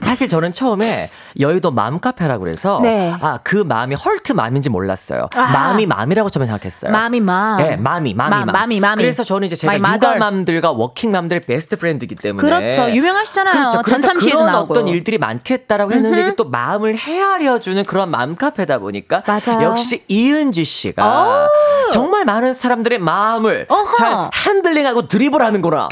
[0.03, 3.15] 사실 저는 처음에 여의도 맘카페라고 그래서 네.
[3.21, 5.29] 아 그 마음이 헐트 맘인지 몰랐어요.
[5.35, 5.41] 아.
[5.53, 6.91] 마음이 맘이라고 처음에 생각했어요.
[6.91, 7.59] mommy mom.
[7.59, 8.47] 네, mommy, mommy, mo- mom.
[8.47, 9.03] mommy, mommy.
[9.03, 9.77] 그래서 저는 이제 제가.
[9.77, 12.41] 육아맘들과 워킹맘들의 best friend이기 때문에.
[12.49, 12.91] 그렇죠.
[12.91, 13.53] 유명하시잖아요.
[13.53, 13.83] 그렇죠.
[13.85, 14.73] 그래서 전참시에도 그런 나오고.
[14.75, 19.23] 어떤 일들이 많겠다라고 했는데 이게 또 마음을 헤아려주는 그런 맘카페다 보니까.
[19.27, 19.63] 맞아요.
[19.63, 21.49] 역시 이은지 씨가
[21.93, 23.95] 정말 많은 사람들의 마음을 어허.
[23.97, 25.89] 잘 핸들링하고 드리블하는구나.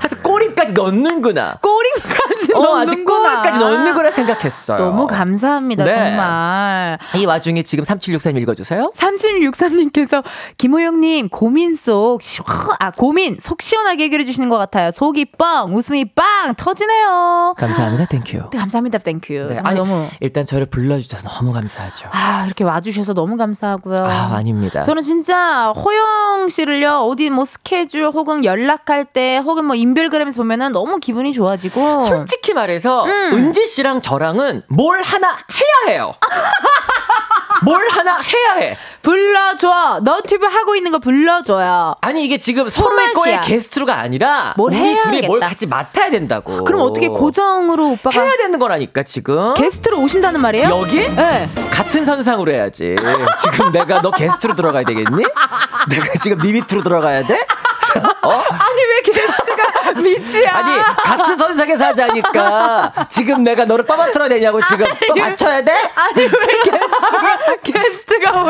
[0.00, 1.58] 하여튼 꼬리까지 넣는구나.
[1.60, 1.77] 꼬
[2.48, 3.04] 리까지 어, 아직.
[3.04, 4.78] 꼬리까지 넣는 거라 생각했어요.
[4.78, 5.94] 너무 감사합니다, 네.
[5.94, 6.98] 정말.
[7.16, 8.90] 이 와중에 지금 3763 읽어주세요.
[8.94, 10.22] 3763님께서
[10.56, 12.46] 김호영님 고민 속 시원,
[12.78, 14.90] 아 고민 속 시원하게 해결해 주시는 것 같아요.
[14.90, 17.54] 속이 뻥, 웃음이 빵 터지네요.
[17.56, 18.06] 감사합니다.
[18.06, 18.50] Thank you.
[18.52, 19.32] 네, 감사합니다, thank you.
[19.48, 22.08] 네, 아니, 너무 일단 저를 불러주셔서 너무 감사하죠.
[22.12, 23.98] 아 이렇게 와주셔서 너무 감사하고요.
[23.98, 24.82] 아, 아닙니다.
[24.82, 30.98] 저는 진짜 호영 씨를요 어디 뭐 스케줄 혹은 연락할 때 혹은 뭐 인별그램에서 보면은 너무
[30.98, 33.32] 기분이 좋아지고 솔직히 말해서 음.
[33.34, 36.14] 은지 씨랑 저랑은 뭘 하나 해야 해요.
[37.64, 38.76] 뭘 하나 해야 해.
[39.02, 41.96] 불러줘 너튜브 하고 있는 거 불러줘요.
[42.00, 43.12] 아니 이게 지금 서로의.
[43.14, 45.48] 거에 게스트로가 아니라 뭘 우리 해야 둘이 뭘 되겠다.
[45.48, 46.62] 같이 맡아야 된다고.
[46.64, 49.54] 그럼 어떻게 고정으로 오빠가 해야 되는 거라니까 지금.
[49.54, 50.68] 게스트로 오신다는 말이에요?
[50.68, 51.08] 여기?
[51.08, 51.48] 네.
[51.72, 52.96] 같은 선상으로 해야지.
[53.42, 55.24] 지금 내가 너 게스트로 들어가야 되겠니?
[55.88, 57.44] 내가 지금 네 밑으로 들어가야 돼?
[58.22, 58.30] 어?
[58.30, 60.54] 아니 왜 게스트가 밑이야?
[60.56, 65.72] 아니 같은 선상에서 하자니까 지금 내가 너를 떠받들어야 되냐고 지금 또 맞춰야 돼?
[65.94, 66.28] 아니 왜
[67.62, 68.42] 게스트가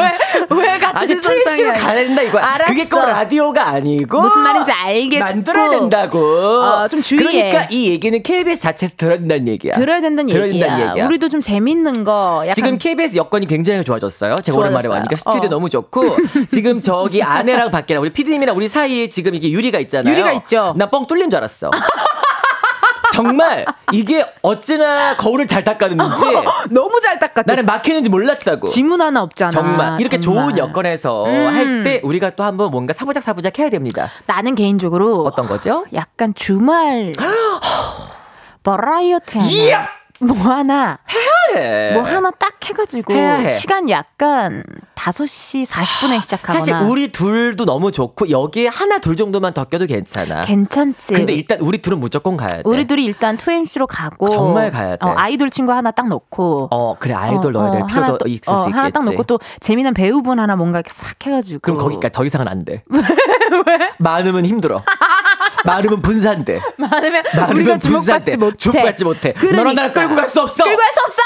[0.50, 1.72] 왜왜 같은 아니 트위치로 선상이야?
[1.74, 2.44] 가야 된다 이거야.
[2.44, 2.72] 알았어.
[2.72, 5.24] 그게 꼭 라디오가 아니고 무슨 말인지 알겠고.
[5.24, 6.18] 만들어야 된다고.
[6.18, 7.50] 어, 좀 주의해.
[7.50, 9.72] 그러니까 이 얘기는 KBS 자체에서 들어야 된다는 얘기야.
[9.72, 10.66] 들어야 된다는 들어야 얘기야.
[10.66, 11.06] 된다는 얘기야.
[11.06, 14.40] 우리도 좀 재밌는 거 지금 KBS 여건이 굉장히 좋아졌어요.
[14.40, 14.92] 제가 오랜만에 좋아졌어요.
[14.98, 15.50] 와니까 스튜디오 어.
[15.50, 16.16] 너무 좋고
[16.50, 20.12] 지금 저기 아내랑 밖에랑 우리 PD님이랑 우리 사이에 지금 이게 유리가 있잖아요.
[20.12, 20.74] 유리가 있죠.
[20.76, 21.70] 나 뻥 뚫린 줄 알았어.
[23.12, 26.24] 정말 이게 어찌나 거울을 잘 닦았는지
[26.70, 27.44] 너무 잘 닦았죠.
[27.46, 28.68] 나는 막히는지 몰랐다고.
[28.68, 29.50] 지문 하나 없잖아.
[29.50, 30.44] 정말 이렇게 정말.
[30.44, 31.46] 좋은 여건에서 음.
[31.54, 34.08] 할때 우리가 또 한번 뭔가 사부작 사부작 해야 됩니다.
[34.26, 35.84] 나는 개인적으로 어떤 거죠?
[35.94, 37.12] 약간 주말
[38.62, 39.38] 버라이어티
[40.20, 40.34] 하나!
[40.34, 40.98] 뭐 하나
[41.54, 41.92] 해.
[41.94, 43.48] 뭐 하나 딱 해가지고 해야 해.
[43.50, 44.62] 시간 약간
[44.94, 50.44] 5시 40분에 시작하거나 사실 우리 둘도 너무 좋고 여기에 하나 둘 정도만 더 껴도 괜찮아.
[50.44, 51.12] 괜찮지.
[51.14, 52.62] 근데 일단 우리 둘은 무조건 가야 돼.
[52.64, 55.06] 우리 둘이 일단 2MC로 가고 정말 가야 돼.
[55.06, 58.52] 어, 아이돌 친구 하나 딱 넣고 어 그래 아이돌 어, 넣어야 될 어, 필요도 있을
[58.52, 58.76] 어, 수 있겠지.
[58.76, 62.48] 하나 딱 넣고 또 재미난 배우분 하나 뭔가 이렇게 싹 해가지고 그럼 거기까지 더 이상은
[62.48, 62.82] 안 돼.
[62.90, 63.90] 왜?
[63.98, 64.82] 많으면 힘들어.
[65.64, 66.60] 많으면 분산돼.
[66.76, 67.78] 많으면 우리가.
[67.78, 68.56] 주목받지 못해.
[68.56, 69.34] 주목받지 못해.
[69.52, 70.64] 너랑 나를 끌고 갈 수 없어.
[70.64, 71.22] 끌고 갈 수 없어.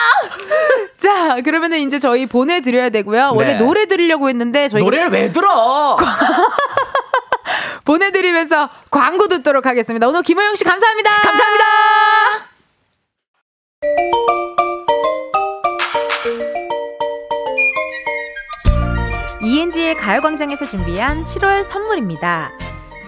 [0.99, 3.33] 자, 그러면은 이제 저희 보내드려야 되고요.
[3.35, 3.59] 원래 네.
[3.59, 5.97] 노래 들으려고 했는데 저희 노래를 왜 들어?
[7.85, 10.07] 보내드리면서 광고 듣도록 하겠습니다.
[10.09, 11.11] 오늘 김호영 씨 감사합니다.
[11.23, 11.65] 감사합니다.
[19.41, 22.53] ENG의 가요광장에서 준비한 7월 선물입니다.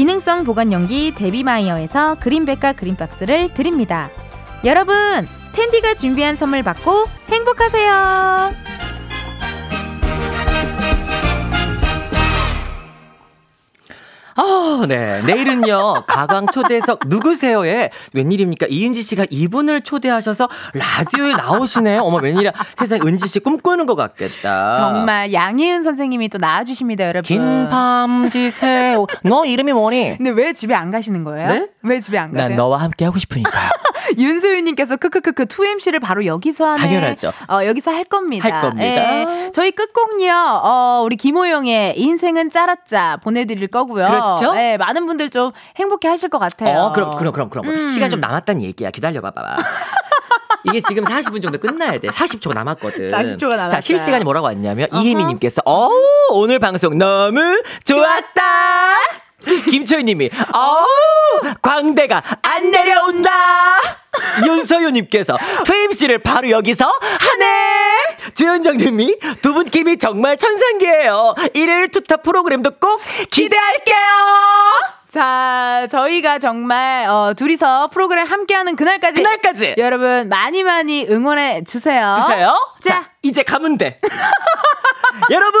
[0.00, 4.08] 기능성 보관용기 데비마이어에서 그린백과 그린박스를 드립니다.
[4.64, 4.96] 여러분
[5.52, 8.89] 텐디가 준비한 선물 받고 행복하세요.
[14.40, 15.22] 아, 네.
[15.22, 18.66] 내일은요, 가광 초대석 누구세요에 웬일입니까?
[18.70, 22.00] 이은지 씨가 이분을 초대하셔서 라디오에 나오시네요.
[22.02, 22.52] 어머, 웬일이야.
[22.76, 24.72] 세상에 은지 씨 꿈꾸는 것 같겠다.
[24.74, 27.26] 정말 양혜은 선생님이 또 나와주십니다, 여러분.
[27.26, 29.06] 긴 밤지새우.
[29.24, 30.16] 너 이름이 뭐니?
[30.16, 31.48] 근데 왜 집에 안 가시는 거예요?
[31.48, 31.68] 네?
[31.82, 32.48] 왜 집에 안 가세요?
[32.48, 33.50] 난 너와 함께 하고 싶으니까.
[34.18, 36.80] 윤소윤님께서 크크크크 2MC를 바로 여기서 하네.
[36.80, 37.32] 당연하죠.
[37.48, 38.48] 어, 여기서 할 겁니다.
[38.48, 38.84] 할 겁니다.
[38.84, 39.50] 예.
[39.52, 40.32] 저희 끝곡요,
[40.62, 44.06] 어, 우리 김호영의 인생은 짜랐자 보내드릴 거고요.
[44.06, 44.54] 그렇죠.
[44.56, 46.78] 예, 많은 분들 좀 행복해 하실 것 같아요.
[46.80, 47.68] 어, 그럼, 그럼, 그럼, 그럼.
[47.68, 47.88] 음.
[47.88, 48.90] 시간 좀 남았다는 얘기야.
[48.90, 49.56] 기다려봐봐.
[50.64, 52.08] 이게 지금 40분 정도 끝나야 돼.
[52.08, 53.10] 40초가 남았거든.
[53.10, 53.80] 40초 가 자.
[53.80, 54.88] 실시간이 뭐라고 왔냐면.
[54.92, 55.90] 이혜미님께서, 어우,
[56.32, 57.40] 오늘 방송 너무
[57.84, 59.29] 좋았다!
[59.70, 63.30] 김초희 님이, 어우, 광대가 안 내려온다!
[64.44, 68.32] 윤서유님께서, 트임 씨를 바로 여기서 하네!
[68.34, 71.34] 주현정 님이, 두 분 김이 정말 천상계예요.
[71.54, 73.00] 일요일 투탑 프로그램도 꼭
[73.30, 73.96] 기대할게요!
[75.08, 79.74] 자, 저희가 정말 어, 둘이서 프로그램 함께하는 그날까지, 그날까지!
[79.78, 82.14] 여러분 많이 많이 응원해 주세요.
[82.20, 82.56] 주세요.
[82.86, 83.96] 자, 자, 이제 가면 돼.
[85.32, 85.60] 여러분,